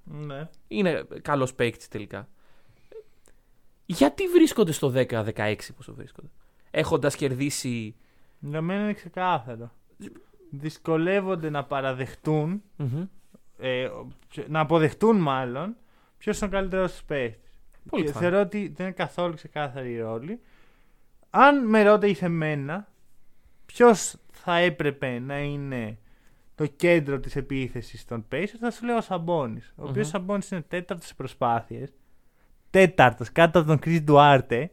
Ναι. 0.04 0.48
είναι 0.68 1.04
καλός 1.22 1.54
παίκτης 1.54 1.88
τελικά. 1.88 2.28
Γιατί 3.86 4.28
βρίσκονται 4.28 4.72
στο 4.72 4.88
10-16 4.88 5.72
πόσο 5.76 5.94
βρίσκονται. 5.94 6.28
Έχοντας 6.70 7.16
κερδίσει. 7.16 7.94
Για 8.38 8.60
μένα 8.60 8.82
είναι 8.82 8.92
ξεκάθαρο. 8.92 9.72
Δυσκολεύονται 10.50 11.50
να 11.50 11.64
παραδεχτούν, 11.64 12.62
Μμμ. 12.76 13.04
Ε, 13.58 13.88
να 14.48 14.60
αποδεχτούν 14.60 15.16
μάλλον, 15.16 15.76
ποιος 16.18 16.38
είναι 16.38 16.46
ο 16.46 16.52
καλύτερος 16.52 16.96
του 16.96 17.04
παίχτη. 17.04 17.48
Πολύ 17.88 18.02
Και 18.02 18.08
πιθανό. 18.08 18.28
θεωρώ 18.28 18.44
ότι 18.46 18.68
δεν 18.76 18.86
είναι 18.86 18.94
καθόλου 18.94 19.34
ξεκάθαρη 19.34 19.92
η 19.92 19.98
ρόλη. 20.00 20.40
Αν 21.30 21.68
με 21.68 21.82
ρώτησε 21.82 22.24
εμένα, 22.24 22.88
ποιος 23.66 24.16
θα 24.32 24.56
έπρεπε 24.56 25.18
να 25.18 25.38
είναι 25.38 25.98
το 26.54 26.66
κέντρο 26.66 27.20
της 27.20 27.36
επίθεσης 27.36 28.04
των 28.04 28.26
Pacers, 28.32 28.46
θα 28.60 28.70
σου 28.70 28.84
λέω 28.84 28.96
ο 28.96 29.00
Σαμπόνις. 29.00 29.72
Ο 29.76 29.82
οποίος 29.88 30.04
Μμμ. 30.06 30.12
Σαμπόνις 30.12 30.50
είναι 30.50 30.60
τέταρτος 30.68 31.06
σε 31.06 31.14
προσπάθειες, 31.14 31.92
τέταρτος 32.70 33.32
κάτω 33.32 33.58
από 33.58 33.68
τον 33.68 33.78
Chris 33.84 34.04
Duarte 34.08 34.66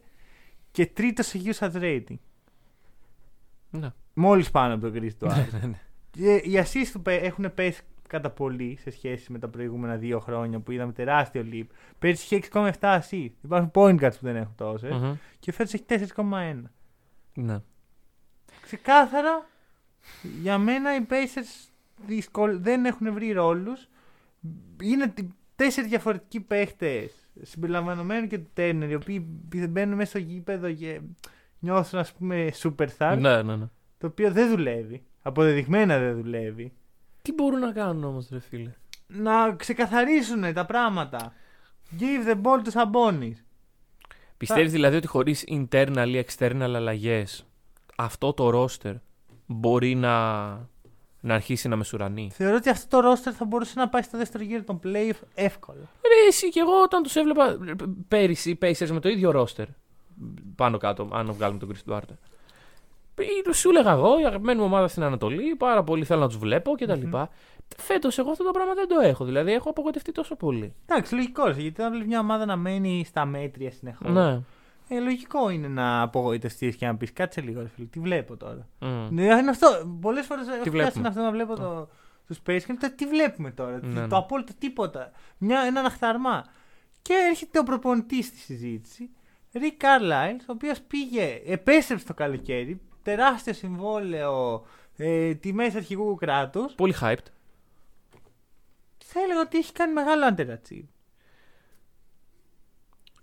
και 0.72 0.86
τρίτος 0.86 1.26
σε 1.28 1.40
usage 1.46 1.74
rating. 1.82 2.18
Ναι. 3.70 3.90
Μόλις 4.14 4.52
πάνω 4.52 4.74
από 4.74 4.90
τον 4.90 4.94
Chris 5.02 5.26
Duarte. 5.28 5.48
Ναι, 5.62 5.68
ναι. 5.68 5.80
Και 6.12 6.36
οι 6.36 6.64
assists 6.64 6.90
του 6.92 7.02
πέ- 7.02 7.24
έχουν 7.24 7.54
πέσει 7.54 7.82
κατά 8.12 8.30
πολύ 8.30 8.78
σε 8.82 8.90
σχέση 8.90 9.32
με 9.32 9.40
τα 9.40 9.48
προηγούμενα 9.48 9.96
δύο 9.96 10.20
χρόνια 10.20 10.60
που 10.60 10.72
είδαμε 10.72 10.92
τεράστιο 10.92 11.46
leap. 11.52 11.66
Πέρυσι 12.00 12.36
είχε 12.36 12.48
6,7 12.54 12.72
assists. 12.80 13.30
Υπάρχουν 13.44 13.72
point 13.74 14.00
guards 14.02 14.14
που 14.20 14.26
δεν 14.26 14.36
έχουν 14.36 14.56
τόσες. 14.56 14.92
Μμμ. 14.92 15.14
Και 15.40 15.52
φέτος 15.52 15.74
έχει 15.74 15.84
4,1. 16.16 16.62
Ναι. 17.34 17.60
Ξεκάθαρα 18.62 19.46
για 20.42 20.58
μένα 20.58 20.96
οι 20.96 21.06
Pacers 21.10 21.70
δυσκολ... 22.06 22.60
δεν 22.62 22.86
έχουν 22.86 23.14
βρει 23.14 23.32
ρόλους. 23.32 23.88
Είναι 24.82 25.08
τε- 25.08 25.26
τέσσερις 25.56 25.90
διαφορετικοί 25.90 26.40
παίχτες 26.40 27.28
συμπεριλαμβανομένου 27.42 28.28
και 28.28 28.38
του 28.38 28.50
Turner 28.58 28.88
οι 28.90 28.96
οποίοι 28.96 29.28
μπαίνουν 29.70 29.96
μέσα 29.96 30.10
στο 30.10 30.20
γήπεδο 30.20 30.74
και 30.74 31.02
νιώθουν 31.60 32.00
ας 32.00 32.14
πούμε 32.14 32.50
superstar. 32.64 33.18
ναι, 33.20 33.42
ναι, 33.42 33.56
ναι. 33.56 33.66
Το 33.98 34.08
οποίο 34.08 34.32
δεν 34.32 34.50
δουλεύει. 34.50 35.04
Αποδεδειγμένα 35.22 35.98
δεν 36.00 36.16
δουλεύει. 36.16 36.74
Τι 37.22 37.34
μπορούν 37.34 37.60
να 37.60 37.72
κάνουν 37.72 38.04
όμως, 38.04 38.28
ρε 38.32 38.40
φίλε; 38.40 38.74
να 39.08 39.52
ξεκαθαρίσουν 39.52 40.54
τα 40.54 40.66
πράγματα. 40.66 41.34
Give 42.00 42.32
the 42.32 42.42
ball 42.42 42.62
to 42.64 42.72
Sabonis. 42.72 43.36
Πιστεύεις 44.38 44.72
δηλαδή 44.72 44.96
ότι 44.96 45.08
χωρίς 45.08 45.44
internal 45.48 46.08
ή 46.08 46.26
external 46.28 46.72
αλλαγές 46.74 47.46
αυτό 47.96 48.34
το 48.34 48.50
roster 48.64 48.96
μπορεί 49.46 49.96
να, 49.96 50.50
να 51.20 51.34
αρχίσει 51.34 51.68
να 51.68 51.76
μεσουρανεί; 51.76 52.30
Θεωρώ 52.34 52.56
ότι 52.56 52.70
αυτό 52.70 53.02
το 53.02 53.12
roster 53.12 53.32
θα 53.32 53.46
μπορούσε 53.46 53.80
να 53.80 53.90
πάει 53.90 54.02
στο 54.02 54.18
δεύτερο 54.18 54.44
γύρο 54.44 54.64
των 54.64 54.80
play 54.84 55.12
εύκολα. 55.34 55.90
Ρε, 56.02 56.28
εσύ 56.28 56.50
και 56.50 56.60
εγώ 56.60 56.82
όταν 56.84 57.04
τους 57.04 57.16
έβλεπα 57.16 57.46
ε, 57.46 57.74
πέρυσι 58.08 58.50
οι 58.50 58.58
Pacers 58.62 58.90
με 58.90 59.00
το 59.00 59.10
ίδιο 59.10 59.32
roster. 59.36 59.66
Πάνω 60.56 60.78
κάτω, 60.78 61.10
αν 61.12 61.32
βγάλουμε 61.34 61.60
τον 61.60 61.72
Chris 61.74 61.92
Duarte. 61.92 62.16
Ε, 63.50 63.54
Σου 63.54 63.70
έλεγα 63.70 63.92
εγώ, 63.92 64.20
η 64.20 64.26
αγαπημένη 64.26 64.60
μου 64.60 64.66
ομάδα 64.66 64.88
στην 64.88 65.04
Ανατολή, 65.04 65.56
πάρα 65.56 65.84
πολύ 65.84 66.06
θέλω 66.06 66.20
να 66.20 66.28
τους 66.28 66.38
βλέπω 66.38 66.72
κτλ. 66.72 67.02
Mm-hmm. 67.12 67.26
Φέτος 67.78 68.18
εγώ 68.18 68.32
αυτό 68.32 68.44
το 68.44 68.52
πράγμα 68.52 68.74
δεν 68.74 68.88
το 68.88 69.00
έχω. 69.00 69.26
Δηλαδή 69.26 69.52
έχω 69.52 69.70
απογοητευτεί 69.70 70.12
τόσο 70.12 70.36
πολύ. 70.36 70.74
Εντάξει, 70.86 71.16
λογικό. 71.16 71.50
είναι, 71.50 71.62
Γιατί 71.62 71.82
όταν 71.82 71.92
βλέπεις 71.92 72.08
μια 72.08 72.20
ομάδα 72.20 72.46
να 72.46 72.56
μένει 72.56 73.04
στα 73.06 73.26
μέτρια 73.26 73.72
συνεχώς. 73.72 74.12
Ναι. 74.12 74.42
Ε, 74.88 75.00
λογικό 75.00 75.50
είναι 75.50 75.68
να 75.68 76.02
απογοητευτείς 76.02 76.76
και 76.76 76.86
να 76.86 76.96
πεις 76.96 77.14
κάτσε 77.14 77.42
λίγο, 77.42 77.62
ρε 77.62 77.68
φίλε. 77.68 77.88
Τι 77.88 78.00
βλέπω 78.00 78.38
τώρα. 78.38 78.68
Μμ. 78.80 79.08
Ναι, 79.10 79.24
είναι 79.24 79.50
αυτό. 79.50 79.98
Πολλές 80.02 80.26
φορές 80.26 80.48
έχω 80.48 80.58
βλέπουμε; 80.64 80.90
φτάσει 80.90 81.08
αυτό 81.08 81.22
να 81.22 81.32
βλέπω 81.32 81.56
το, 81.56 81.90
τους 82.28 82.38
Space 82.38 82.62
και 82.66 82.78
λέω, 82.82 82.92
τι 82.96 83.06
βλέπουμε 83.06 83.52
τώρα. 83.52 83.80
Ναι, 83.82 84.00
ναι. 84.00 84.08
Το 84.08 84.18
απόλυτο 84.18 84.54
τίποτα. 84.60 85.12
Μια, 85.38 85.62
ένα 85.62 85.82
αχταρμά. 85.82 86.46
Και 87.02 87.14
έρχεται 87.30 87.60
ο 87.60 87.64
προπονητής 87.64 88.26
στη 88.26 88.38
συζήτηση, 88.38 89.10
Rick 89.54 89.84
Carlisle, 89.84 90.40
ο 90.40 90.52
οποίος 90.52 90.82
πήγε, 90.82 91.42
επέστρεψε 91.46 92.06
το 92.06 92.14
καλοκαίρι, 92.14 92.82
τεράστιο 93.04 93.54
συμβόλαιο, 93.54 94.66
ε, 94.98 95.34
τιμές 95.36 95.76
αρχηγού 95.76 96.16
κράτους. 96.16 96.74
Πολύ 96.74 96.94
hyped. 97.02 97.26
Θα 99.06 99.20
έλεγα 99.20 99.40
ότι 99.40 99.58
έχει 99.58 99.72
κάνει 99.72 99.94
μεγάλο 99.94 100.36
underachieve. 100.36 100.86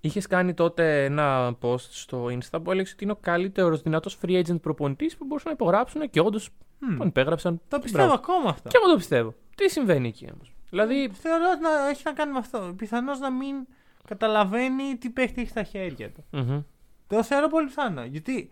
Είχες 0.00 0.26
κάνει 0.26 0.54
τότε 0.54 1.04
ένα 1.04 1.56
post 1.60 1.78
στο 1.78 2.24
Insta 2.24 2.60
που 2.64 2.70
έλεγε 2.70 2.90
ότι 2.92 3.04
είναι 3.04 3.12
ο 3.12 3.18
καλύτερος 3.20 3.82
δυνατός 3.82 4.18
free 4.22 4.44
agent 4.44 4.60
προπονητής 4.60 5.16
που 5.16 5.24
μπορούσαν 5.24 5.48
να 5.50 5.54
υπογράψουν 5.54 6.10
και 6.10 6.20
όντως 6.20 6.50
Μμ. 6.78 6.96
τον 6.96 7.06
υπέγραψαν. 7.06 7.60
Το 7.68 7.78
πιστεύω 7.78 8.06
Μπράβο. 8.06 8.20
ακόμα 8.20 8.50
αυτό. 8.50 8.68
Και 8.68 8.76
εγώ 8.82 8.90
το 8.90 8.96
πιστεύω. 8.96 9.34
Τι 9.54 9.70
συμβαίνει 9.70 10.08
εκεί 10.08 10.28
όμως; 10.34 10.52
Δηλαδή, 10.70 11.10
Θεωρώ 11.12 11.44
ότι 11.52 11.62
να, 11.62 11.88
έχει 11.88 12.02
να 12.04 12.12
κάνει 12.12 12.32
με 12.32 12.38
αυτό. 12.38 12.74
Πιθανώς 12.76 13.18
να 13.18 13.30
μην 13.30 13.56
καταλαβαίνει 14.04 14.96
τι 14.96 15.10
παίχτη 15.10 15.40
έχει 15.40 15.50
στα 15.50 15.62
χέρια 15.62 16.10
του. 16.10 16.24
μμμ. 16.30 16.62
Το 17.06 17.22
θεωρώ 17.22 17.48
πολύ 17.48 17.66
πιθανό. 17.66 18.04
Γιατί 18.04 18.50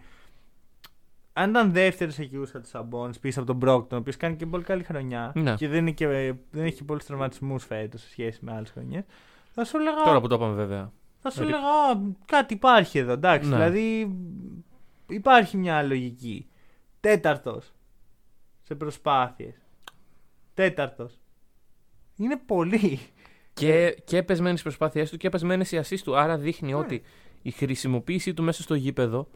αν 1.39 1.51
ήταν 1.51 1.73
δεύτερο 1.73 2.11
εγγυούσα 2.19 2.61
του 2.61 2.69
Σαμπόν 2.69 3.13
πίσω 3.21 3.39
από 3.39 3.49
τον 3.49 3.57
Μπρόκτον, 3.57 3.99
ο 3.99 4.01
οποίος 4.01 4.17
κάνει 4.17 4.37
και 4.37 4.47
πολύ 4.47 4.65
καλή 4.65 4.83
χρονιά 4.83 5.33
Ναι. 5.35 5.55
και 5.55 5.69
δεν, 5.69 5.79
είναι 5.79 5.91
και, 5.91 6.07
δεν 6.51 6.65
έχει 6.65 6.85
πολλούς 6.85 7.05
τραυματισμούς 7.05 7.65
φέτος 7.65 8.01
σε 8.01 8.09
σχέση 8.09 8.39
με 8.43 8.53
άλλες 8.55 8.71
χρονιές, 8.71 9.05
θα 9.51 9.65
σου 9.65 9.77
έλεγα. 9.77 10.03
τώρα 10.05 10.21
που 10.21 10.27
το 10.29 10.35
είπαμε 10.35 10.55
βέβαια. 10.55 10.93
Θα 11.19 11.31
σου 11.31 11.41
Ρι- 11.41 11.49
έλεγα 11.49 11.67
«Α, 11.67 12.15
κάτι 12.25 12.55
υπάρχει 12.55 12.99
εδώ. 12.99 13.13
Εντάξει, 13.13 13.49
Ναι. 13.49 13.55
δηλαδή 13.57 14.17
υπάρχει 15.09 15.57
μια 15.57 15.83
λογική. 15.83 16.47
Τέταρτος 17.01 17.73
σε 18.63 18.75
προσπάθειες. 18.75 19.55
Τέταρτος. 20.55 21.21
Είναι 22.17 22.37
πολύ. 22.47 22.99
Και, 23.53 23.97
και 24.05 24.23
πεσμένες 24.23 24.61
οι 24.61 24.63
προσπάθειές 24.63 25.11
του 25.11 25.17
και 25.17 25.29
πεσμένες 25.29 25.73
οι 25.73 25.81
assist 25.85 25.99
του. 26.05 26.17
Άρα 26.17 26.37
δείχνει 26.39 26.69
Ναι. 26.69 26.75
ότι 26.75 27.03
η 27.43 27.51
χρησιμοποίησή 27.51 28.35
του 28.35 28.43
μέσα 28.43 28.63
στο 28.63 28.75
γήπεδο 28.75 29.29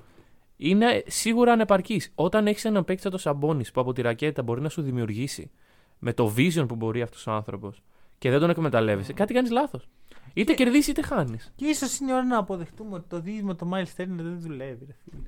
είναι 0.63 1.03
σίγουρα 1.07 1.53
ανεπαρκής. 1.53 2.13
Όταν 2.15 2.47
έχεις 2.47 2.65
έναν 2.65 2.85
παίκτη 2.85 3.03
σαν 3.03 3.11
το 3.11 3.19
Σαμπόνι 3.19 3.65
που 3.73 3.81
από 3.81 3.93
τη 3.93 4.03
ρακέτα 4.03 4.43
μπορεί 4.43 4.61
να 4.61 4.69
σου 4.69 4.83
δημιουργήσει 4.83 5.51
με 5.99 6.13
το 6.13 6.35
vision 6.37 6.65
που 6.69 6.75
μπορεί 6.77 7.03
αυτός 7.03 7.27
ο 7.27 7.31
άνθρωπος 7.31 7.83
και 8.19 8.31
δεν 8.31 8.41
τον 8.41 8.51
εκμεταλλεύεσαι, 8.51 9.13
κάτι 9.13 9.35
κάνεις 9.35 9.51
λάθος. 9.51 9.89
Είτε 10.35 10.53
Και- 10.55 10.65
κερδίσεις 10.65 10.87
είτε 10.87 11.03
χάνεις. 11.03 11.53
Και 11.57 11.67
ίσως 11.67 11.99
είναι 11.99 12.11
η 12.11 12.15
ώρα 12.15 12.25
να 12.25 12.39
αποδεχτούμε 12.39 12.95
ότι 12.95 13.09
το 13.09 13.21
δίδυμο 13.21 13.55
το 13.55 13.71
Miles 13.73 14.01
Turner 14.01 14.07
δεν 14.17 14.41
δουλεύει. 14.41 14.85
Ρε 14.87 14.95
φίλε. 15.05 15.23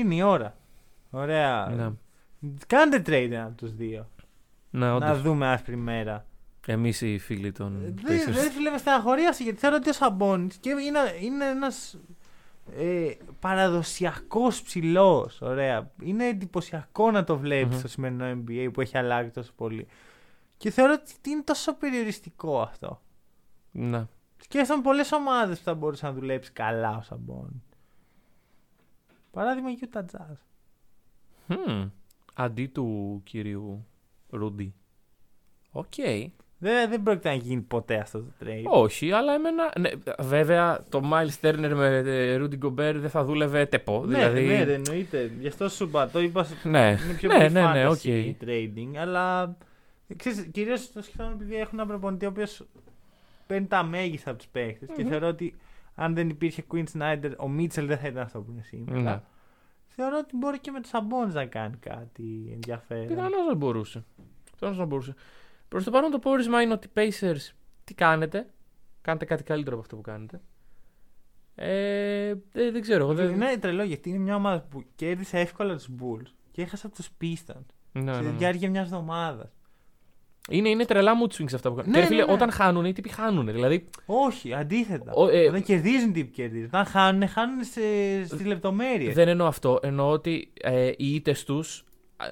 Είναι 0.00 0.14
η 0.14 0.22
ώρα. 0.22 0.56
Ωραία. 1.10 1.68
Ναι, 1.76 1.90
Κάντε 2.66 2.96
trade 3.06 3.28
ένα 3.30 3.44
από 3.44 3.56
τους 3.56 3.74
δύο. 3.74 4.10
ναι 4.70 4.86
Να 4.86 4.94
όντως. 4.94 5.22
δούμε 5.22 5.46
άσπρη 5.52 5.76
μέρα. 5.76 6.26
Εμείς 6.66 7.00
οι 7.00 7.18
φίλοι 7.18 7.52
των 7.52 7.80
Δεν 7.80 7.94
Pacers. 8.06 8.32
δεν 8.32 8.50
φίλε 8.50 8.70
με 8.70 8.78
στεναχωρίασε 8.78 9.42
γιατί 9.42 9.58
θέλω 9.58 9.76
ότι 9.76 9.88
ο 9.88 9.92
Σαμπόνι 9.92 10.48
και 10.60 10.70
είναι, 10.70 10.98
είναι 11.20 11.44
ένας 11.44 11.98
ε, 12.72 13.10
παραδοσιακός 13.40 14.62
ψηλός. 14.62 15.40
Ωραία. 15.40 15.90
Είναι 16.02 16.26
εντυπωσιακό 16.28 17.10
να 17.10 17.24
το 17.24 17.38
βλέπεις 17.38 17.72
Μμμ. 17.72 17.78
στο 17.78 17.88
σημερινό 17.88 18.24
NBA 18.30 18.68
που 18.72 18.80
έχει 18.80 18.98
αλλάξει 18.98 19.30
τόσο 19.30 19.52
πολύ. 19.56 19.86
Και 20.56 20.70
θεωρώ 20.70 20.92
ότι 20.92 21.30
είναι 21.30 21.42
τόσο 21.42 21.74
περιοριστικό 21.74 22.60
αυτό. 22.60 23.00
Ναι. 23.70 24.06
Σκέφτομαι 24.36 24.82
πολλές 24.82 25.12
ομάδες 25.12 25.58
που 25.58 25.64
θα 25.64 25.74
μπορούσε 25.74 26.06
να 26.06 26.12
δουλέψει 26.12 26.52
καλά 26.52 26.96
ο 26.96 27.02
Σαμπόνι. 27.02 27.62
Παράδειγμα 29.30 29.68
Utah 29.80 30.00
Jazz. 30.00 30.36
Μμμ. 31.46 31.90
Αντί 32.34 32.66
του 32.66 33.20
κυρίου 33.24 33.86
Ρούντι. 34.30 34.74
Οκ. 35.70 35.92
Δεν, 36.58 36.90
δεν 36.90 37.02
πρόκειται 37.02 37.28
να 37.28 37.34
γίνει 37.34 37.60
ποτέ 37.60 37.96
αυτό 37.96 38.18
το 38.18 38.32
trade. 38.44 38.62
Όχι, 38.64 39.12
αλλά 39.12 39.32
εμένα. 39.34 39.72
Ναι, 39.78 39.90
βέβαια, 40.18 40.84
το 40.88 41.00
Miles 41.12 41.46
Turner 41.46 41.72
με 41.74 41.96
ε, 41.96 42.36
Rudy 42.40 42.58
Gobert 42.64 42.96
δεν 42.96 43.10
θα 43.10 43.24
δούλευε 43.24 43.66
τεπό. 43.66 44.04
Ναι, 44.06 44.16
δηλαδή... 44.16 44.46
ναι, 44.46 44.64
δεν 44.64 44.74
εννοείται. 44.74 45.30
Γι' 45.40 45.48
αυτό 45.48 45.68
σου 45.68 45.84
είπα. 45.84 46.08
Το 46.08 46.20
είπα. 46.20 46.46
ναι. 46.62 46.98
Είναι 47.04 47.14
πιο 47.16 47.28
ναι, 47.28 47.34
πολύ 47.34 47.50
ναι, 47.50 47.72
ναι, 47.72 47.86
fantasy 47.86 47.90
οκ. 47.90 48.46
trading. 48.46 48.96
Αλλά 48.96 49.56
ξέρεις, 50.16 50.48
κυρίως 50.52 50.92
το 50.92 51.02
σκεφτόμουν 51.02 51.32
επειδή 51.32 51.56
έχουν 51.56 51.78
ένα 51.78 51.88
προπονητή 51.88 52.24
ο 52.24 52.28
οποίος 52.28 52.66
παίρνει 53.46 53.66
τα 53.66 53.82
μέγιστα 53.82 54.30
από 54.30 54.38
τους 54.38 54.48
παίχτες 54.48 54.86
Και 54.96 55.02
Μμμ. 55.02 55.08
θεωρώ 55.08 55.28
ότι 55.28 55.56
αν 55.94 56.14
δεν 56.14 56.28
υπήρχε 56.28 56.64
Queen 56.72 56.84
Snyder, 56.98 57.32
ο 57.38 57.48
Μίτσελ 57.48 57.86
δεν 57.86 57.98
θα 57.98 58.06
ήταν 58.06 58.22
αυτό 58.22 58.40
που 58.40 58.50
είναι 58.50 58.62
σήμερα. 58.62 59.00
Ναι. 59.00 59.20
Θεωρώ 59.86 60.18
ότι 60.18 60.36
μπορεί 60.36 60.58
και 60.58 60.70
με 60.70 60.80
τους 60.80 60.90
Σαμπόνι 60.90 61.32
να 61.32 61.46
κάνει 61.46 61.76
κάτι 61.76 62.50
ενδιαφέρον. 62.52 63.06
Πιθανώ 63.06 63.42
να 63.48 63.54
μπορούσε. 63.54 64.04
Πιθανώ 64.52 64.76
να 64.76 64.84
μπορούσε. 64.84 65.14
Προς 65.74 65.86
το 65.86 65.90
παρόν 65.90 66.10
το 66.10 66.18
πόρισμα 66.18 66.62
είναι 66.62 66.72
ότι 66.72 66.88
Pacers 66.94 67.52
τι 67.84 67.94
κάνετε; 67.94 68.46
Κάνετε 69.02 69.24
κάτι 69.24 69.42
καλύτερο 69.42 69.74
από 69.74 69.84
αυτό 69.84 69.96
που 69.96 70.02
κάνετε. 70.02 70.40
Ε, 71.54 72.34
δεν, 72.52 72.72
δεν 72.72 72.80
ξέρω. 72.80 73.04
εγώ 73.04 73.14
Δεν... 73.14 73.30
Είναι 73.30 73.56
τρελό 73.60 73.82
γιατί 73.82 74.08
είναι 74.08 74.18
μια 74.18 74.34
ομάδα 74.34 74.60
που 74.60 74.84
κέρδισε 74.94 75.38
εύκολα 75.38 75.74
τους 75.74 75.88
Bulls 76.00 76.26
και 76.50 76.62
έχασε 76.62 76.86
από 76.86 76.94
τους 76.94 77.08
Pistons. 77.20 77.66
Ναι, 77.92 78.12
στη 78.14 78.24
ναι, 78.24 78.30
ναι. 78.30 78.36
διάρκεια 78.36 78.70
μιας 78.70 78.84
εβδομάδας. 78.84 79.52
Είναι, 80.50 80.68
είναι 80.68 80.84
τρελά 80.84 81.12
mood 81.22 81.34
swings 81.34 81.54
αυτά 81.54 81.68
που 81.70 81.74
κάνουν. 81.74 81.90
Ναι, 81.90 81.96
και 81.96 82.02
ρε 82.02 82.06
φίλε, 82.06 82.20
ναι, 82.20 82.26
ναι. 82.26 82.32
όταν 82.32 82.50
χάνουν, 82.50 82.84
οι 82.84 82.92
τύποι 82.92 83.08
χάνουν. 83.08 83.46
Δηλαδή, 83.46 83.88
Όχι, 84.06 84.54
αντίθετα. 84.54 85.12
Ο, 85.12 85.28
ε, 85.28 85.48
Όταν 85.48 85.62
κερδίζουν 85.62 86.12
τι 86.12 86.24
κερδίζουν. 86.24 86.66
Όταν 86.66 86.84
χάνουν, 86.84 87.28
χάνουν 87.28 87.64
σε, 87.64 87.80
στις 88.24 88.46
λεπτομέρειες. 88.46 89.14
δεν 89.14 89.28
εννοώ 89.28 89.46
αυτό. 89.46 89.78
Εννοώ 89.82 90.10
ότι 90.10 90.52
ε, 90.60 90.86
οι 90.96 91.14
ήττες 91.14 91.44
τους, 91.44 91.84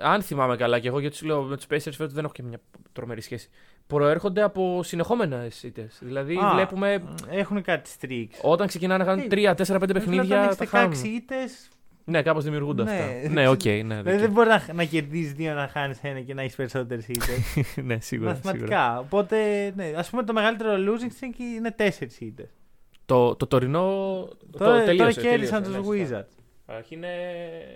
αν 0.03 0.23
θυμάμαι 0.23 0.57
καλά, 0.57 0.79
και 0.79 0.89
εγώ 0.89 0.99
γιατί 1.01 1.17
σου 1.17 1.27
λέω 1.27 1.43
με 1.43 1.57
τους 1.57 1.65
Pacers 1.71 1.93
φέτος 1.97 2.13
δεν 2.13 2.25
έχω 2.25 2.33
και 2.33 2.43
μια 2.43 2.59
τρομερή 2.93 3.21
σχέση. 3.21 3.49
Προέρχονται 3.87 4.43
από 4.43 4.83
συνεχόμενες 4.83 5.63
ήττες. 5.63 5.99
Δηλαδή, 6.01 6.37
Α, 6.37 6.51
βλέπουμε 6.55 7.03
Έχουν 7.31 7.63
κάτι 7.63 7.91
streaks. 8.01 8.39
όταν 8.43 8.67
ξεκινάνε 8.67 9.05
να 9.05 9.11
κάνουν 9.11 9.25
Ε, 9.25 9.29
3, 9.35 9.55
4, 9.55 9.79
5 9.79 9.83
Όταν 9.83 9.93
παιχνίδια. 9.93 10.43
έχεις 10.43 10.57
Τα 10.57 10.65
16 10.65 10.69
χάνουν. 10.69 11.05
ήττες, 11.17 11.69
Ναι, 12.05 12.23
κάπως 12.23 12.45
δημιουργούνται 12.45 12.83
Ναι. 12.83 12.91
αυτά. 12.91 13.29
Ναι, 13.29 13.49
οκ, 13.49 13.65
ναι. 13.65 13.71
δηλαδή 13.73 14.03
δίκιο. 14.11 14.19
δεν 14.21 14.31
μπορεί 14.31 14.49
να, 14.49 14.65
να 14.73 14.85
κερδίζεις 14.85 15.33
δύο 15.33 15.55
να 15.55 15.69
χάνεις 15.73 15.99
ένα 16.03 16.21
και 16.21 16.35
να 16.35 16.43
έχεις 16.43 16.55
περισσότερες 16.57 17.09
ήττες. 17.09 17.39
ναι, 17.85 18.01
σίγουρα. 18.01 18.01
σίγουρα. 18.01 18.33
Μαθηματικά. 18.33 18.99
Οπότε, 18.99 19.37
ναι, 19.77 19.93
ας 19.97 20.11
πούμε 20.11 20.23
το 20.23 20.33
μεγαλύτερο 20.33 20.71
losing 20.77 21.25
streak 21.25 21.39
είναι 21.57 21.71
τέσσερις 21.71 22.21
ήττες. 22.21 22.51
Το, 23.07 23.37
το 23.37 23.47
τωρινό. 23.47 23.81
Τώρα, 24.59 24.79
το 24.79 24.85
τελείωσε, 24.85 25.21
τώρα 25.21 25.29
κέρδισαν 25.29 25.63
τελείωσε, 25.63 25.83
τους 25.83 25.97
ναι, 25.97 25.99
σωστά. 26.05 26.27
Wizards. 26.29 26.42
Αρχή 26.67 26.95
είναι. 26.95 27.09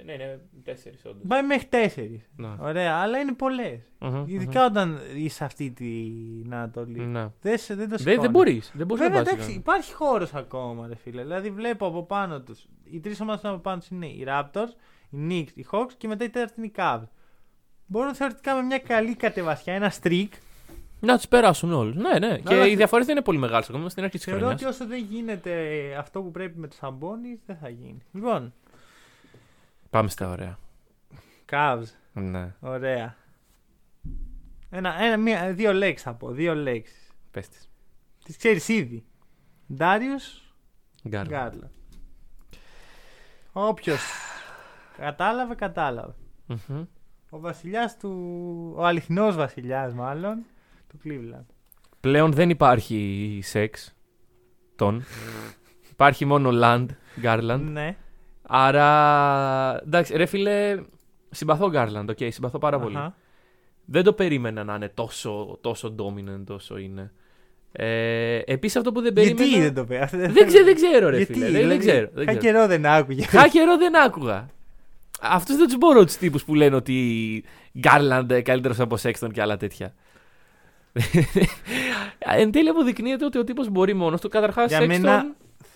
Ναι, 0.05 0.13
είναι 0.13 0.41
τέσσερις 0.65 1.05
όντως. 1.05 1.23
Πάει 1.29 1.43
μέχρι 1.43 1.67
τέσσερις. 1.67 2.29
Ναι. 2.37 2.49
Ωραία, 2.61 2.95
αλλά 2.97 3.19
είναι 3.19 3.33
πολλές. 3.33 3.81
Μμμ, 3.99 4.25
Ειδικά 4.27 4.65
όταν 4.67 4.99
είσαι 5.15 5.45
αυτή 5.45 5.71
την 5.71 6.55
Ανατολή. 6.55 7.01
μμμ. 7.01 7.11
Ναι. 7.11 7.29
Δεν, 7.41 7.59
σε- 7.59 7.75
δεν 7.75 7.89
το 7.89 7.97
Δεν, 7.97 8.05
δεν 8.05 8.13
σηκώνεις. 8.13 8.31
μπορείς. 8.31 8.73
Δεν 8.75 8.87
μπορείς 8.87 9.03
να 9.03 9.09
Βέβαια, 9.09 9.23
πας 9.25 9.33
εντάξει, 9.33 9.51
εκεί. 9.51 9.59
υπάρχει 9.59 9.93
χώρος 9.93 10.35
ακόμα, 10.35 10.87
ρε 10.87 10.95
φίλε. 10.97 11.23
Δηλαδή, 11.23 11.51
βλέπω 11.51 11.87
από 11.87 12.03
πάνω 12.05 12.41
τους. 12.41 12.67
Οι 12.85 13.01
τρεις 13.01 13.21
ομάδες 13.21 13.45
από 13.45 13.59
πάνω 13.59 13.79
τους 13.79 13.89
είναι 13.89 14.07
οι 14.07 14.25
Raptors, 14.29 14.69
οι 15.11 15.17
Knicks, 15.29 15.51
οι 15.59 15.67
Hawks 15.71 15.93
και 15.99 16.09
μετά 16.09 16.25
η 16.25 16.31
τέταρτη 16.31 16.55
είναι 16.57 16.67
οι 16.67 16.73
Cavs. 16.77 17.09
Μπορούν 17.87 18.15
θεωρητικά 18.15 18.55
με 18.55 18.63
μια 18.63 18.79
καλή 18.79 19.15
κατεβασιά, 19.17 19.75
ένα 19.75 19.93
streak. 20.03 20.29
Να 21.01 21.17
τους 21.17 21.29
περάσουν 21.29 21.73
όλους. 21.73 21.95
Ναι, 21.95 22.19
ναι. 22.19 22.39
Και 22.39 22.55
Αλλά 22.55 22.65
οι 22.65 22.69
θε- 22.69 22.77
διαφορές 22.77 23.07
δεν 23.07 23.15
είναι 23.17 23.25
πολύ 23.25 23.39
μεγάλες 23.39 23.69
ακόμα 23.69 23.89
στην 23.89 24.03
αρχή 24.05 24.17
της 24.17 24.27
Θεωρώ 24.27 24.47
ότι 24.47 24.57
χρονιά. 24.57 24.69
όσο 24.69 24.87
δεν 24.87 25.05
γίνεται 25.11 25.53
αυτό 25.99 26.23
που 26.23 26.31
πρέπει 26.31 26.59
με 26.59 26.69
τους 26.69 26.77
Σαμπόνι, 26.79 27.41
δεν 27.47 27.57
θα 27.57 27.69
γίνει. 27.69 27.99
Λοιπόν, 28.13 28.53
Πάμε 29.97 30.09
στα 30.09 30.29
ωραία. 30.29 30.59
Cavs, 31.51 31.85
Ναι, 32.13 32.55
ωραία. 32.61 33.17
Ένα, 34.71 35.03
ένα, 35.03 35.17
μία, 35.17 35.53
δύο 35.53 35.73
λέξει 35.73 36.05
θα 36.05 36.15
πω, 36.15 36.31
δύο 36.31 36.55
λέξει. 36.55 36.95
πες 37.31 37.49
τη. 37.49 37.59
Τις 38.25 38.37
ξέρεις 38.37 38.69
ήδη. 38.69 39.05
Darius 39.79 40.43
Γκάρ. 41.09 41.27
Garland. 41.31 41.71
Όποιος 43.53 44.01
κατάλαβε, 44.97 45.55
κατάλαβε. 45.55 46.15
Μμμ. 46.47 46.85
Ο 47.31 47.41
βασιλιάς 47.41 47.97
του. 47.97 48.73
Ο 48.77 48.85
αληθινός 48.85 49.37
βασιλιάς, 49.37 49.95
μάλλον. 49.95 50.45
Του 50.89 50.99
Cleveland. 51.05 51.47
Πλέον 52.01 52.33
δεν 52.33 52.51
υπάρχει 52.51 53.41
Sexton. 53.43 55.05
υπάρχει 55.93 56.25
μόνο 56.25 56.51
land. 56.53 56.87
Garland. 57.23 57.61
Ναι. 57.61 57.97
Άρα. 58.47 59.81
Εντάξει, 59.85 60.17
ρε 60.17 60.27
φίλε. 60.27 60.79
Συμπαθώ 61.31 61.71
Garland, 61.75 62.07
οκ, 62.09 62.19
συμπαθώ 62.29 62.59
πάρα 62.59 62.79
πολύ. 62.79 62.97
Αχα. 62.97 63.17
Δεν 63.85 64.05
το 64.05 64.13
περίμενα 64.13 64.65
να 64.65 64.75
είναι 64.75 64.89
τόσο, 64.89 65.59
τόσο 65.61 65.95
dominant 65.99 66.45
όσο 66.49 66.77
είναι. 66.77 67.13
Ε, 67.73 68.39
Επίσης 68.45 68.77
αυτό 68.77 68.93
που 68.93 69.01
δεν 69.01 69.13
περίμενα. 69.13 69.45
Γιατί 69.45 69.63
δεν 69.63 69.75
το 69.75 69.85
πει. 69.85 69.97
αυτό 69.97 70.17
Δεν, 70.19 70.47
ξέρω, 70.47 70.65
δεν 70.65 70.75
ξέρω, 70.75 71.09
ρε 71.09 71.17
Γιατί, 71.17 71.33
φίλε. 71.33 71.45
Δεν, 71.45 71.55
δηλαδή, 71.55 71.69
δεν 71.77 71.79
ξέρω. 71.79 72.09
Δεν 72.15 72.23
Είχα 72.23 72.37
ξέρω. 72.37 72.53
καιρό 72.53 72.67
δεν 72.67 72.87
άκουγε. 72.87 73.25
Χά 73.25 73.49
καιρό 73.49 73.77
δεν 73.77 73.97
άκουγα. 73.97 74.49
Αυτούς 75.21 75.57
δεν 75.57 75.67
τους 75.67 75.77
μπορώ 75.77 76.05
τους 76.05 76.17
τύπους 76.17 76.45
που 76.45 76.55
λένε 76.55 76.77
ότι 76.77 77.45
Garland 77.83 78.41
καλύτερος 78.43 78.81
από 78.81 78.97
Sexton 79.03 79.29
και 79.33 79.41
άλλα 79.41 79.57
τέτοια. 79.57 79.95
Εν 82.19 82.51
τέλει 82.51 82.69
αποδεικνύεται 82.69 83.25
ότι 83.25 83.39
ο 83.39 83.45
τύπος 83.45 83.69
μπορεί 83.69 83.95
μόνος 83.95 84.21
του. 84.21 84.29
Καταρχάς, 84.29 84.71
Για 84.71 84.81
Sexton 84.81 84.87
μένα 84.87 85.27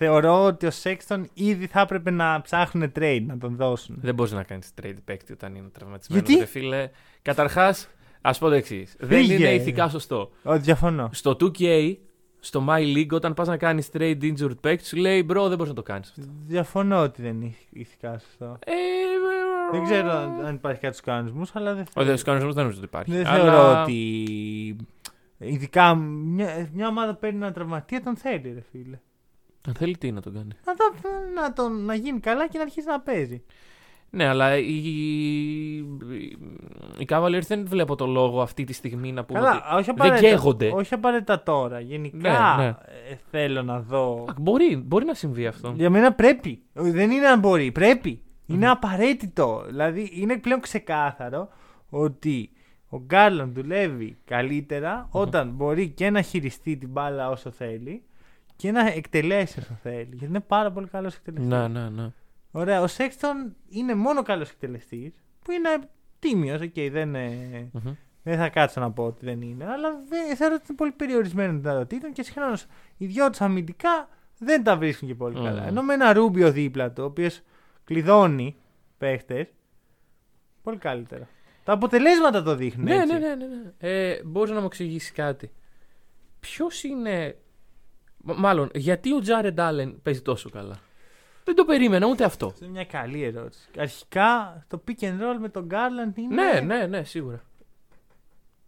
θεωρώ 0.04 0.44
ότι 0.44 0.66
ο 0.66 0.70
Sexton 0.82 1.22
ήδη 1.34 1.66
θα 1.66 1.80
έπρεπε 1.80 2.10
να 2.10 2.40
ψάχνουν 2.40 2.92
trade 2.98 3.22
να 3.26 3.38
τον 3.38 3.56
δώσουν. 3.56 3.96
δεν 4.00 4.14
μπορείς 4.14 4.32
να 4.32 4.42
κάνεις 4.42 4.70
trade 4.82 4.94
παίκτη 5.04 5.32
όταν 5.32 5.54
είναι 5.54 5.68
τραυματισμένος. 5.72 6.26
Γιατί; 6.28 6.40
Ρε 6.44 6.46
φίλε. 6.50 6.90
Καταρχάς, 7.22 7.88
ας 8.20 8.38
πω 8.38 8.48
το 8.48 8.54
εξής. 8.54 8.96
Δεν 8.98 9.18
Φύγε. 9.18 9.34
είναι 9.34 9.54
ηθικά 9.54 9.88
σωστό. 9.88 10.30
Ό, 10.42 10.58
διαφωνώ. 10.58 11.10
Στο 11.12 11.36
2K, 11.40 11.94
στο 12.40 12.64
My 12.68 12.96
League, 12.96 13.10
όταν 13.10 13.34
πας 13.34 13.48
να 13.48 13.56
κάνεις 13.56 13.88
trade 13.92 14.18
injured 14.22 14.60
παίκτης, 14.60 14.88
σου 14.88 14.96
λέει 14.96 15.26
bro, 15.30 15.34
δεν 15.48 15.56
μπορείς 15.56 15.68
να 15.68 15.74
το 15.74 15.82
κάνεις 15.82 16.08
αυτό. 16.08 16.22
Διαφωνώ 16.46 17.02
ότι 17.02 17.22
δεν 17.22 17.40
είναι 17.42 17.54
ηθικά 17.70 18.18
σωστό. 18.18 18.58
Ε, 18.64 18.72
Δεν 19.72 19.84
ξέρω 19.84 20.10
αν 20.10 20.44
αν 20.46 20.54
υπάρχει 20.54 20.80
κάτι 20.80 20.94
στους 20.96 21.06
κανονισμούς, 21.06 21.50
αλλά 21.56 21.74
δεν 21.74 21.82
Ο 21.82 22.02
θεωρώ. 22.02 22.16
δε 22.16 22.22
κανονισμό 22.22 22.52
δεν 22.52 22.62
νομίζω 22.62 22.78
ότι 22.80 22.88
υπάρχει. 22.88 23.10
Δεν 23.12 23.26
Αλλά- 23.26 23.42
θεωρώ 23.52 23.82
ότι. 23.82 24.76
Ειδικά 25.42 25.94
μια, 25.94 26.68
μια 26.72 26.88
ομάδα 26.88 27.14
παίρνει 27.14 27.36
ένα 27.38 27.52
τραυματία, 27.52 28.02
τον 28.02 28.16
θέλει, 28.16 28.52
ρε 28.52 28.62
φίλε. 28.70 28.98
Αν 29.68 29.74
θέλει 29.74 29.96
τι 29.96 30.12
να 30.12 30.20
τον 30.20 30.34
κάνει. 30.34 30.48
Να, 30.64 30.74
το, 30.74 30.84
να, 31.34 31.52
τον, 31.52 31.84
να 31.84 31.94
γίνει 31.94 32.20
καλά 32.20 32.48
και 32.48 32.56
να 32.58 32.62
αρχίσει 32.64 32.86
να 32.86 33.00
παίζει. 33.00 33.42
Ναι, 34.12 34.26
αλλά 34.26 34.56
οι, 34.56 34.76
οι 36.98 37.06
Cavaliers 37.08 37.42
δεν 37.46 37.66
βλέπω 37.66 37.96
το 37.96 38.06
λόγο 38.06 38.40
αυτή 38.42 38.64
τη 38.64 38.72
στιγμή 38.72 39.12
να 39.12 39.24
πούμε 39.24 39.38
Καλά, 39.40 39.50
ότι 39.56 39.74
όχι 39.74 39.84
δεν 39.84 39.94
απαραίτητα, 39.94 40.28
καίγονται. 40.28 40.70
όχι 40.74 40.94
απαραίτητα 40.94 41.42
τώρα. 41.42 41.80
Γενικά 41.80 42.56
Ναι, 42.58 42.62
ναι. 42.64 42.68
ε, 42.68 43.16
θέλω 43.30 43.62
να 43.62 43.80
δω. 43.80 44.24
Α, 44.28 44.34
Μπορεί, 44.40 44.76
μπορεί 44.76 45.04
να 45.04 45.14
συμβεί 45.14 45.46
αυτό. 45.46 45.72
Για 45.76 45.90
μένα 45.90 46.12
πρέπει. 46.12 46.62
Δεν 46.72 47.10
είναι 47.10 47.26
αν 47.26 47.38
μπορεί. 47.38 47.72
Πρέπει. 47.72 48.22
Είναι 48.46 48.68
απαραίτητο. 48.70 49.62
Δηλαδή 49.66 50.10
είναι 50.14 50.38
πλέον 50.38 50.60
ξεκάθαρο 50.60 51.48
ότι 51.90 52.50
ο 52.88 52.98
Γκάρλον 52.98 53.52
δουλεύει 53.52 54.16
καλύτερα 54.24 55.08
όταν 55.10 55.50
μπορεί 55.50 55.88
και 55.88 56.10
να 56.10 56.22
χειριστεί 56.22 56.76
την 56.76 56.88
μπάλα 56.88 57.30
όσο 57.30 57.50
θέλει 57.50 58.02
και 58.60 58.70
να 58.72 58.86
εκτελέσει 58.86 59.58
όσο 59.58 59.78
θέλει. 59.82 60.08
Γιατί 60.10 60.24
είναι 60.24 60.40
πάρα 60.40 60.72
πολύ 60.72 60.86
καλός 60.86 61.14
εκτελεστής. 61.16 61.48
Ναι, 61.48 61.68
ναι, 61.68 61.88
ναι. 61.88 62.12
Ωραία. 62.50 62.80
Ο 62.80 62.86
Σέξτον 62.86 63.56
είναι 63.68 63.94
μόνο 63.94 64.22
καλός 64.22 64.50
εκτελεστής 64.50 65.12
που 65.42 65.50
είναι 65.52 65.68
τίμιος. 66.18 66.60
Okay, 66.60 66.88
δεν, 66.92 67.14
ε, 67.14 67.28
Μμμ. 67.72 67.94
δεν 68.22 68.38
θα 68.38 68.48
κάτσω 68.48 68.80
να 68.80 68.90
πω 68.92 69.04
ότι 69.04 69.24
δεν 69.24 69.42
είναι. 69.42 69.64
Αλλά 69.64 69.88
δεν, 70.08 70.36
θεωρώ 70.36 70.54
ότι 70.54 70.64
είναι 70.68 70.76
πολύ 70.76 70.90
περιορισμένο 70.90 71.58
δυνατοτήτων 71.58 72.12
και 72.12 72.22
συγχρόνως 72.22 72.66
οι 72.96 73.06
δυο 73.06 73.30
τους 73.30 73.40
αμυντικά 73.40 74.08
δεν 74.38 74.62
τα 74.64 74.76
βρίσκουν 74.76 75.08
και 75.08 75.14
πολύ 75.14 75.36
Μμμ. 75.36 75.44
καλά. 75.44 75.66
Ενώ 75.66 75.82
με 75.82 75.94
ένα 75.94 76.12
Ρούμπιο 76.12 76.50
δίπλα 76.52 76.90
του, 76.92 77.02
ο 77.02 77.06
οποίος 77.06 77.40
κλειδώνει 77.84 78.56
παίχτες. 78.98 79.46
Πολύ 80.62 80.76
καλύτερα. 80.78 81.28
Τα 81.64 81.72
αποτελέσματα 81.72 82.42
το 82.42 82.54
δείχνουν. 82.54 82.84
Ναι, 82.84 82.94
έτσι. 82.94 83.12
ναι, 83.12 83.18
ναι, 83.18 83.34
ναι, 83.34 83.46
ναι. 83.46 83.72
Ε, 83.78 84.22
Μπορείς 84.24 84.50
να 84.52 84.60
μου 84.60 84.66
εξηγήσεις 84.66 85.12
κάτι. 85.12 85.50
Ποιος 86.40 86.82
είναι. 86.84 87.36
Μ- 88.22 88.32
Μάλλον, 88.38 88.70
γιατί 88.74 89.14
ο 89.14 89.20
Τζάρεντ 89.20 89.60
Άλεν 89.60 89.98
παίζει 90.02 90.22
τόσο 90.22 90.50
καλά; 90.50 90.78
Δεν 91.44 91.54
το 91.54 91.64
περίμενα 91.64 92.06
ούτε 92.06 92.24
αυτό. 92.24 92.46
Αυτό 92.46 92.64
είναι 92.64 92.72
μια 92.74 92.84
καλή 92.84 93.22
ερώτηση. 93.22 93.68
Αρχικά 93.78 94.64
το 94.68 94.82
pick 94.88 95.02
and 95.04 95.20
roll 95.20 95.36
με 95.40 95.48
τον 95.48 95.68
Garland 95.70 96.18
είναι 96.18 96.34
Ναι, 96.52 96.60
ναι, 96.60 96.86
ναι, 96.86 97.02
σίγουρα. 97.04 97.40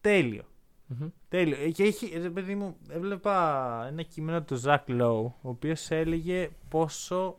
τέλειο. 0.01 0.43
Μμμ. 0.87 1.09
Τέλειο. 1.29 1.57
Ε, 1.63 1.71
Και 1.71 1.83
έχει, 1.85 2.19
ρε 2.23 2.31
παιδί 2.31 2.55
μου, 2.55 2.77
έβλεπα 2.89 3.87
ένα 3.87 4.03
κείμενο 4.03 4.43
του 4.43 4.55
Ζακ 4.55 4.89
Λόου, 4.89 5.25
ο 5.43 5.49
οποίος 5.49 5.91
έλεγε 5.91 6.51
πόσο 6.69 7.39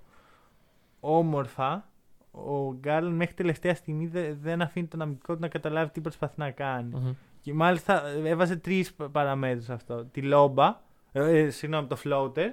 όμορφα 0.99 1.87
ο 2.31 2.73
Γκάρλαν 2.73 3.13
μέχρι 3.13 3.33
τελευταία 3.33 3.75
στιγμή 3.75 4.07
δε- 4.07 4.33
δεν 4.33 4.61
αφήνει 4.61 4.87
τον 4.87 5.01
αμυντικό 5.01 5.33
του 5.33 5.39
να 5.39 5.47
καταλάβει 5.47 5.91
τι 5.91 6.01
προσπαθεί 6.01 6.33
να 6.39 6.51
κάνει. 6.51 6.93
Μμμ. 6.95 7.13
Και 7.41 7.53
μάλιστα 7.53 8.07
ε, 8.07 8.29
έβαζε 8.29 8.55
τρεις 8.55 8.93
παραμέτρους 9.11 9.69
αυτό. 9.69 10.05
Τη 10.05 10.21
λόμπα, 10.21 10.79
ε, 11.13 11.39
ε, 11.39 11.49
συγγνώμη, 11.49 11.87
το 11.87 11.97
floater, 12.03 12.49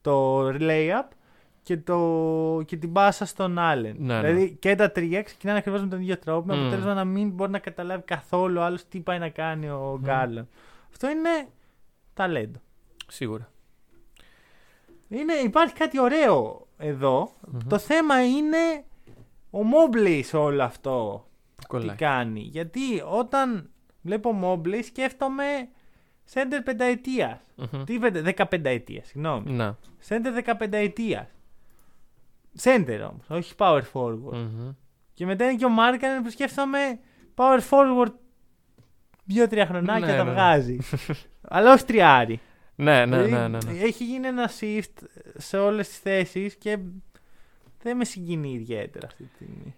το 0.00 0.46
layup 0.48 1.08
και, 1.62 1.76
το, 1.76 2.62
και 2.66 2.76
την 2.76 2.92
πάσα 2.92 3.24
στον 3.24 3.58
Άλεν. 3.58 3.96
Ναι, 3.98 4.20
ναι. 4.20 4.28
δηλαδή 4.28 4.56
και 4.60 4.74
τα 4.74 4.90
τρία 4.90 5.22
ξεκινάνε 5.22 5.58
ακριβώς 5.58 5.80
με 5.80 5.88
τον 5.88 6.00
ίδιο 6.00 6.18
τρόπο, 6.18 6.46
με 6.46 6.54
Μμ. 6.54 6.60
αποτέλεσμα 6.60 6.94
να 6.94 7.04
μην 7.04 7.30
μπορεί 7.30 7.50
να 7.50 7.58
καταλάβει 7.58 8.02
καθόλου 8.02 8.60
άλλος 8.60 8.88
τι 8.88 9.00
πάει 9.00 9.18
να 9.18 9.28
κάνει 9.28 9.68
ο 9.68 9.98
Γκάρλαντ. 10.02 10.46
Αυτό 10.90 11.08
είναι 11.10 11.48
ταλέντο. 12.14 12.58
Σίγουρα. 13.08 13.50
Είναι, 15.08 15.32
υπάρχει 15.34 15.74
κάτι 15.74 16.00
ωραίο 16.00 16.66
εδώ. 16.78 17.32
Το 17.68 17.78
θέμα 17.78 18.26
είναι 18.26 18.84
ο 19.50 19.62
Μόμπλεϊ 19.62 20.22
σε 20.22 20.36
όλο 20.36 20.62
αυτό 20.62 21.26
Που 21.56 21.66
κολλάει. 21.66 21.96
τι 21.96 22.04
κάνει. 22.04 22.40
Γιατί 22.40 23.02
όταν 23.10 23.70
βλέπω 24.02 24.32
Μόμπλεϊ 24.32 24.82
σκέφτομαι 24.82 25.44
σέντερ 26.24 26.62
πενταετίας. 26.62 27.40
Μμμ. 27.56 27.84
Τι 27.84 27.98
πεντε, 27.98 28.20
δεκαπενταετίας, 28.20 29.06
συγγνώμη. 29.06 29.50
Να. 29.52 29.78
Σέντερ 29.98 30.32
δεκαπενταετίας. 30.32 31.28
Σέντερ 32.54 33.02
όμως, 33.02 33.24
όχι 33.28 33.54
power 33.58 33.82
forward. 33.92 34.32
Μμμ. 34.32 34.70
Και 35.14 35.26
μετά 35.26 35.44
είναι 35.44 35.54
και 35.54 35.64
ο 35.64 35.68
Μάρκανεν 35.68 36.22
που 36.22 36.30
σκέφτομαι 36.30 36.98
power 37.34 37.60
forward 37.70 38.12
δύο-τρία 39.24 39.66
χρονάκια 39.66 40.06
Ναι, 40.06 40.16
τα 40.16 40.24
ναι. 40.24 40.30
βγάζει. 40.30 40.78
Αλλά 41.54 41.72
όχι 41.72 41.84
τριάρι. 41.84 42.40
Ναι, 42.74 43.06
ναι, 43.06 43.22
Δηλαδή, 43.22 43.30
ναι, 43.30 43.48
ναι, 43.48 43.72
ναι. 43.72 43.80
Έχει 43.80 44.04
γίνει 44.04 44.26
ένα 44.26 44.50
shift 44.60 45.06
σε 45.36 45.58
όλες 45.58 45.88
τις 45.88 45.98
θέσεις 45.98 46.56
και 46.56 46.78
δεν 47.82 47.96
με 47.96 48.04
συγκινεί 48.04 48.52
ιδιαίτερα 48.52 49.06
αυτή 49.06 49.22
τη 49.24 49.34
στιγμή. 49.34 49.74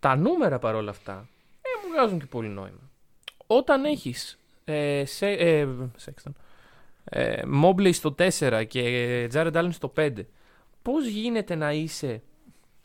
Τα 0.00 0.16
νούμερα 0.16 0.58
παρόλα 0.58 0.90
αυτά 0.90 1.28
ε, 1.62 1.86
μου 1.86 1.92
βγάζουν 1.92 2.18
και 2.18 2.26
πολύ 2.26 2.48
νόημα. 2.48 2.90
Όταν 3.46 3.84
έχεις 3.84 4.37
ε, 4.68 5.04
σε, 5.04 5.26
ε, 5.26 5.68
Sexton, 6.04 6.30
ε, 7.04 7.42
Mobley 7.62 7.94
στο 7.94 8.14
4 8.18 8.64
και 8.68 9.28
Jared 9.32 9.52
Allen 9.52 9.68
στο 9.70 9.92
5, 9.96 10.12
πώς 10.82 11.06
γίνεται 11.06 11.54
να 11.54 11.72
είσαι 11.72 12.22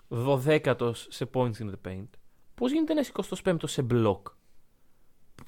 12ο 0.09 0.91
σε 0.93 1.29
points 1.33 1.57
in 1.59 1.69
the 1.69 1.89
paint, 1.89 2.07
πώς 2.55 2.71
γίνεται 2.71 2.93
να 2.93 2.99
είσαι 2.99 3.11
25ο 3.43 3.55
σε 3.63 3.85
block, 3.91 4.21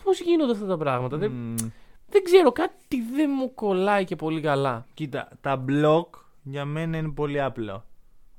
πώς 0.04 0.20
γίνονται 0.22 0.52
αυτά 0.52 0.66
τα 0.66 0.78
πράγματα; 0.78 1.18
Δεν, 1.18 1.32
Μμμ. 1.32 1.56
δεν 2.10 2.24
ξέρω, 2.24 2.52
κάτι 2.52 3.02
δεν 3.16 3.30
μου 3.38 3.54
κολλάει 3.54 4.04
και 4.04 4.16
πολύ 4.16 4.42
καλά. 4.42 4.86
Κοίτα, 4.94 5.30
τα 5.42 5.64
block 5.68 6.08
για 6.44 6.66
μένα 6.66 6.98
είναι 6.98 7.10
πολύ 7.12 7.42
απλό. 7.42 7.86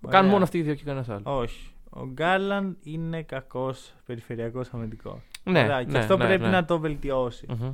Κάνουν 0.01 0.19
Ωραία. 0.19 0.31
μόνο 0.31 0.45
αυτοί 0.45 0.59
οι 0.59 0.63
δύο 0.63 0.75
και 0.75 0.85
κανένας 0.85 1.09
άλλος. 1.09 1.23
Όχι. 1.25 1.71
Ο 1.91 2.07
Γκάρλαντ 2.07 2.75
είναι 2.83 3.23
κακός 3.23 3.95
περιφερειακός 4.07 4.69
αμυντικός. 4.73 5.19
Ναι, 5.45 5.63
Ωραία, 5.63 5.85
και 5.85 5.91
ναι, 5.91 5.99
αυτό 5.99 6.17
ναι, 6.17 6.27
πρέπει 6.27 6.43
ναι. 6.43 6.51
να 6.51 6.65
το 6.65 6.79
βελτιώσει. 6.79 7.47
Μμμ. 7.49 7.73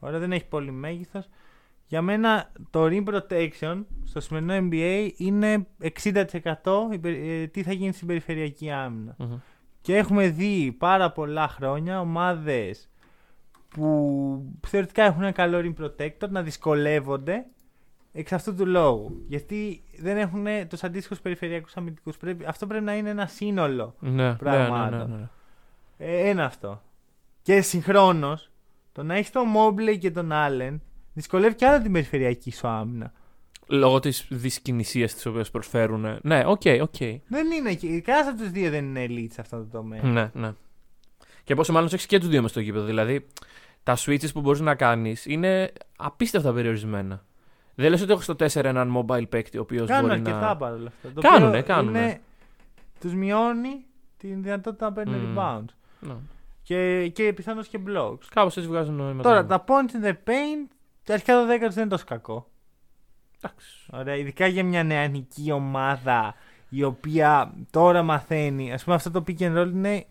Ωραία, 0.00 0.18
δεν 0.18 0.32
έχει 0.32 0.46
πολύ 0.46 0.70
μέγεθος. 0.70 1.28
Για 1.86 2.02
μένα 2.02 2.50
το 2.70 2.84
rim 2.84 3.04
protection 3.04 3.84
στο 4.04 4.20
σημερινό 4.20 4.68
NBA 4.70 5.08
είναι 5.16 5.66
60% 5.82 6.88
υπε- 6.92 7.18
ε, 7.24 7.46
τι 7.46 7.62
θα 7.62 7.72
γίνει 7.72 7.92
στην 7.92 8.06
περιφερειακή 8.06 8.70
άμυνα. 8.70 9.14
Μμμ. 9.18 9.38
Και 9.80 9.96
έχουμε 9.96 10.28
δει 10.28 10.74
πάρα 10.78 11.12
πολλά 11.12 11.48
χρόνια 11.48 12.00
ομάδες 12.00 12.88
που 13.68 14.52
θεωρητικά 14.66 15.02
έχουν 15.04 15.22
ένα 15.22 15.32
καλό 15.32 15.58
rim 15.76 15.84
protector 15.84 16.28
να 16.28 16.42
δυσκολεύονται 16.42 17.46
εξ 18.12 18.32
αυτού 18.32 18.54
του 18.54 18.66
λόγου. 18.66 19.24
Γιατί 19.28 19.82
δεν 19.98 20.16
έχουν 20.16 20.46
τους 20.68 20.82
αντίστοιχους 20.84 21.20
περιφερειακούς 21.20 21.76
αμυντικούς. 21.76 22.16
Αυτό 22.46 22.66
πρέπει 22.66 22.84
να 22.84 22.96
είναι 22.96 23.10
ένα 23.10 23.26
σύνολο. 23.26 23.94
Ναι, 23.98 24.10
ναι, 24.10 24.28
ναι, 24.28 24.34
Πραγμάτων. 24.34 25.10
ναι, 25.10 25.16
ναι. 25.16 25.28
Ε, 25.98 26.28
ένα 26.28 26.44
αυτό. 26.44 26.82
Και 27.42 27.60
συγχρόνως, 27.60 28.49
το 28.92 29.02
να 29.02 29.14
έχεις 29.14 29.30
τον 29.30 29.46
Mobley 29.56 29.98
και 29.98 30.10
τον 30.10 30.30
Allen 30.32 30.78
δυσκολεύει 31.12 31.54
και 31.54 31.66
άλλα 31.66 31.80
την 31.80 31.92
περιφερειακή 31.92 32.52
σου 32.52 32.68
άμυνα. 32.68 33.12
Λόγω 33.66 34.00
της 34.00 34.26
δυσκινησίας 34.30 35.06
της 35.06 35.26
οποίας 35.26 35.50
προσφέρουν. 35.50 36.18
Ναι, 36.22 36.42
οκ, 36.46 36.62
οκ. 36.82 36.96
Δεν 37.26 37.50
είναι. 37.58 37.74
και- 37.74 38.00
Κανένας 38.00 38.28
από 38.32 38.38
τους 38.42 38.50
δύο 38.50 38.70
δεν 38.70 38.84
είναι 38.84 39.06
elite 39.08 39.32
σε 39.32 39.40
αυτό 39.40 39.56
το 39.56 39.64
τομέα. 39.64 40.02
Ναι, 40.02 40.30
ναι. 40.34 40.52
Και 41.44 41.54
πόσο 41.54 41.72
μάλλον 41.72 41.88
έχεις 41.92 42.06
και 42.06 42.18
τους 42.18 42.28
δύο 42.28 42.42
μες 42.42 42.50
στο 42.50 42.60
γήπεδο. 42.60 42.84
Δηλαδή, 42.84 43.26
τα 43.82 43.96
switches 43.96 44.32
που 44.32 44.40
μπορείς 44.40 44.60
να 44.60 44.74
κάνεις 44.74 45.26
είναι 45.26 45.72
απίστευτα 45.96 46.52
περιορισμένα. 46.52 47.24
Δεν 47.74 47.90
λες 47.90 48.02
ότι 48.02 48.12
έχω 48.12 48.20
στο 48.20 48.34
4 48.34 48.64
έναν 48.68 48.96
mobile 48.96 49.28
παίκτη 49.28 49.58
ο 49.58 49.60
οποίος 49.60 49.88
Κάνουν 49.88 50.08
μπορεί 50.08 50.20
αρκετά 50.20 50.40
να. 50.40 50.56
παρόλα 50.56 50.86
αυτά. 50.88 51.12
Το 51.14 51.20
Κάνουνε, 51.20 51.46
οποίο 51.58 51.62
κάνουνε. 51.74 51.98
Είναι, 52.00 52.20
τους 53.00 53.14
μειώνει 53.14 53.84
την 54.16 54.42
δυνατότητα 54.42 54.84
να 54.86 54.92
παίρνουν 54.92 55.20
Μμμ. 55.20 55.36
rebounds. 55.38 55.64
Ναι. 56.00 56.14
Και, 56.70 57.08
και 57.08 57.32
πιθανώς 57.32 57.68
και 57.68 57.78
blocks. 57.86 58.24
Κάπως 58.34 58.56
έτσι 58.56 58.68
βγάζουν 58.68 58.94
νόημα. 58.94 59.22
Τώρα, 59.22 59.46
τα 59.46 59.64
points 59.66 60.02
in 60.02 60.06
the 60.06 60.12
paint, 60.12 60.70
αρχικά 61.08 61.34
το 61.34 61.42
10 61.42 61.58
δεν 61.58 61.70
είναι 61.76 61.86
τόσο 61.86 62.04
κακό. 62.04 62.50
Εντάξει. 63.40 63.86
Ωραία, 63.92 64.16
ειδικά 64.16 64.46
για 64.46 64.64
μια 64.64 64.84
νεανική 64.84 65.52
ομάδα 65.52 66.34
η 66.68 66.82
οποία 66.82 67.54
τώρα 67.70 68.02
μαθαίνει. 68.02 68.72
Α 68.72 68.80
πούμε, 68.84 68.96
αυτό 68.96 69.10
το 69.10 69.24
pick 69.26 69.38
and 69.38 69.56
roll 69.58 69.70
είναι 69.72 70.06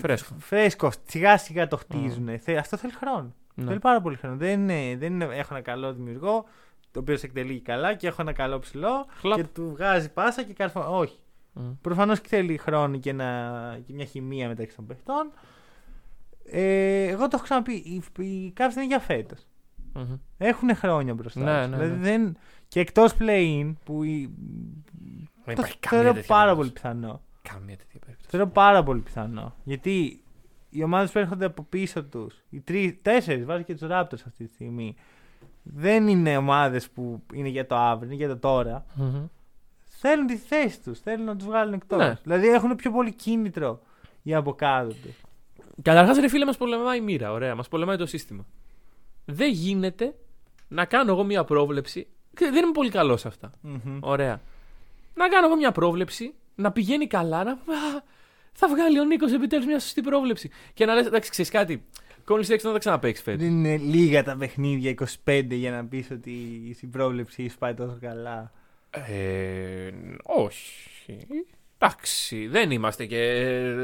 Φρέσκο. 0.00 0.34
φρέσκο. 0.38 0.90
Σιγά 1.06 1.38
σιγά 1.38 1.68
το 1.68 1.76
χτίζουν. 1.76 2.28
Αυτό 2.58 2.76
θέλει 2.76 2.92
χρόνο. 2.92 3.34
Ναι. 3.54 3.64
Θέλει 3.64 3.78
πάρα 3.78 4.00
πολύ 4.00 4.16
χρόνο. 4.16 4.36
Δεν 4.36 4.60
είναι, 4.60 4.96
δεν 4.96 5.12
είναι, 5.12 5.24
έχω 5.24 5.54
ένα 5.54 5.62
καλό 5.62 5.92
δημιουργό, 5.92 6.44
το 6.90 7.00
οποίο 7.00 7.16
σε 7.16 7.26
εκτελεί 7.26 7.60
καλά 7.60 7.94
και 7.94 8.06
έχω 8.06 8.22
ένα 8.22 8.32
καλό 8.32 8.58
ψηλό 8.58 9.06
Χλαπ. 9.20 9.36
και 9.36 9.44
του 9.44 9.70
βγάζει 9.70 10.12
πάσα 10.12 10.42
και 10.42 10.52
καρφώ. 10.52 10.98
Όχι. 10.98 11.18
Μμ. 11.52 11.70
Προφανώς 11.80 12.20
και 12.20 12.28
θέλει 12.28 12.56
χρόνο 12.56 12.98
και, 12.98 13.10
ένα, 13.10 13.78
και 13.86 13.92
μια 13.92 14.04
χημεία 14.04 14.48
μεταξύ 14.48 14.76
των 14.76 14.86
παιχτών. 14.86 15.30
Ε, 16.50 17.06
εγώ 17.06 17.22
το 17.22 17.30
έχω 17.32 17.44
ξαναπεί. 17.44 17.72
Οι, 17.72 18.22
οι 18.24 18.52
Cavs 18.56 18.72
είναι 18.76 18.86
για 18.86 18.98
φέτος. 18.98 19.46
Μμμ. 19.92 20.16
Έχουν 20.38 20.76
χρόνια 20.76 21.14
μπροστά. 21.14 21.40
Ναι, 21.40 21.60
τους. 21.60 21.70
ναι, 21.70 21.76
δηλαδή 21.76 21.96
ναι. 22.00 22.16
δεν... 22.16 22.36
Και 22.68 22.80
εκτός 22.80 23.14
play-in 23.18 23.72
που. 23.84 24.02
Η... 24.02 24.30
Δεν 25.44 25.54
το 25.54 25.62
υπάρχει 25.62 25.78
καμία 25.78 25.98
θεωρώ 25.98 26.12
τέτοια 26.12 26.34
πάρα 26.34 26.54
περίπτωση. 26.54 26.56
πολύ 26.56 26.70
πιθανό. 26.70 27.20
Καμία 27.42 27.76
τέτοια 27.76 28.00
περίπτωση. 28.00 28.30
Θεωρώ 28.30 28.46
πάρα 28.46 28.82
πολύ 28.82 29.00
πιθανό. 29.00 29.54
Γιατί 29.64 30.22
οι 30.70 30.82
ομάδες 30.82 31.10
που 31.10 31.18
έρχονται 31.18 31.44
από 31.44 31.62
πίσω 31.62 32.04
τους, 32.04 32.42
οι 32.50 32.60
τρει, 32.60 32.98
τέσσερις, 33.02 33.44
βάζει 33.44 33.64
και 33.64 33.74
τους 33.74 33.88
Raptors 33.90 34.22
αυτή 34.26 34.44
τη 34.44 34.52
στιγμή, 34.52 34.94
δεν 35.62 36.08
είναι 36.08 36.36
ομάδες 36.36 36.90
που 36.90 37.22
είναι 37.34 37.48
για 37.48 37.66
το 37.66 37.76
αύριο, 37.76 38.06
είναι 38.06 38.16
για 38.16 38.28
το 38.28 38.36
τώρα. 38.36 38.84
Μμμ. 38.94 39.26
Θέλουν 40.02 40.26
τη 40.26 40.36
θέση 40.36 40.80
τους, 40.80 41.00
θέλουν 41.00 41.24
να 41.24 41.36
τους 41.36 41.46
βγάλουν 41.46 41.72
εκτός. 41.72 41.98
Ναι. 41.98 42.18
Δηλαδή 42.22 42.48
έχουν 42.48 42.76
πιο 42.76 42.90
πολύ 42.90 43.12
κίνητρο 43.12 43.80
για 44.22 44.38
από 44.38 44.54
κάτω 44.54 44.88
τους. 44.94 45.20
Καταρχάς, 45.82 46.18
ρε 46.18 46.28
φίλε, 46.28 46.44
μας 46.44 46.56
πολεμάει 46.56 46.98
η 46.98 47.00
μοίρα. 47.00 47.32
Ωραία, 47.32 47.54
μας 47.54 47.68
πολεμάει 47.68 47.96
το 47.96 48.06
σύστημα. 48.06 48.46
Δεν 49.24 49.50
γίνεται 49.52 50.14
να 50.68 50.84
κάνω 50.84 51.12
εγώ 51.12 51.24
μια 51.24 51.44
πρόβλεψη. 51.44 52.06
και 52.36 52.44
Δεν 52.52 52.62
είμαι 52.62 52.72
πολύ 52.72 52.90
καλός 52.90 53.20
σε 53.20 53.28
αυτά. 53.28 53.52
Ωραία. 54.00 54.40
Να 55.14 55.28
κάνω 55.28 55.46
εγώ 55.46 55.56
μια 55.56 55.72
πρόβλεψη, 55.72 56.34
να 56.54 56.72
πηγαίνει 56.72 57.06
καλά, 57.06 57.44
να. 57.44 57.50
Α, 57.50 57.56
θα 58.52 58.68
βγάλει 58.68 59.00
ο 59.00 59.04
Νίκος 59.04 59.32
επιτέλους 59.32 59.66
μια 59.66 59.78
σωστή 59.78 60.00
πρόβλεψη. 60.00 60.50
Και 60.74 60.84
να 60.84 60.94
λες, 60.94 61.06
εντάξει, 61.06 61.30
ξέρεις 61.30 61.50
κάτι. 61.50 61.84
Κόνη 62.24 62.44
Sexton 62.48 62.58
θα 62.58 62.72
τα 62.72 62.78
ξαναπέξει 62.78 63.22
φέτος. 63.22 63.40
Δεν 63.40 63.50
είναι 63.50 63.76
λίγα 63.76 64.22
τα 64.22 64.36
παιχνίδια 64.36 64.94
25 65.24 65.46
για 65.50 65.70
να 65.70 65.84
πεις 65.84 66.10
ότι 66.10 66.30
η 66.80 66.86
πρόβλεψη 66.86 67.48
σου 67.48 67.58
πάει 67.58 67.74
τόσο 67.74 67.98
καλά. 68.00 68.52
Ε, 68.90 69.90
όχι. 70.22 71.16
Εντάξει, 71.82 72.46
δεν 72.46 72.70
είμαστε 72.70 73.06
και 73.06 73.18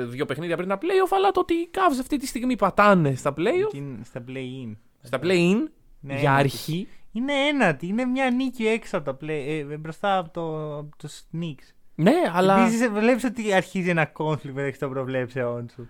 δύο 0.06 0.24
παιχνίδια 0.24 0.56
πριν 0.56 0.68
τα 0.68 0.78
playoff, 0.82 1.10
αλλά 1.16 1.30
το 1.30 1.40
ότι 1.40 1.54
οι 1.54 1.70
Cavs 1.74 1.96
αυτή 2.00 2.16
τη 2.16 2.26
στιγμή 2.26 2.56
πατάνε 2.56 3.14
στα 3.14 3.30
playoff, 3.36 3.68
Και 3.70 3.76
είναι 3.76 4.04
στα 4.04 4.24
play-in. 4.28 4.76
στα 5.02 5.18
play-in, 5.22 5.56
Ναι, 6.00 6.12
για 6.18 6.30
είναι 6.30 6.38
αρχή. 6.38 6.88
Είναι 7.12 7.32
ένατη, 7.32 7.86
είναι 7.86 8.04
μια 8.04 8.30
νίκη 8.30 8.66
έξω 8.66 8.96
από 8.96 9.04
τα 9.12 9.26
play, 9.26 9.44
ε, 9.70 9.76
μπροστά 9.76 10.18
από 10.18 10.30
το, 10.30 10.76
από 10.78 10.96
το 10.96 11.08
Knicks. 11.32 11.74
Ναι, 11.94 12.14
αλλά 12.32 12.60
Επίσης 12.60 12.88
βλέπεις 12.88 13.24
ότι 13.24 13.52
αρχίζει 13.54 13.88
ένα 13.90 14.12
conflict 14.18 14.50
μεταξύ 14.52 14.80
των 14.80 14.90
προβλέψεών 14.90 15.68
σου. 15.74 15.88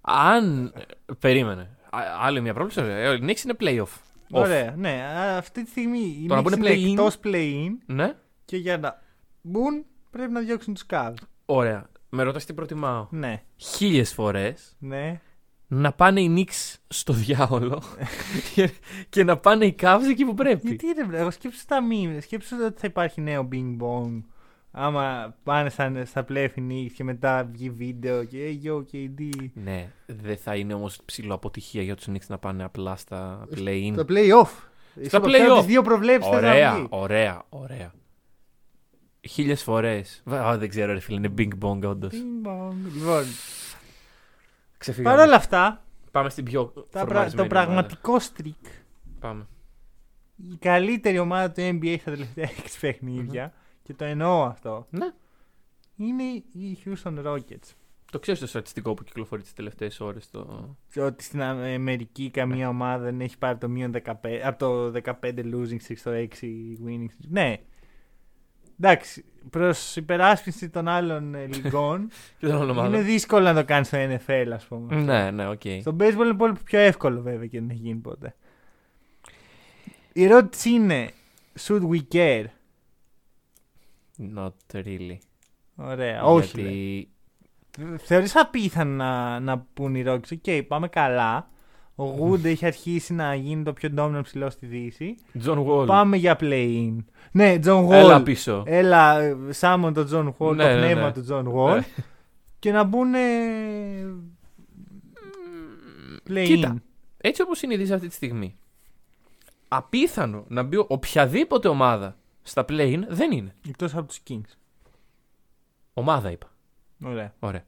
αν. 0.00 0.72
ε, 0.76 1.12
Περίμενε. 1.18 1.62
Α- 1.90 2.00
Άλλη 2.20 2.40
μια 2.40 2.54
πρόβλεψη. 2.54 2.92
ε, 2.92 3.08
Ο 3.08 3.12
Knicks 3.12 3.44
είναι 3.44 3.54
playoff. 3.60 3.82
Off. 4.32 4.40
Ωραία, 4.40 4.74
ναι. 4.76 4.90
α, 4.90 5.36
Αυτή 5.36 5.62
τη 5.64 5.70
στιγμή 5.70 5.98
οι 6.22 6.26
Το 6.26 6.34
να 6.34 6.40
Knicks 6.40 6.44
πούνε 6.44 6.56
είναι 6.70 6.86
play-in. 6.86 6.90
εκτός 6.90 7.18
play-in 7.24 7.70
Ναι. 7.86 8.14
και 8.44 8.56
για 8.56 8.78
να 8.78 9.02
μπουν 9.42 9.84
πρέπει 10.10 10.32
να 10.32 10.40
διώξουν 10.40 10.74
τους 10.74 10.86
Cavs. 10.90 11.14
Ωραία. 11.46 11.86
Με 12.08 12.22
ρωτάς 12.22 12.44
τι 12.44 12.52
προτιμάω. 12.52 13.06
Ναι, 13.10 13.42
Χίλιες 13.56 14.12
φορές 14.12 14.76
ναι. 14.78 15.20
να 15.66 15.92
πάνε 15.92 16.20
οι 16.20 16.34
Knicks 16.36 16.74
στο 16.88 17.12
διάολο 17.12 17.82
και, 18.54 18.70
και 19.08 19.24
να 19.24 19.36
πάνε 19.36 19.64
οι 19.64 19.76
Cavs 19.80 20.00
εκεί 20.10 20.24
που 20.24 20.34
πρέπει. 20.34 20.66
Γιατί 20.68 20.86
ρε 20.96 21.04
βρε, 21.04 21.18
εγώ 21.18 21.30
σκέψου 21.30 21.64
τα 21.66 21.78
memes, 21.90 22.18
σκέψου 22.20 22.56
ότι 22.66 22.80
θα 22.80 22.86
υπάρχει 22.86 23.20
νέο 23.20 23.48
Bing 23.52 23.76
Bong. 23.80 24.20
Άμα 24.76 25.34
πάνε 25.42 25.68
στα, 25.70 26.04
στα 26.04 26.24
play 26.28 26.48
Knicks 26.56 26.90
και 26.94 27.04
μετά 27.04 27.48
βγει 27.52 27.70
βίντεο 27.70 28.24
και 28.24 28.38
hey, 28.62 28.68
yo 28.68 28.78
KD. 28.92 29.46
Ναι, 29.54 29.90
δεν 30.06 30.36
θα 30.36 30.56
είναι 30.56 30.74
όμως 30.74 30.98
ψηλό 31.04 31.34
αποτυχία 31.34 31.82
για 31.82 31.94
τους 31.96 32.06
Knicks 32.10 32.26
να 32.28 32.38
πάνε 32.38 32.64
απλά 32.64 32.96
στα 32.96 33.46
play-in. 33.56 33.92
Το 33.96 34.04
play-off. 34.08 34.50
Στα 35.00 35.08
Σου 35.08 35.16
αποφέρω 35.16 35.54
play-off. 35.54 35.58
τις 35.58 35.66
δύο 35.66 35.82
προβλέψεις 35.82 36.30
θες 36.30 36.42
να 36.42 36.48
Ωραία, 36.48 36.74
βγει. 36.74 36.86
ωραία, 36.88 37.42
ωραία. 37.48 37.92
Χίλιες 39.28 39.62
φορές. 39.62 40.22
Δεν 40.56 40.68
ξέρω, 40.68 40.92
ρε 40.92 41.00
φίλε, 41.00 41.16
είναι 41.16 41.34
Bing 41.38 41.64
Bong, 41.64 41.80
όντως. 41.90 42.12
Bing 42.12 42.46
Bong. 42.48 42.74
Λοιπόν, 42.94 43.24
Ξεφύγαμε. 44.78 45.16
παρ' 45.16 45.26
όλα 45.26 45.36
αυτά, 45.36 45.84
Πάμε 46.10 46.30
στην 46.30 46.44
πιο. 46.44 46.64
τα 46.66 46.82
πρα- 46.90 47.00
φορμαρισμένη 47.04 47.48
το 47.48 47.54
ομάδα. 47.56 47.66
πραγματικό 47.72 48.16
streak, 48.20 48.68
Πάμε. 49.20 49.46
η 50.52 50.56
καλύτερη 50.60 51.18
ομάδα 51.18 51.50
του 51.52 51.60
NBA 51.60 51.96
στα 52.00 52.10
τελευταία 52.10 52.48
6 52.64 52.78
παιχνίδια 52.80 53.52
και 53.82 53.94
το 53.94 54.04
εννοώ 54.04 54.42
αυτό, 54.44 54.86
Ναι. 54.90 55.12
είναι 55.96 56.22
οι 56.52 56.78
Houston 56.84 57.24
Rockets. 57.26 57.72
Το 58.12 58.18
ξέρεις 58.20 58.40
το 58.40 58.46
στατιστικό 58.46 58.94
που 58.94 59.04
κυκλοφορεί 59.04 59.42
τις 59.42 59.52
τελευταίες 59.52 60.00
ώρες. 60.00 60.30
Το... 60.30 60.68
Και 60.92 61.00
Ότι 61.02 61.24
στην 61.24 61.42
Αμερική 61.42 62.30
καμία 62.30 62.68
ομάδα 62.68 63.04
δεν 63.04 63.20
έχει 63.20 63.38
πάρει 63.38 63.58
το 63.58 63.68
μείον 63.68 63.92
15, 64.04 64.12
από 64.44 64.58
το 64.58 65.00
15 65.04 65.12
losing 65.22 65.78
streak 65.88 65.96
στο 65.96 66.10
6 66.10 66.24
winning 66.86 67.04
streak. 67.04 67.28
Ναι. 67.28 67.56
Εντάξει, 68.84 69.24
προς 69.50 69.96
υπεράσπιση 69.96 70.68
των 70.70 70.88
άλλων 70.88 71.34
ε, 71.34 71.46
λιγών 71.46 72.08
Και 72.38 72.46
δεν 72.46 72.56
είναι 72.56 72.70
ομάδα. 72.70 72.98
δύσκολο 72.98 73.44
να 73.44 73.54
το 73.54 73.64
κάνεις 73.64 73.86
στο 73.86 73.98
NFL, 73.98 74.50
ας 74.54 74.64
πούμε. 74.64 74.96
Ναι, 74.96 75.30
ναι, 75.30 75.48
οκ. 75.48 75.60
Στο 75.80 75.96
baseball 76.00 76.24
είναι 76.24 76.34
πολύ 76.34 76.52
πιο 76.64 76.78
εύκολο 76.78 77.20
βέβαια 77.20 77.46
και 77.46 77.60
δεν 77.60 77.70
έχει 77.70 77.80
γίνει 77.80 77.98
ποτέ. 77.98 78.34
Η 80.12 80.24
ερώτηση 80.24 80.70
είναι, 80.70 81.10
should 81.60 81.82
we 81.90 82.00
care? 82.12 82.44
Not 84.36 84.72
really. 84.72 85.16
Ωραία, 85.76 86.24
όχι. 86.24 86.60
λέει. 86.60 87.08
Γιατί... 87.76 88.04
Θεωρείς 88.04 88.36
απίθανο 88.36 88.94
να, 88.94 89.40
να 89.40 89.58
πούν 89.58 89.94
οι 89.94 90.04
Rockets, 90.06 90.32
οκ, 90.32 90.66
πάμε 90.68 90.88
καλά. 90.88 91.50
Ο 91.96 92.04
Wood 92.30 92.44
έχει 92.44 92.66
αρχίσει 92.66 93.14
να 93.14 93.34
γίνει 93.34 93.62
το 93.62 93.72
πιο 93.72 93.90
dominant 93.96 94.20
ψηλό 94.22 94.50
στη 94.50 94.66
Δύση. 94.66 95.16
John 95.44 95.66
Wall. 95.66 95.86
Πάμε 95.86 96.16
για 96.16 96.36
play-in. 96.40 96.96
Ναι, 97.32 97.58
John 97.64 97.86
Wall. 97.88 97.92
Έλα 97.92 98.22
πίσω. 98.22 98.62
Έλα, 98.66 99.20
ε, 99.20 99.36
summon 99.50 99.92
τον 99.92 100.08
John 100.12 100.34
Wall, 100.38 100.54
Ναι, 100.56 100.62
το 100.62 100.68
ναι, 100.68 100.76
πνεύμα 100.76 101.06
ναι. 101.06 101.12
του 101.12 101.26
John 101.30 101.54
Wall. 101.54 101.74
Ναι. 101.74 101.84
Και 102.58 102.72
να 102.72 102.84
μπουν 102.84 103.12
play-in. 106.28 106.44
Κοίτα, 106.44 106.82
έτσι 107.16 107.42
όπως 107.42 107.62
είναι 107.62 107.74
η 107.74 107.76
Δύση 107.76 107.92
αυτή 107.92 108.08
τη 108.08 108.14
στιγμή, 108.14 108.56
απίθανο 109.68 110.44
να 110.48 110.62
μπει 110.62 110.76
οποιαδήποτε 110.76 111.68
ομάδα 111.68 112.16
στα 112.42 112.64
play-in 112.68 113.00
δεν 113.08 113.32
είναι. 113.32 113.54
Εκτός 113.68 113.94
από 113.94 114.06
τους 114.06 114.20
Kings. 114.28 114.56
Ομάδα 115.94 116.30
είπα. 116.30 116.50
Ωραία. 117.04 117.34
Ωραία. 117.38 117.64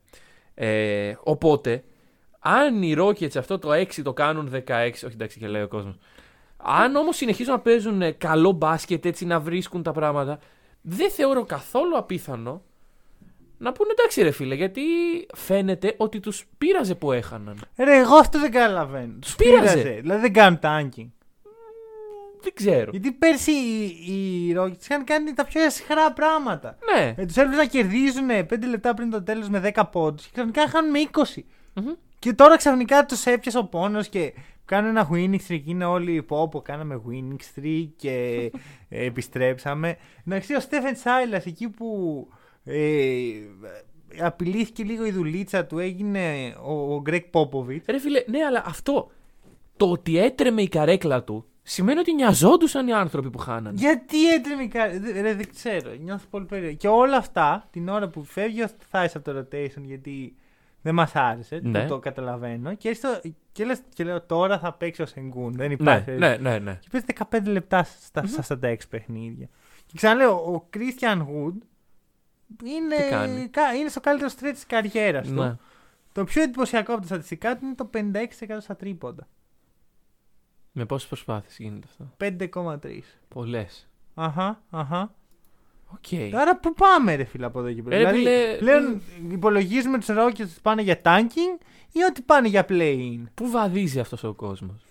Ε, 0.55 1.17
οπότε, 1.23 1.85
αν 2.47 2.83
οι 2.83 2.95
Rockets 2.99 3.37
αυτό 3.37 3.59
το 3.59 3.73
6 3.73 4.03
το 4.03 4.13
κάνουν 4.13 4.53
16, 4.53 4.61
όχι 4.93 5.05
εντάξει 5.13 5.39
και 5.39 5.49
λέει 5.49 5.63
ο 5.63 5.69
κόσμος. 5.69 5.99
Αν 6.57 6.97
όμως 6.97 7.17
συνεχίζουν 7.17 7.53
να 7.53 7.61
παίζουν 7.61 8.03
ε, 8.03 8.11
καλό 8.11 8.51
μπάσκετ 8.51 9.05
έτσι 9.05 9.27
να 9.27 9.41
βρίσκουν 9.41 9.83
τα 9.83 9.93
πράγματα, 9.93 10.39
δεν 10.81 11.11
θεωρώ 11.11 11.45
καθόλου 11.45 11.97
απίθανο 11.97 12.63
να 13.59 13.73
πούνε 13.73 13.91
εντάξει 13.91 14.23
ρε 14.23 14.31
φίλε, 14.31 14.55
γιατί 14.55 14.83
φαίνεται 15.35 15.95
ότι 15.97 16.21
τους 16.21 16.47
πείραζε 16.59 16.95
που 16.95 17.13
έχαναν. 17.13 17.59
Ρε, 17.77 17.99
εγώ 17.99 18.15
αυτό 18.15 18.41
δεν 18.41 18.51
καταλαβαίνω. 18.51 19.15
Τους 19.21 19.37
πείραζε. 19.37 19.99
Δηλαδή 20.01 20.21
δεν 20.21 20.33
κάνουν 20.33 20.59
tanking. 20.63 21.11
Δεν 22.41 22.55
ξέρω. 22.55 22.91
Γιατί 22.91 23.13
πέρσι 23.13 23.51
οι, 23.51 23.85
οι 24.13 24.55
Rockets 24.59 24.83
είχαν 24.83 25.05
κάνει 25.05 25.33
τα 25.33 25.45
πιο 25.45 25.63
εσχρά 25.63 26.13
πράγματα. 26.13 26.79
Ναι. 26.95 27.15
Ε, 27.17 27.27
τους 27.27 27.37
έβλεπε 27.37 27.63
να 27.63 27.69
κερδίζουν 27.69 28.29
5 28.31 28.69
λεπτά 28.69 28.95
πριν 28.95 29.11
το 29.11 29.23
τέλος 29.23 29.49
με 29.49 29.73
10 29.75 29.83
πόντους 29.93 30.25
και 30.25 30.31
ξαφνικά 30.33 30.69
χάνουν 30.69 30.91
με 30.91 30.99
20. 31.13 31.43
Μμμ. 31.75 31.93
Και 32.19 32.33
τώρα 32.33 32.57
ξαφνικά 32.57 33.05
τους 33.07 33.25
έπιασε 33.27 33.59
ο 33.59 33.65
πόνος 33.65 34.09
και 34.09 34.33
κάνουν 34.65 34.91
ένα 34.91 35.09
winning 35.13 35.39
streak. 35.49 35.63
Είναι 35.65 35.85
όλοι 35.85 36.23
πω, 36.23 36.49
πω 36.49 36.61
κάναμε 36.61 37.01
winning 37.11 37.61
streak 37.61 37.89
και 37.97 38.11
ε, 38.89 39.05
επιστρέψαμε. 39.07 39.97
Να 40.25 40.39
ξέρει 40.39 40.59
ο 40.59 40.63
Στέφεν 40.63 40.97
Σάιλας 40.97 41.47
εκεί 41.47 41.69
που 41.69 42.29
ε, 42.65 43.31
απειλήθηκε 44.21 44.83
λίγο 44.83 45.07
η 45.07 45.11
δουλίτσα 45.11 45.65
του, 45.65 45.79
έγινε 45.79 46.55
ο, 46.65 46.95
ο 46.95 47.01
Γκρέκ 47.01 47.25
Πόποβιτς. 47.25 47.85
Ρε 47.89 47.99
φίλε, 47.99 48.23
ναι, 48.27 48.45
αλλά 48.45 48.63
αυτό 48.67 49.11
το 49.77 49.91
ότι 49.91 50.19
έτρεμε 50.19 50.63
η 50.63 50.69
καρέκλα 50.69 51.23
του 51.25 51.45
σημαίνει 51.63 51.99
ότι 51.99 52.15
νοιαζόντουσαν 52.15 52.89
οι 52.89 52.93
άνθρωποι 52.93 53.31
που 53.31 53.39
χάνανε. 53.39 53.77
Γιατί 53.79 54.29
έτρεμε 54.35 54.63
η 54.63 54.69
κα- 54.69 54.89
Δε- 55.01 55.21
Ρε, 55.21 55.35
δεν 55.35 55.51
ξέρω. 55.55 55.91
Νιώθω 56.01 56.27
πολύ 56.31 56.45
περίεργο. 56.45 56.77
Και 56.77 56.89
όλα 56.89 57.17
αυτά 57.17 57.69
την 57.71 57.89
ώρα 57.89 58.09
που 58.09 58.25
φεύγει 58.25 58.63
ο 58.63 58.67
Θάης 58.91 59.17
από 59.17 59.33
το 59.33 59.39
rotation 59.51 59.83
γιατί 59.83 60.37
δεν 60.87 60.95
μα 60.95 61.11
άρεσε. 61.23 61.61
Ναι. 61.63 61.83
Το, 61.83 61.89
το 61.89 61.99
καταλαβαίνω. 61.99 62.75
Και, 62.75 62.89
έρχεται 62.89 63.09
στο- 63.21 63.31
και, 63.53 63.65
λες, 63.65 63.81
και 63.95 64.05
λέω 64.05 64.21
τώρα 64.23 64.59
θα 64.59 64.73
παίξει 64.73 65.03
ο 65.03 65.07
Σενγκούν. 65.07 65.53
Δεν 65.53 65.67
Ναι, 65.69 65.73
υπάρχει. 65.75 66.11
ναι, 66.11 66.37
ναι, 66.37 66.59
ναι. 66.59 66.79
Και 66.81 66.89
παίζει 66.91 67.07
15 67.47 67.51
λεπτά 67.53 67.83
στα, 67.85 68.27
στα, 68.27 68.43
στα 68.43 68.59
6 68.63 68.77
παιχνίδια. 68.91 69.49
Και 69.87 69.93
ξαναλέω, 69.97 70.33
ο 70.35 70.69
Christian 70.77 71.19
Wood 71.19 71.53
είναι, 72.65 72.97
Τι 72.97 73.09
κάνει; 73.11 73.49
κα- 73.49 73.75
είναι 73.75 73.89
στο 73.89 74.01
καλύτερο 74.01 74.31
stretch 74.31 74.51
της 74.53 74.67
καριέρας 74.67 75.29
του. 75.29 75.35
ναι. 75.35 75.57
Το 76.13 76.25
πιο 76.25 76.43
εντυπωσιακό 76.43 76.93
από 76.93 77.01
τα 77.01 77.07
στατιστικά 77.07 77.57
του 77.57 77.65
είναι 77.65 77.75
το 77.75 77.91
56% 77.95 78.57
στα 78.61 78.77
τρίποντα. 78.77 79.29
Με 80.73 80.85
πόσες 80.87 81.09
προσπάθειες 81.09 81.57
γίνεται 81.59 81.87
αυτό; 81.91 82.11
5,3. 82.17 83.01
Πολλές. 83.29 83.89
Αχα, 84.15 84.63
αχα. 84.71 85.15
Οκ. 85.87 86.31
Τώρα 86.31 86.57
πού 86.57 86.75
πάμε, 86.75 87.15
ρε 87.15 87.25
φίλε, 87.25 87.47
από 87.47 87.59
εδώ 87.59 87.73
και 87.73 87.83
πέρα. 87.83 87.97
Ε, 87.97 88.03
ρε, 88.03 88.11
δηλαδή, 88.11 88.57
φίλε, 88.57 88.57
πλέον 88.59 89.03
υπολογίζουμε 89.31 89.99
τους 89.99 90.09
Rockets 90.11 90.41
ότι 90.41 90.55
πάνε 90.63 90.83
για 90.83 91.01
tanking 91.05 91.65
ή 91.93 92.03
ότι 92.11 92.23
πάνε 92.23 92.49
για 92.49 92.67
play-in. 92.69 93.25
Πού 93.35 93.51
βαδίζει 93.51 94.01
αυτός 94.01 94.25
ο 94.25 94.35
κόσμος; 94.35 94.85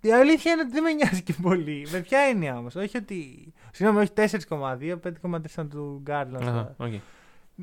Η 0.00 0.12
αλήθεια 0.12 0.52
είναι 0.52 0.60
ότι 0.60 0.70
δεν 0.70 0.82
με 0.82 0.92
νοιάζει 0.92 1.22
και 1.22 1.34
πολύ. 1.42 1.86
Με 1.90 2.00
ποια 2.00 2.18
έννοια 2.18 2.58
όμως; 2.58 2.74
Όχι 2.74 2.96
ότι. 2.96 3.52
Συγγνώμη, 3.72 4.00
όχι 4.00 4.12
4,2, 4.14 4.98
5,4 5.00 5.44
ήταν 5.50 5.68
του 5.68 6.02
Garland. 6.06 6.66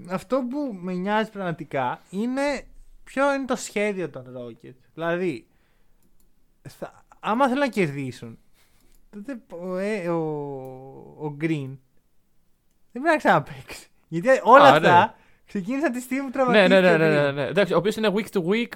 Αυτό 0.09 0.47
που 0.49 0.77
με 0.81 0.93
νοιάζει 0.93 1.29
πραγματικά 1.29 2.01
είναι 2.09 2.65
ποιο 3.03 3.33
είναι 3.33 3.45
το 3.45 3.55
σχέδιο 3.55 4.09
των 4.09 4.23
Rockets. 4.37 4.89
Δηλαδή, 4.93 5.47
θα, 6.61 7.05
άμα 7.19 7.45
θέλουν 7.45 7.59
να 7.59 7.67
κερδίσουν, 7.67 8.37
τότε 9.09 9.41
ο, 9.49 9.75
ε, 9.75 10.09
ο, 10.09 10.19
ο 11.19 11.37
Green 11.41 11.77
δεν 12.93 13.01
πρέπει 13.01 13.07
να 13.07 13.17
ξαναπαίξει. 13.17 13.87
Γιατί 14.07 14.29
όλα 14.43 14.63
Α, 14.63 14.73
αυτά 14.75 14.99
ναι. 14.99 15.13
ξεκίνησαν 15.45 15.91
τη 15.91 16.01
στιγμή 16.01 16.29
που 16.31 16.37
Ναι, 16.37 16.43
τραυματίστηκε. 16.43 16.79
ναι, 16.81 16.81
ναι, 16.81 16.93
ο 16.93 16.97
ναι, 16.97 17.19
Green. 17.19 17.23
ναι, 17.23 17.41
ναι. 17.41 17.47
Εντάξει, 17.47 17.73
ο 17.73 17.77
οποίος 17.77 17.95
είναι 17.95 18.11
week 18.15 18.37
to 18.37 18.41
week. 18.49 18.71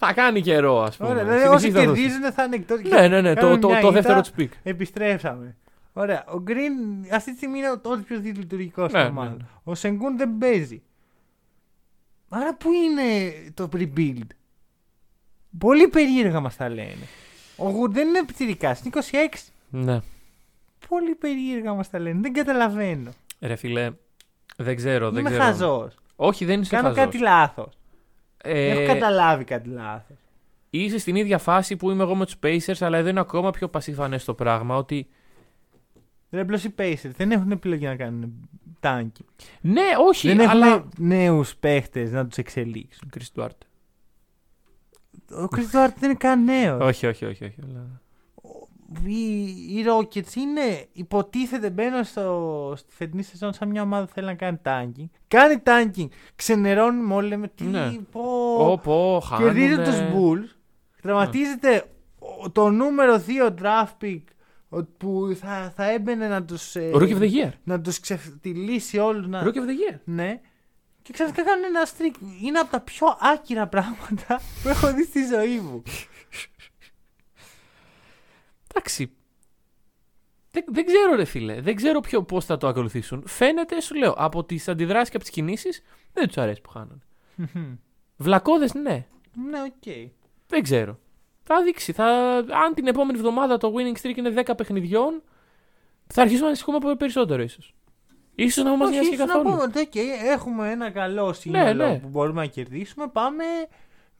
Θα 0.00 0.12
κάνει 0.12 0.40
καιρό, 0.40 0.82
ας 0.82 0.96
πούμε. 0.96 1.08
Ωραία, 1.08 1.24
δηλαδή 1.24 1.46
όσοι 1.46 1.64
Συνεχίζει 1.64 1.86
να 1.86 1.90
δώσει. 1.92 2.02
κερδίζουν 2.02 2.32
θα 2.32 2.44
είναι 2.44 2.56
εκτός. 2.56 2.76
Ναι, 2.96 3.08
ναι, 3.08 3.20
ναι. 3.20 3.34
Το, 3.34 3.58
το, 3.58 3.78
το 3.80 3.90
δεύτερο 3.90 4.20
τους 4.20 4.30
pick. 4.30 4.52
Επιστρέψαμε. 4.62 5.56
Ωραία. 5.92 6.24
Ο 6.28 6.42
Green 6.46 7.06
αυτή 7.12 7.30
τη 7.30 7.36
στιγμή 7.36 7.58
είναι 7.58 7.70
ό,τι 7.70 8.02
πιο 8.02 8.16
λειτουργικό 8.22 8.88
στην 8.88 9.00
Ναι, 9.00 9.06
ομάδα. 9.06 9.30
ναι, 9.30 9.36
ναι. 9.36 9.44
Ο 9.64 9.74
Σενγκούν 9.74 10.16
δεν 10.16 10.38
παίζει. 10.38 10.82
Άρα 12.28 12.54
πού 12.54 12.68
είναι 12.72 13.32
το 13.54 13.68
rebuild; 13.72 14.26
Πολύ 15.58 15.88
περίεργα 15.88 16.40
μας 16.40 16.56
τα 16.56 16.68
λένε. 16.68 17.06
Ο 17.56 17.68
Γουρ 17.70 17.90
δεν 17.90 18.08
είναι 18.08 18.18
επιθυρικάς, 18.18 18.80
είναι 18.80 18.90
26. 19.32 19.50
Ναι. 19.70 20.00
Πολύ 20.88 21.14
περίεργα 21.14 21.72
μας 21.74 21.90
τα 21.90 21.98
λένε. 21.98 22.20
Δεν 22.20 22.32
καταλαβαίνω. 22.32 23.10
Ρε 23.40 23.56
φίλε, 23.56 23.90
δεν 24.56 24.76
ξέρω. 24.76 25.10
Δεν 25.10 25.20
Είμαι 25.20 25.28
ξέρω. 25.30 25.44
χαζός. 25.44 25.94
Όχι, 26.16 26.44
δεν 26.44 26.60
είσαι 26.60 26.74
Κάνω 26.76 26.88
χαζός. 26.88 27.04
κάτι 27.04 27.18
λάθος. 27.18 27.78
Ε, 28.42 28.68
Έχω 28.70 28.92
καταλάβει 28.92 29.44
κάτι 29.44 29.68
λάθος. 29.68 30.16
Είσαι 30.70 30.98
στην 30.98 31.16
ίδια 31.16 31.38
φάση 31.38 31.76
που 31.76 31.90
είμαι 31.90 32.02
εγώ 32.02 32.14
με 32.14 32.24
τους 32.24 32.34
Pacers, 32.42 32.76
αλλά 32.80 32.98
εδώ 32.98 33.08
είναι 33.08 33.20
ακόμα 33.20 33.50
πιο 33.50 33.68
πασίφανες 33.68 34.24
το 34.24 34.34
πράγμα. 34.34 34.76
Ότι 34.76 35.08
Ρε 36.30 36.40
απλώς 36.40 36.64
οι 36.64 36.74
Pacers 36.78 37.10
δεν 37.16 37.30
έχουν 37.30 37.50
επιλογή 37.50 37.84
να 37.84 37.96
κάνουν 37.96 38.48
τάγκη. 38.80 39.24
ναι, 39.60 39.82
όχι, 40.08 40.28
Δεν 40.34 40.48
αλλά. 40.48 40.66
έχουν 40.66 40.90
νέους 40.98 41.56
παίχτες 41.56 42.10
να 42.12 42.26
τους 42.26 42.36
εξελίξουν. 42.36 43.08
Chris 43.16 43.40
Duarte. 43.40 43.66
Ο 45.30 45.48
Chris 45.56 45.58
Duarte 45.76 45.92
δεν 45.98 46.10
είναι 46.10 46.14
καν 46.18 46.44
νέος. 46.44 46.82
Όχι, 46.82 47.06
όχι, 47.06 47.24
όχι. 47.24 47.44
όχι 47.44 47.56
αλλά... 47.68 48.00
οι, 49.04 49.40
οι 49.48 49.84
Rockets 49.88 50.34
είναι, 50.36 50.86
υποτίθεται 50.92 51.70
μπαίνουν 51.70 52.04
στο, 52.04 52.72
στη 52.76 52.92
φετινή 52.94 53.22
σεζόν 53.22 53.52
σαν 53.52 53.68
μια 53.68 53.82
ομάδα 53.82 54.04
που 54.06 54.12
θέλει 54.14 54.26
να 54.26 54.34
κάνει 54.34 54.58
tanking. 54.64 55.08
Κάνει 55.28 55.62
tanking, 55.64 56.08
ξενερώνουμε 56.36 57.14
όλοι, 57.14 57.28
λέμε 57.28 57.48
τι 57.48 57.64
Ναι. 57.64 57.90
πω, 58.12 58.20
Πω, 58.56 58.80
πω, 58.82 59.22
κερδίζει 59.38 59.74
χάνουνε. 59.74 59.84
τους 59.84 59.98
Bulls, 59.98 60.56
τραυματίζεται 61.02 61.84
ο- 62.18 62.50
το 62.50 62.70
νούμερο 62.70 63.22
2 63.26 63.54
draft 63.62 64.04
pick 64.04 64.22
ο- 64.68 64.84
που 64.84 65.36
θα, 65.40 65.72
θα 65.76 65.90
έμπαινε 65.90 66.28
να 66.28 66.44
τους, 66.44 66.74
ε, 66.76 66.90
Rookie 66.94 67.14
of 67.16 67.18
the 67.20 67.30
year. 67.30 67.50
να 67.64 67.80
τους 67.80 68.00
ξεφτυλίσει 68.00 68.98
όλους. 68.98 69.26
Να... 69.26 69.42
Rookie 69.44 69.46
of 69.58 69.66
the 69.66 69.92
year. 69.92 69.98
Ναι. 70.04 70.40
Και 71.02 71.12
ξαφνικά 71.12 71.42
κάνουν 71.42 71.64
ένα 71.64 71.86
streak. 71.86 72.44
Είναι 72.46 72.58
από 72.58 72.70
τα 72.70 72.80
πιο 72.80 73.06
άκυρα 73.20 73.66
πράγματα 73.66 74.40
που 74.62 74.68
έχω 74.68 74.92
δει 74.92 75.04
στη 75.04 75.20
ζωή 75.34 75.58
μου. 75.58 75.82
Εντάξει. 78.78 79.12
Δεν, 80.50 80.64
δεν 80.68 80.84
ξέρω, 80.86 81.14
ρε 81.14 81.24
φίλε. 81.24 81.60
Δεν 81.60 81.74
ξέρω 81.74 82.00
ποιο, 82.00 82.22
πώς 82.22 82.44
θα 82.44 82.56
το 82.56 82.66
ακολουθήσουν. 82.68 83.22
Φαίνεται, 83.26 83.80
σου 83.80 83.94
λέω, 83.94 84.12
από 84.12 84.44
τις 84.44 84.68
αντιδράσεις 84.68 85.08
και 85.10 85.16
από 85.16 85.24
τις 85.24 85.34
κινήσεις 85.34 85.82
δεν 86.12 86.26
τους 86.26 86.36
αρέσει 86.38 86.60
που 86.60 86.70
χάνουν. 86.70 87.02
Βλακώδες, 88.16 88.74
ναι. 88.74 89.06
ναι, 89.50 89.60
οκ. 89.62 90.10
Δεν 90.46 90.62
ξέρω. 90.62 90.98
Θα 91.42 91.62
δείξει. 91.62 91.92
Θα... 91.92 92.04
Αν 92.36 92.74
την 92.74 92.86
επόμενη 92.86 93.18
εβδομάδα 93.18 93.56
το 93.56 93.72
winning 93.76 94.00
streak 94.06 94.16
είναι 94.16 94.32
10 94.46 94.52
παιχνιδιών, 94.56 95.22
θα 96.06 96.20
αρχίσουμε 96.20 96.42
να 96.42 96.48
ανησυχούμε 96.48 96.76
από 96.76 96.96
περισσότερο 96.96 97.42
ίσως. 97.42 97.74
ίσως 98.50 98.62
να 98.62 98.68
μην 98.70 98.78
μας 98.78 98.84
Όχι, 98.84 98.94
νοιάζει 98.94 99.08
και 99.08 99.14
ίσως 99.14 99.26
να 99.26 99.32
καθόλου. 99.32 99.50
πούμε 99.50 99.62
ότι 99.62 99.80
οκ, 99.80 99.94
έχουμε 100.32 100.70
ένα 100.70 100.90
καλό 100.90 101.32
σύνολο 101.32 101.64
Ναι, 101.64 101.72
ναι. 101.72 101.98
που 101.98 102.08
μπορούμε 102.08 102.40
να 102.40 102.46
κερδίσουμε. 102.46 103.08
Πάμε 103.08 103.44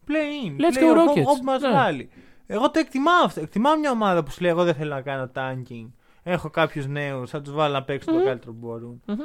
play-in. 0.09 0.61
Let's 0.61 0.79
play-off, 0.79 0.97
go 0.97 1.09
Rockets. 1.09 1.25
Όπου 1.27 1.45
μας 1.45 1.61
Ναι. 1.61 1.69
βγάλει. 1.69 2.11
Εγώ 2.51 2.71
το 2.71 2.79
εκτιμάω 2.79 3.25
αυτό. 3.25 3.41
Εκτιμάω 3.41 3.79
μια 3.79 3.91
ομάδα 3.91 4.23
που 4.23 4.31
σου 4.31 4.41
λέει: 4.41 4.51
Εγώ 4.51 4.65
δεν 4.65 4.75
θέλω 4.75 4.95
να 4.95 5.01
κάνω 5.03 5.31
tanking. 5.35 5.87
Έχω 6.23 6.51
κάποιους 6.51 6.87
νέους, 6.87 7.31
θα 7.31 7.41
τους 7.43 7.53
βάλω 7.53 7.73
να 7.73 7.83
παίξουν 7.83 8.13
Μμμ. 8.13 8.21
το 8.21 8.27
καλύτερο 8.27 8.53
που 8.53 8.59
μπορούν. 8.67 9.03
Μμμ. 9.07 9.19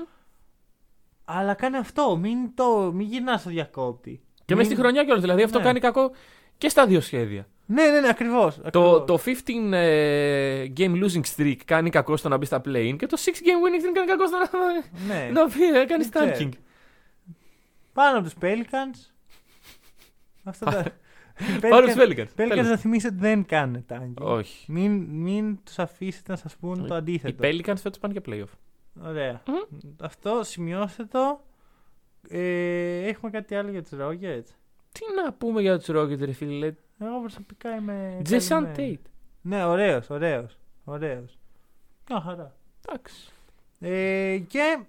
Αλλά 1.26 1.54
κάνει 1.54 1.78
αυτό. 1.78 2.18
Μην, 2.18 2.38
το, 2.56 2.92
μην 2.94 3.08
γυρνάς 3.08 3.42
στο 3.42 3.50
διακόπτη. 3.50 4.22
Και 4.46 4.56
μέσα 4.56 4.70
στη 4.70 4.80
χρονιά 4.80 5.04
κιόλας. 5.04 5.22
Δηλαδή 5.22 5.44
αυτό 5.44 5.58
Ναι. 5.58 5.64
κάνει 5.64 5.80
κακό 5.80 6.12
και 6.58 6.70
στα 6.70 6.86
δύο 6.88 7.02
σχέδια. 7.02 7.48
Ναι, 7.66 7.84
ναι, 7.90 8.00
ναι, 8.00 8.08
ακριβώς. 8.10 8.60
Το, 8.72 9.02
το 9.02 9.20
15 9.26 9.72
ε, 9.74 10.66
game 10.78 11.04
losing 11.04 11.22
streak 11.36 11.56
κάνει 11.66 11.90
κακό 11.90 12.18
στο 12.18 12.30
να 12.30 12.38
μπεις 12.38 12.48
στα 12.48 12.62
play 12.66 12.96
και 12.98 13.06
το 13.06 13.18
6 13.26 13.28
game 13.30 13.32
winning 13.32 13.86
streak 13.88 13.94
κάνει 13.94 14.08
κακό 14.08 14.28
στο 14.28 14.38
να, 14.38 14.50
Ναι. 15.08 15.30
να 15.42 15.48
πει, 15.50 15.64
ε, 15.80 15.86
κάνεις 15.86 16.10
Δεν 16.10 16.32
ξέρω. 16.34 16.50
tanking. 16.50 16.58
Πάνω 17.94 18.18
από 18.18 18.24
τους 18.30 18.36
Pelicans. 18.42 19.12
Αυτό 20.44 20.66
τα. 20.72 20.86
Πάρω 21.70 21.86
τους 21.86 21.96
Pelicans. 21.98 22.26
Pelicans 22.36 22.52
Pelicans. 22.52 22.64
να 22.64 22.78
θυμίσετε 22.78 23.14
ότι 23.14 23.24
δεν 23.24 23.46
κάνουν 23.46 23.86
tanking. 23.90 24.14
Όχι. 24.24 24.72
Μην, 24.72 24.92
μην 25.02 25.64
τους 25.64 25.80
αφήσετε 25.80 26.32
να 26.32 26.38
σας 26.38 26.56
πούν 26.56 26.88
το 26.88 26.94
Οι 26.94 26.98
αντίθετο. 26.98 27.48
Pelicans 27.48 27.78
φέτος 27.78 28.00
πάνε 28.00 28.14
και 28.14 28.22
playoff. 28.26 28.58
Ωραία. 29.08 29.42
Μμμ. 29.48 29.90
Αυτό 30.02 30.44
σημειώστε 30.44 31.06
το. 31.06 31.44
Ε, 32.30 33.08
έχουμε 33.08 33.32
κάτι 33.32 33.56
άλλο 33.56 33.72
για 33.72 33.84
τους 33.84 33.92
Rockets; 34.02 34.48
Τι 34.92 35.02
να 35.24 35.34
πούμε 35.34 35.62
για 35.62 35.78
τους 35.80 35.88
Rockets, 35.92 36.20
ρε 36.20 36.32
φίλε. 36.32 36.74
Εγώ 37.00 37.20
προσωπικά 37.20 37.76
είμαι. 37.76 38.22
Jason 38.30 38.40
καλυμμένος. 38.48 38.76
Tate. 38.78 39.10
Ναι, 39.42 39.66
ωραίος, 39.66 40.10
ωραίος. 40.10 40.58
Ωραίος. 40.84 41.38
Μια 42.10 42.22
χαρά. 42.22 42.56
Εντάξει. 42.88 43.32
Ε, 43.80 44.38
και 44.48 44.80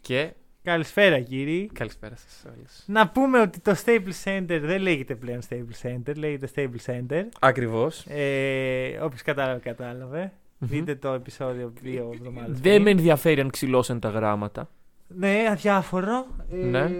Και 0.00 0.32
καλησπέρα 0.70 1.20
κύριοι. 1.20 1.70
καλησπέρα 1.72 2.16
σας 2.16 2.44
όλου. 2.46 2.64
Να 2.86 3.08
πούμε 3.08 3.40
ότι 3.40 3.60
το 3.60 3.74
Staples 3.84 4.24
Center 4.24 4.58
δεν 4.62 4.80
λέγεται 4.80 5.14
πλέον 5.14 5.40
Staples 5.48 5.86
Center, 5.88 6.16
λέγεται 6.16 6.48
Staples 6.54 6.90
Center. 6.92 7.24
Ακριβώς. 7.40 8.06
Ε, 8.08 8.98
Όποιος 9.02 9.22
κατάλαβε, 9.22 9.58
κατάλαβε. 9.60 10.32
Δείτε 10.58 10.94
το 10.94 11.12
επεισόδιο 11.12 11.72
δύο 11.80 12.10
εβδομάδες. 12.14 12.60
Δεν 12.60 12.82
με 12.82 12.90
ενδιαφέρει 12.90 13.40
αν 13.40 13.50
ξυλώσαν 13.50 14.00
τα 14.00 14.08
γράμματα. 14.08 14.68
Ναι, 15.08 15.46
αδιάφορο. 15.50 16.26
Ε, 16.52 16.56
Ναι. 16.56 16.90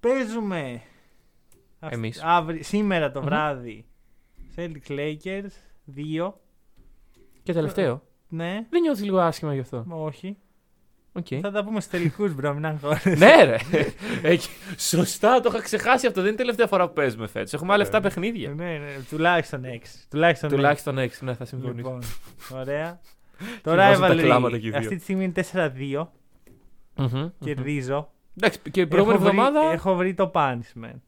Παίζουμε 0.00 0.80
αυ- 1.80 1.92
Εμείς. 1.92 2.22
αύριο- 2.22 2.62
σήμερα 2.64 3.10
το 3.10 3.20
Μμμ. 3.20 3.26
βράδυ 3.28 3.84
Celtics 4.56 4.88
Lakers 4.88 5.50
2. 5.84 6.40
Και 7.42 7.52
τελευταίο. 7.52 8.02
Ναι, 8.28 8.66
Δεν 8.70 8.80
νιώθεις 8.80 9.04
λίγο 9.04 9.18
άσχημα 9.18 9.54
γι' 9.54 9.60
αυτό; 9.60 9.84
όχι. 9.88 10.36
Οκ. 11.18 11.26
Θα 11.42 11.50
τα 11.50 11.64
πούμε 11.64 11.80
στους 11.80 11.92
τελικούς, 11.92 12.34
bro, 12.34 12.54
μην 12.54 12.66
αγχώνεσαι. 12.66 13.10
ναι, 13.10 13.42
ρε. 13.44 13.56
Έχει- 14.22 14.48
Σωστά, 14.76 15.40
το 15.40 15.50
είχα 15.52 15.62
ξεχάσει 15.62 16.06
αυτό. 16.06 16.20
Δεν 16.20 16.32
είναι 16.32 16.34
η 16.42 16.44
τελευταία 16.44 16.66
φορά 16.66 16.86
που 16.88 16.92
παίζουμε 16.92 17.26
φέτος. 17.26 17.52
Έχουμε 17.52 17.72
άλλα 17.72 17.88
7 17.92 17.98
παιχνίδια. 18.02 18.48
Ναι, 18.50 18.64
ναι, 18.64 18.90
τουλάχιστον 19.10 19.64
6. 19.64 20.06
Τουλάχιστον, 20.10 20.50
Τουλάχιστον 20.50 20.98
6, 20.98 21.24
ναι, 21.24 21.34
θα 21.34 21.42
έξι. 21.42 21.46
συμφωνήσω. 21.46 21.76
Λοιπόν, 21.76 22.02
ωραία. 22.60 23.00
το 23.62 23.74
βάζουν 23.74 24.00
τα 24.06 24.12
rivalry 24.12 24.18
κλάματα 24.20 24.58
και 24.58 24.66
οι 24.66 24.70
δύο. 24.70 24.78
αυτή 24.78 24.96
τη 24.96 25.02
στιγμή 25.02 25.24
είναι 25.24 25.32
4-2. 25.52 26.06
Μμμ, 26.94 27.28
Κερδίζω. 27.38 28.10
Εντάξει, 28.36 28.58
και 28.70 28.80
η 28.80 28.86
προηγούμενη 28.86 29.18
έχω, 29.24 29.30
βρει, 29.30 29.38
εβδομάδα. 29.40 29.72
έχω 29.72 29.94
βρει 29.94 30.14
το 30.14 30.30
punishment. 30.34 31.00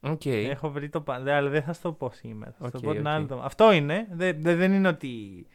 Οκ. 0.00 0.24
Έχω 0.26 0.70
βρει 0.70 0.88
το 0.88 1.02
punishment. 1.06 1.28
Αλλά 1.28 1.48
δεν 1.48 1.62
θα 1.62 1.72
σου 1.72 1.80
το 1.82 1.92
πω 1.92 2.10
σήμερα. 2.14 2.50
Θα 2.58 2.64
σου 2.64 2.70
Οκ, 2.74 2.80
το 2.80 2.86
πω 2.86 2.92
την 2.92 3.00
οκ. 3.06 3.12
άλλη 3.12 3.22
εβδομάδα. 3.22 3.46
Αυτό 3.46 3.72
είναι. 3.72 4.06
Δεν, 4.12 4.36
δεν, 4.42 4.56
δεν 4.56 4.72
είναι 4.72 4.88
ότι. 4.88 5.46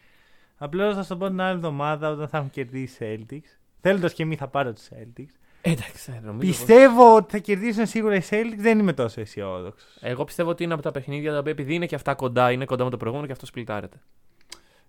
Απλώς 0.57 0.95
θα 0.95 1.01
σου 1.01 1.07
το 1.09 1.17
πω 1.17 1.27
την 1.27 1.41
άλλη 1.41 1.55
εβδομάδα 1.55 2.09
όταν 2.09 2.27
θα 2.27 2.37
έχουν 2.37 2.49
κερδίσει 2.49 3.05
οι 3.05 3.25
Celtics. 3.29 3.57
Θέλοντας 3.88 4.13
και 4.13 4.23
εμείς 4.23 4.38
θα 4.38 4.47
πάρω 4.47 4.73
τους 4.73 4.88
Celtics. 4.89 5.33
Εντάξει, 5.61 6.11
ε, 6.15 6.19
νομίζω. 6.25 6.31
πως- 6.38 6.45
Πιστεύω 6.47 7.15
ότι 7.15 7.31
θα 7.31 7.38
κερδίσουν 7.38 7.86
σίγουρα 7.86 8.15
οι 8.15 8.21
Celtics. 8.29 8.57
Δεν 8.57 8.79
είμαι 8.79 8.93
τόσο 8.93 9.21
αισιόδοξος. 9.21 9.97
Εγώ 10.01 10.23
πιστεύω 10.23 10.49
ότι 10.49 10.63
είναι 10.63 10.73
από 10.73 10.81
τα 10.81 10.91
παιχνίδια 10.91 11.31
τα 11.31 11.38
οποία 11.39 11.51
επειδή 11.51 11.73
είναι 11.73 11.86
και 11.86 11.95
αυτά 11.95 12.15
κοντά, 12.15 12.51
είναι 12.51 12.65
κοντά 12.65 12.83
με 12.83 12.89
το 12.89 12.97
προηγούμενο 12.97 13.27
και 13.27 13.33
αυτό 13.33 13.45
σπλιτάρεται. 13.45 13.97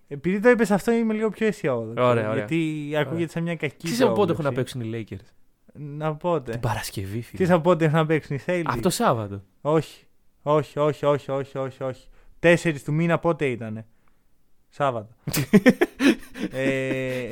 Επειδή 0.07 0.39
το 0.39 0.49
είπες 0.49 0.71
αυτό, 0.71 0.91
είμαι 0.91 1.13
λίγο 1.13 1.29
πιο 1.29 1.47
αισιόδοξος. 1.47 2.05
Ωραία, 2.05 2.29
ωραία. 2.29 2.33
Γιατί 2.45 2.91
ακούγεται 2.97 3.31
σαν 3.31 3.43
μια 3.43 3.55
κακή. 3.55 3.89
Τι 3.91 4.03
από 4.03 4.13
πότε 4.13 4.31
έχουν 4.31 4.43
να 4.43 4.51
πρόβλεψη. 4.51 4.77
παίξουν 4.77 4.93
οι 4.93 5.05
Lakers; 5.09 5.25
Να 5.73 6.15
πότε. 6.15 6.51
Την 6.51 6.59
Παρασκευή, 6.59 7.17
Τι 7.19 7.21
φίλε. 7.21 7.53
από 7.53 7.61
πότε 7.61 7.85
έχουν 7.85 7.97
να 7.97 8.05
παίξουν 8.05 8.35
οι 8.35 8.39
Celtics; 8.45 8.61
Από 8.65 8.81
το 8.81 8.89
Σάββατο. 8.89 9.41
Όχι. 9.61 10.05
Όχι, 10.41 10.79
όχι, 10.79 11.05
όχι, 11.05 11.31
όχι, 11.31 11.57
όχι, 11.57 11.83
όχι. 11.83 12.07
Τέσσερις 12.39 12.83
του 12.83 12.93
μήνα 12.93 13.19
πότε 13.19 13.45
ήτανε; 13.45 13.85
Σάββατο. 14.69 15.09
ε, 16.51 17.29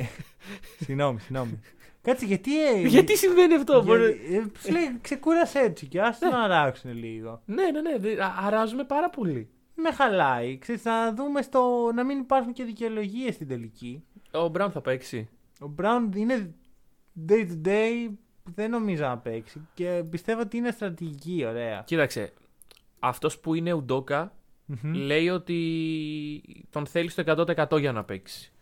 συγγνώμη, 0.78 1.18
συγγνώμη. 1.20 1.60
Κάτσε, 2.02 2.24
γιατί. 2.24 2.66
Ε, 2.66 2.86
Γιατί 2.88 3.16
συμβαίνει 3.16 3.54
αυτό, 3.54 3.72
για- 3.72 3.82
μπορεί... 3.82 4.04
ε, 4.04 4.42
σου 4.60 4.72
λέει, 4.72 4.98
ξεκούρασε 5.00 5.58
έτσι 5.58 5.86
και 5.86 6.00
άστο 6.00 6.26
Ναι. 6.26 6.32
να 6.32 6.42
αράξουν 6.42 6.92
λίγο. 6.98 7.42
Ναι, 7.46 7.70
ναι, 7.70 7.80
ναι. 7.80 7.98
δε- 7.98 8.22
α- 8.24 8.34
Αράζουμε 8.46 8.84
πάρα 8.84 9.10
πολύ. 9.10 9.48
Με 9.74 9.90
χαλάει. 9.92 10.58
Ξέρεις, 10.58 10.84
να 10.84 11.14
δούμε 11.14 11.42
στο. 11.42 11.90
να 11.94 12.04
μην 12.04 12.18
υπάρχουν 12.18 12.52
και 12.52 12.64
δικαιολογίες 12.64 13.34
στην 13.34 13.48
τελική. 13.48 14.04
Ο 14.32 14.48
Μπράουν 14.48 14.70
θα 14.72 14.80
παίξει. 14.80 15.28
Ο 15.60 15.66
Brown 15.80 16.16
είναι 16.16 16.54
day 17.28 17.46
to 17.48 17.68
day. 17.68 18.10
Δεν 18.54 18.70
νομίζω 18.70 19.02
να 19.04 19.18
παίξει. 19.18 19.68
Και 19.74 20.02
πιστεύω 20.10 20.40
ότι 20.40 20.56
είναι 20.56 20.70
στρατηγική, 20.70 21.44
ωραία. 21.48 21.82
Κοίταξε. 21.86 22.32
Αυτός 22.98 23.38
που 23.38 23.54
είναι 23.54 23.72
ουντόκα 23.72 24.34
Μμμ. 24.64 24.92
λέει 24.94 25.28
ότι 25.28 25.58
τον 26.70 26.86
θέλει 26.86 27.08
στο 27.08 27.22
100% 27.26 27.78
για 27.80 27.92
να 27.92 28.04
παίξει. 28.04 28.52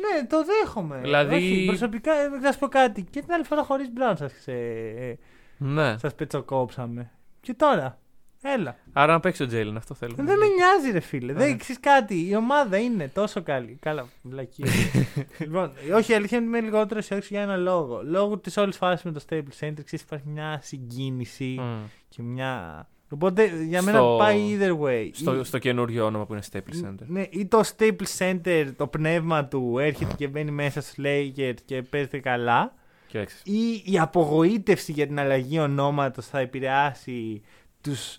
Ναι, 0.00 0.26
το 0.26 0.44
δέχομαι. 0.44 0.98
Δηλαδή- 1.02 1.34
Όχι, 1.34 1.64
προσωπικά, 1.66 2.12
ε, 2.12 2.28
να 2.28 2.52
σου 2.52 2.58
πω 2.58 2.68
κάτι. 2.68 3.02
Και 3.10 3.20
την 3.20 3.32
άλλη 3.32 3.44
φορά 3.44 3.62
χωρίς 3.62 3.88
Brown 3.96 4.14
σας 4.16 4.32
ξε... 4.32 4.52
ε, 4.98 5.14
Ναι. 5.58 5.98
σας 5.98 6.14
πετσοκόψαμε. 6.14 7.10
Και 7.40 7.54
τώρα. 7.54 7.98
Έλα. 8.42 8.76
Άρα 8.92 9.12
να 9.12 9.20
παίξει 9.20 9.42
ο 9.42 9.46
Τζέιλιν, 9.46 9.76
αυτό 9.76 9.94
θέλω. 9.94 10.14
Δεν 10.16 10.24
με 10.38 10.46
νοιάζει, 10.46 10.90
ρε 10.92 11.00
φίλε. 11.00 11.32
Ωραία. 11.32 11.46
Δεν 11.46 11.58
ξέρεις 11.58 11.80
κάτι. 11.80 12.28
Η 12.28 12.34
ομάδα 12.36 12.78
είναι 12.78 13.08
τόσο 13.08 13.42
καλή. 13.42 13.78
Καλά, 13.80 14.06
βλακή. 14.22 14.64
λοιπόν, 15.38 15.72
όχι, 15.94 16.12
η 16.12 16.14
αλήθεια 16.14 16.38
είναι 16.38 16.46
ότι 16.48 16.56
είμαι 16.58 16.60
λιγότερο 16.70 16.98
αισιόδοξο 17.00 17.28
για 17.34 17.42
ένα 17.42 17.56
λόγο. 17.56 18.00
Λόγω 18.04 18.38
της 18.38 18.56
όλης 18.56 18.76
φάσης 18.76 19.04
με 19.04 19.12
το 19.12 19.20
Stable 19.28 19.36
Center, 19.60 19.80
ξέρεις, 19.84 20.02
υπάρχει 20.04 20.28
μια 20.28 20.58
συγκίνηση 20.62 21.56
Μμ. 21.60 21.84
και 22.08 22.22
μια. 22.22 22.86
Οπότε 23.10 23.50
για 23.68 23.82
μένα 23.82 23.98
Στο- 23.98 24.16
πάει 24.18 24.56
either 24.58 24.78
way. 24.86 25.08
Στο, 25.12 25.34
Ή- 25.38 25.44
στο 25.44 25.58
καινούριο 25.58 26.04
όνομα 26.04 26.26
που 26.26 26.32
είναι 26.32 26.42
Staples 26.52 26.86
Center. 26.86 27.04
Ναι, 27.06 27.24
ή 27.30 27.46
το 27.46 27.60
Staples 27.76 28.18
Center, 28.18 28.66
το 28.76 28.86
πνεύμα 28.86 29.44
του 29.44 29.78
έρχεται 29.80 30.14
και 30.16 30.28
μπαίνει 30.28 30.50
μέσα 30.50 30.80
στους 30.80 30.94
Lakers 31.04 31.54
και 31.64 31.82
παίζεται 31.82 32.18
καλά. 32.18 32.74
Κοίταξε. 33.06 33.36
Ή 33.44 33.82
η 33.84 33.98
απογοήτευση 33.98 34.92
για 34.92 35.06
την 35.06 35.18
αλλαγή 35.20 35.58
ονόματος 35.58 36.26
θα 36.26 36.38
επηρεάσει 36.38 37.42
τους 37.80 38.18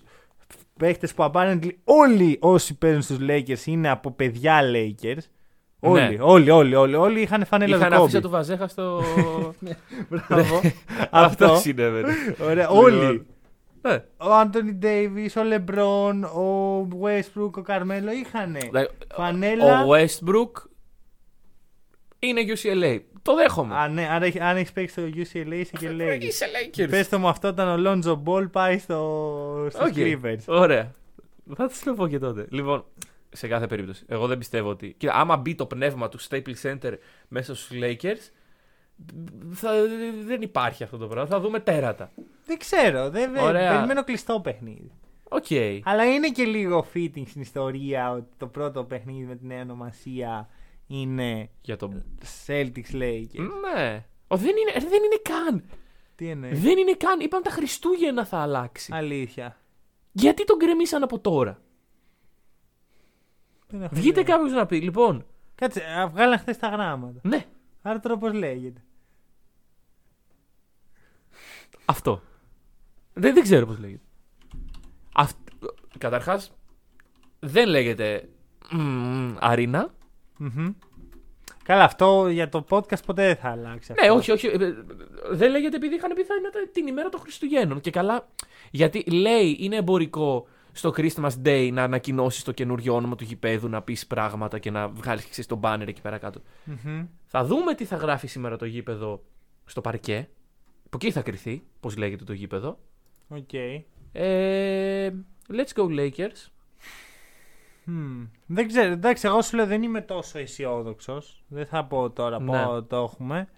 παίχτες 0.78 1.14
που 1.14 1.30
apparently 1.34 1.70
όλοι 1.84 2.38
όσοι 2.42 2.78
παίζουν 2.78 3.02
στους 3.02 3.18
Lakers 3.30 3.66
είναι 3.66 3.90
από 3.90 4.12
παιδιά 4.12 4.60
Lakers. 4.74 5.22
Όλοι, 5.80 6.02
Ναι. 6.02 6.16
όλοι, 6.22 6.50
όλοι, 6.50 6.76
όλοι, 6.76 6.96
όλοι 6.96 7.22
είχαν 7.22 7.46
φανέλα 7.46 7.76
Είχαν 7.78 7.90
του 7.90 7.96
αφήσει 7.96 8.18
Kobe. 8.18 8.22
του 8.22 8.30
Βαζέχα 8.30 8.68
στο. 8.68 9.02
Μπράβο. 10.10 10.62
Αυτό 11.10 11.46
Αυτό. 11.46 11.56
συνέβαινε. 11.60 12.14
Ωραία, 12.44 12.68
Λοιπόν. 12.70 12.84
όλοι. 12.84 13.26
Ναι. 13.82 14.04
Ο 14.18 14.34
Άντωνι 14.34 14.74
Ντέιβις, 14.74 15.36
ο 15.36 15.44
Λεμπρόν, 15.44 16.24
ο 16.24 16.88
Westbrook, 17.04 17.52
ο 17.52 17.62
Καρμέλο 17.62 18.12
είχαν 18.12 18.56
Δηλαδή, 18.56 18.88
φανέλα. 19.16 19.84
Ο 19.86 19.90
Westbrook 19.94 20.52
είναι 22.20 22.42
UCLA. 22.48 23.00
Το 23.22 23.36
δέχομαι. 23.36 23.76
Α, 23.76 23.88
ναι, 23.88 24.08
άρα 24.12 24.26
έχει- 24.26 24.40
αν 24.40 24.58
έχεις 24.58 24.72
παίξει 24.72 24.92
στο 24.94 25.04
UCLA 25.22 25.52
είσαι 25.54 25.72
και 25.80 25.90
Lakers. 25.92 26.22
Είσαι 26.24 26.46
Lakers. 26.46 26.88
Πες 26.90 27.10
το 27.10 27.20
μου 27.20 27.28
αυτό 27.28 27.48
όταν 27.48 27.86
ο 27.86 27.92
Lonzo 27.92 28.22
Ball 28.26 28.52
πάει 28.52 28.78
στο, 28.78 29.68
στους 29.70 29.86
OK. 29.88 29.94
Clippers. 29.96 30.44
Ωραία. 30.48 30.94
Θα 31.56 31.68
τη 31.68 31.80
το 31.84 31.94
πω 31.94 32.08
και 32.08 32.20
τότε. 32.20 32.46
Λοιπόν, 32.50 32.86
σε 33.30 33.48
κάθε 33.48 33.68
περίπτωση. 33.68 34.04
Εγώ 34.08 34.28
δεν 34.28 34.38
πιστεύω 34.38 34.70
ότι. 34.70 34.94
Κοίτα, 34.98 35.14
άμα 35.14 35.38
μπει 35.38 35.56
το 35.56 35.66
πνεύμα 35.66 36.10
του 36.10 36.20
Staples 36.22 36.62
Center 36.64 36.94
μέσα 37.28 37.56
στους 37.56 37.70
Lakers, 37.82 38.32
θα, 39.52 39.72
δεν 40.26 40.42
υπάρχει 40.42 40.84
αυτό 40.84 40.98
το 40.98 41.08
πράγμα. 41.08 41.30
Θα 41.30 41.40
δούμε 41.40 41.60
τέρατα. 41.60 42.12
Δεν 42.46 42.58
ξέρω, 42.58 43.10
δεν 43.10 43.32
δεν- 43.32 43.44
Ωραία. 43.44 43.72
περιμένω 43.76 44.04
κλειστό 44.04 44.40
παιχνίδι. 44.42 44.92
Οκ. 45.30 45.46
Αλλά 45.84 46.06
είναι 46.14 46.30
και 46.30 46.44
λίγο 46.44 46.86
fitting 46.94 47.24
στην 47.28 47.42
ιστορία 47.42 48.12
ότι 48.12 48.28
το 48.38 48.48
πρώτο 48.48 48.84
παιχνίδι 48.84 49.26
με 49.26 49.36
τη 49.36 49.46
νέα 49.46 49.62
ονομασία 49.62 50.50
είναι 50.88 51.50
Για 51.62 51.76
το. 51.78 51.92
Celtics 52.48 52.94
Lakers. 52.94 53.50
Ναι. 53.76 54.06
Ο, 54.28 54.38
δεν, 54.38 54.56
είναι, 54.58 54.72
ε, 54.74 54.80
δεν 54.80 55.04
είναι 55.04 55.20
καν. 55.22 55.64
Τι 56.16 56.28
εννοείς; 56.30 56.62
Δεν 56.62 56.78
είναι 56.78 56.94
καν. 56.94 57.20
Είπαν 57.20 57.42
τα 57.44 57.50
Χριστούγεννα 57.50 58.26
θα 58.26 58.38
αλλάξει. 58.38 58.92
Αλήθεια. 58.96 59.58
Γιατί 60.12 60.44
τον 60.46 60.58
γκρεμίσαν 60.58 61.04
από 61.04 61.20
τώρα; 61.20 61.62
Δεν 63.68 63.82
έχω 63.82 63.96
Βγείτε 63.96 64.22
ιδέα. 64.22 64.36
κάποιος 64.36 64.54
να 64.54 64.66
πει. 64.66 64.82
Λοιπόν, 64.82 65.26
Κάτσε, 65.56 65.84
α, 65.84 66.08
βγάλαν 66.08 66.38
χθες 66.40 66.58
τα 66.58 66.68
γράμματα. 66.68 67.20
ναι, 67.24 67.46
Άρα 67.82 68.00
τώρα 68.00 68.18
πώς 68.18 68.34
λέγεται. 68.34 68.82
Αυτό. 71.90 72.22
Δεν, 73.14 73.34
δεν 73.34 73.44
ξέρω 73.44 73.66
πώς 73.66 73.80
λέγεται. 73.80 74.02
Αυτ... 75.14 75.38
Καταρχάς, 75.98 76.52
δεν 77.40 77.68
λέγεται 77.68 78.30
μ, 78.72 79.32
Αρίνα. 79.40 79.94
Μμμ. 80.38 80.68
Καλά, 81.64 81.84
αυτό 81.84 82.28
για 82.30 82.50
το 82.50 82.66
podcast 82.70 83.04
ποτέ 83.06 83.26
δεν 83.26 83.36
θα 83.36 83.50
αλλάξει. 83.50 83.94
Ναι, 84.02 84.08
αυτό. 84.08 84.16
όχι, 84.18 84.32
όχι. 84.32 84.48
ε, 84.48 84.66
ε, 84.66 84.74
Δεν 85.32 85.52
λέγεται 85.52 85.76
επειδή 85.76 85.96
είχαν 85.96 86.14
πει 86.14 86.24
θα 86.24 86.34
είναι 86.40 86.50
τα- 86.50 86.70
την 86.72 86.88
ημέρα 86.88 87.10
των 87.10 87.20
Χριστουγέννων. 87.20 87.80
Και 87.80 87.92
καλά, 87.92 88.28
γιατί 88.72 89.00
λέει 89.12 89.58
είναι 89.60 89.76
εμπορικό 89.76 90.48
στο 90.72 90.94
Christmas 90.96 91.30
Day 91.46 91.70
να 91.74 91.84
ανακοινώσεις 91.84 92.44
το 92.44 92.52
καινούριο 92.52 92.96
όνομα 92.96 93.16
του 93.16 93.24
γηπέδου, 93.24 93.70
να 93.70 93.82
πεις 93.82 94.08
πράγματα 94.08 94.60
και 94.60 94.72
να 94.72 94.88
βγάλεις 94.88 95.24
και 95.26 95.44
το 95.46 95.60
banner 95.64 95.88
εκεί 95.88 96.02
πέρα 96.02 96.18
κάτω. 96.18 96.42
Μμμ. 96.64 97.06
Θα 97.26 97.46
δούμε 97.46 97.74
τι 97.74 97.86
θα 97.86 97.96
γράφει 97.96 98.28
σήμερα 98.28 98.58
το 98.58 98.66
γήπεδο 98.66 99.24
στο 99.66 99.82
παρκέ. 99.82 100.30
Από 100.92 100.98
εκεί 101.02 101.12
θα 101.12 101.22
κρυθεί 101.22 101.64
πώς 101.80 101.98
λέγεται 101.98 102.24
το 102.24 102.34
γήπεδο. 102.34 102.80
Οκ. 103.28 103.54
Ε, 104.12 105.10
let's 105.50 105.74
go 105.76 105.84
Lakers. 106.00 106.48
Μμμ. 107.84 108.26
Δεν 108.46 108.68
ξέρω, 108.68 108.92
εντάξει, 108.92 109.28
εγώ 109.28 109.42
σου 109.42 109.56
λέω 109.56 109.66
δεν 109.66 109.84
είμαι 109.84 110.02
τόσο 110.02 110.40
αισιόδοξος. 110.40 111.44
Δεν 111.48 111.66
θα 111.66 111.86
πω 111.86 112.10
τώρα 112.10 112.40
Ναι. 112.42 112.64
πω 112.64 112.84
το 112.84 112.96
έχουμε. 112.96 113.50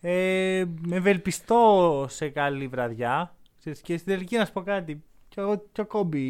Ε, 0.00 0.64
με 0.86 0.96
ευελπιστώ 0.96 2.06
σε 2.08 2.28
καλή 2.28 2.66
βραδιά. 2.66 3.34
Ξέρεις, 3.58 3.80
Και 3.80 3.96
στην 3.96 4.12
τελική 4.12 4.36
να 4.36 4.44
σου 4.44 4.52
πω 4.52 4.62
κάτι. 4.62 5.02
Και 5.28 5.40
ο, 5.40 5.64
και 5.72 5.80
ο 5.80 5.86
Κόμπι. 5.86 6.24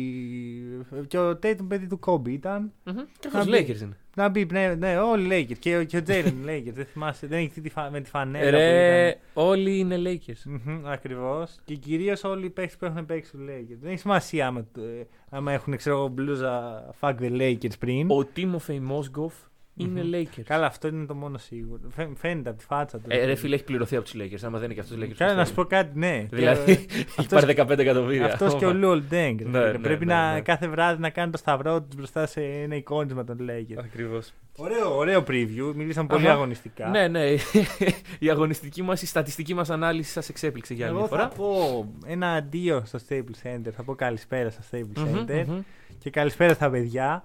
Και 1.07 1.19
ο 1.19 1.37
Τέιτουμ 1.37 1.69
παιδί 1.69 1.87
του 1.87 1.99
Κόμπι 1.99 2.33
ήταν. 2.33 2.73
Και 2.85 2.93
Να 2.93 3.39
αυτός 3.41 3.47
μπει. 3.47 3.67
Lakers 3.69 3.81
είναι. 3.81 3.97
Να 4.17 4.29
μπει, 4.29 4.47
ναι, 4.53 4.75
ναι 4.75 4.99
όλοι 4.99 5.47
Lakers. 5.51 5.59
Και, 5.59 5.77
ο- 5.77 5.85
και 5.85 5.97
ο 5.97 6.03
Τζέιλεν 6.03 6.35
Lakers. 6.47 6.73
δεν 6.75 6.85
θυμάσαι, 6.85 7.27
δεν 7.27 7.39
έχει 7.39 7.51
δει 7.55 7.61
τη 7.61 7.69
φα- 7.71 7.91
με 7.91 8.01
τη 8.01 8.11
φανέλα 8.11 8.45
που 8.45 8.57
Ρε, 8.57 9.09
ήταν. 9.09 9.21
όλοι 9.35 9.79
είναι 9.79 9.97
Lakers. 10.05 10.51
Ακριβώς. 10.85 11.57
Και 11.65 11.75
κυρίως 11.75 12.25
όλοι 12.25 12.47
οι 12.47 12.51
παίχτε 12.51 12.77
που 12.79 12.85
έχουν 12.85 13.07
παίξει 13.07 13.31
του 13.31 13.39
Lakers. 13.49 13.79
Δεν 13.81 13.91
έχει 13.91 14.01
σημασία 14.01 14.47
άμα, 14.47 14.67
το- 14.73 14.81
ε, 14.83 15.07
άμα 15.31 15.53
έχουν 15.53 15.77
ξέρω, 15.77 15.97
εγώ, 15.97 16.09
μπλούζα 16.09 16.85
Fuck 17.01 17.15
the 17.21 17.31
Lakers 17.41 17.79
πριν. 17.79 18.11
Ο 18.11 18.25
Τίμοφεϊ 18.25 18.81
Μόσγκοφ 18.81 19.35
είναι 19.81 20.03
Lakers. 20.13 20.43
Καλά, 20.45 20.67
αυτό 20.67 20.89
είναι 20.89 21.07
το 21.07 21.15
μόνο 21.15 21.39
σίγουρο. 21.39 21.81
Φαι- 21.95 22.17
Φαίνεται 22.17 22.49
από 22.51 22.59
τη 22.59 22.65
φάτσα 22.65 22.99
του. 22.99 23.05
Ε, 23.09 23.25
ρε 23.25 23.35
φίλε, 23.35 23.55
έχει 23.55 23.65
πληρωθεί 23.65 23.97
από 23.97 24.05
τους 24.05 24.15
Lakers. 24.17 24.39
Άμα 24.45 24.59
δεν 24.59 24.65
είναι 24.65 24.75
και 24.75 24.81
αυτός 24.81 24.97
Lakers. 24.99 25.15
Καλά, 25.17 25.31
πώς 25.31 25.39
να 25.39 25.45
σου 25.45 25.55
θέλει. 25.55 25.67
πω 25.67 25.75
κάτι, 25.75 25.99
ναι. 25.99 26.27
Δηλαδή, 26.31 26.73
έχει 27.19 27.29
πάρει 27.29 27.55
15 27.57 27.79
εκατομμύρια. 27.79 28.25
Αυτός 28.27 28.55
και 28.55 28.67
ο 28.67 28.73
Λουολ 28.73 29.03
Ντέγκ. 29.09 29.41
Ναι, 29.41 29.59
ναι, 29.61 29.79
Πρέπει 29.79 30.05
ναι, 30.07 30.15
να 30.15 30.33
ναι. 30.33 30.41
κάθε 30.41 30.69
βράδυ 30.69 31.01
να 31.01 31.11
κάνει 31.11 31.31
το 31.31 31.39
σταυρό 31.39 31.83
τους 31.83 31.95
μπροστά 31.97 32.27
σε 32.27 32.41
ένα 32.43 32.75
εικόνισμα 32.75 33.25
των 33.25 33.39
Lakers. 33.41 33.79
Ακριβώς. 33.85 34.33
Ωραίο, 34.57 34.97
ωραίο 34.97 35.21
preview. 35.29 35.73
Μιλήσαμε 35.75 36.07
πολύ 36.09 36.25
Αχα. 36.25 36.33
αγωνιστικά. 36.33 36.89
Ναι, 36.89 37.09
ναι. 37.09 37.25
η 38.19 38.31
αγωνιστική 38.31 38.83
μας, 38.83 39.03
η 39.03 39.07
στατιστική 39.07 39.55
μας 39.55 39.71
ανάλυση 39.71 40.11
σας 40.11 40.29
εξέπληξε 40.29 40.75
για 40.75 40.87
άλλη 40.87 40.97
Εγώ 40.99 41.07
μια 41.09 41.17
θα 41.19 41.31
φορά. 41.31 41.49
πω 41.51 41.95
ένα 42.07 42.33
αντίο 42.33 42.83
στο 42.87 42.99
Staples 43.09 43.47
Center. 43.49 43.71
Θα 43.77 43.83
πω 43.83 43.95
καλησπέρα 43.95 44.51
στο 44.51 44.61
Staples 44.71 44.99
Μμμ, 44.99 45.15
Center. 45.27 45.45
μμμ. 45.47 45.61
Και 45.99 46.11
καλησπέρα 46.11 46.55
στα 46.55 46.71
παιδιά. 46.71 47.25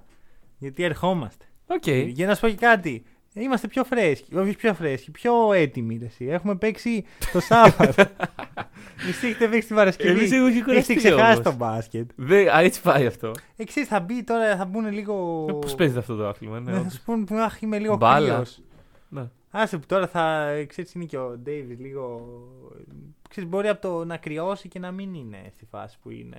Γιατί 0.58 0.84
ερχόμαστε. 0.84 1.46
Οκ. 1.68 1.88
Για 1.88 2.28
να 2.28 2.36
σου 2.36 2.42
πω 2.42 2.48
και 2.48 2.56
κάτι. 2.56 3.04
Είμαστε 3.38 3.68
πιο 3.68 3.84
φρέσκοι. 3.84 4.36
Όχι 4.36 4.56
πιο 4.56 4.74
φρέσκοι, 4.74 5.12
πιο 5.12 5.54
έτοιμοι. 5.54 5.98
ρε 5.98 6.06
εσύ. 6.06 6.26
Έχουμε 6.26 6.56
παίξει 6.56 7.04
το 7.34 7.40
Σάββατο. 7.50 8.04
Εσείς 9.10 9.28
έχετε 9.28 9.48
παίξει 9.48 9.68
την 9.68 9.76
Παρασκευή. 9.76 10.10
Εμείς 10.20 10.32
έχουμε 10.32 10.48
Έχετε 10.50 10.64
κουραστεί 10.66 10.96
ξεχάσει 10.96 11.32
όμως. 11.32 11.44
το 11.44 11.54
μπάσκετ. 11.54 12.10
Δε, 12.16 12.56
α, 12.56 12.60
έτσι 12.60 12.82
πάει 12.82 13.06
αυτό. 13.06 13.32
Εξή 13.56 13.86
θα 13.86 14.00
μπει 14.00 14.24
τώρα, 14.24 14.56
θα 14.58 14.66
μπουν 14.66 14.92
λίγο. 14.92 15.46
Πώς 15.62 15.76
παίζεται 15.76 16.00
αυτό 16.00 16.16
το 16.16 16.28
άθλημα, 16.28 16.60
ναι. 16.60 16.66
Ναι, 16.66 16.72
θα 16.72 16.80
όντως. 16.80 16.94
σου 16.94 17.02
πούν 17.06 17.24
που 17.24 17.36
αχ, 17.36 17.62
είμαι 17.62 17.80
λίγο 17.80 17.96
Μπάλα. 17.98 18.34
κρύος. 18.34 18.62
Ναι. 19.10 19.30
Άσε 19.52 19.78
που 19.78 19.86
τώρα 19.86 20.08
θα. 20.08 20.54
Ξέρεις, 20.68 20.94
είναι 20.94 21.06
και 21.06 21.18
ο 21.18 21.38
Ντέιβις 21.38 21.80
λίγο. 21.80 22.30
Ξέρεις, 23.30 23.50
μπορεί 23.50 23.68
από 23.68 23.82
το 23.82 24.06
να 24.06 24.18
κρυώσει 24.18 24.68
και 24.68 24.80
να 24.80 24.92
μην 24.92 25.14
είναι 25.14 25.38
στη 25.54 25.66
φάση 25.66 25.98
που 26.02 26.10
είναι. 26.12 26.38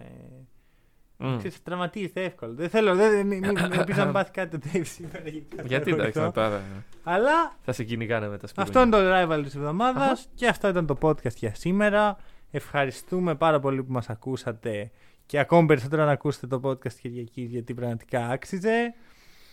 Μμ. 1.19 1.37
Ξέρεις, 1.39 1.63
τραυματίζεται 1.63 2.25
εύκολα. 2.25 2.53
Δεν 2.53 2.69
θέλω, 2.69 2.95
δεν, 2.95 3.27
μην, 3.27 3.39
μην, 3.47 3.57
ελπίζω 3.73 3.99
να 3.99 4.05
μην 4.05 4.13
πάθει 4.13 4.31
κάτι 4.31 4.59
το 4.59 4.69
Ντέιβις 4.69 4.91
σήμερα. 4.93 5.19
Γιατί, 5.29 5.57
θα 5.57 5.63
Γιατί 5.67 5.91
εντάξει, 5.91 6.11
στεναχωρηθώ. 6.11 6.43
να 6.43 6.51
τα. 6.51 6.63
Αλλά 7.03 7.57
Θα 7.63 7.73
σε 7.73 7.85
κυνηγάνε 7.85 8.29
με 8.29 8.39
τα 8.39 8.47
σπίτια. 8.47 8.63
αυτό 8.63 8.81
είναι 8.81 8.91
το 8.91 8.99
rival 9.01 9.41
της 9.45 9.55
εβδομάδας 9.55 10.29
και 10.35 10.47
αυτό 10.49 10.69
ήταν 10.69 10.87
το 10.87 10.97
podcast 11.03 11.35
για 11.37 11.55
σήμερα. 11.55 12.17
Ευχαριστούμε 12.51 13.35
πάρα 13.35 13.61
πολύ 13.61 13.83
που 13.83 13.93
μας 13.93 14.09
ακούσατε 14.11 14.91
και 15.27 15.39
ακόμη 15.39 15.67
περισσότερο 15.67 16.05
να 16.05 16.11
ακούσετε 16.11 16.47
το 16.47 16.61
podcast 16.65 16.93
Κυριακής 17.01 17.51
γιατί 17.51 17.75
πραγματικά 17.75 18.27
άξιζε. 18.29 18.95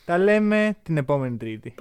Τα 0.06 0.18
λέμε 0.18 0.76
την 0.84 0.98
επόμενη 0.98 1.38
Τρίτη. 1.38 1.74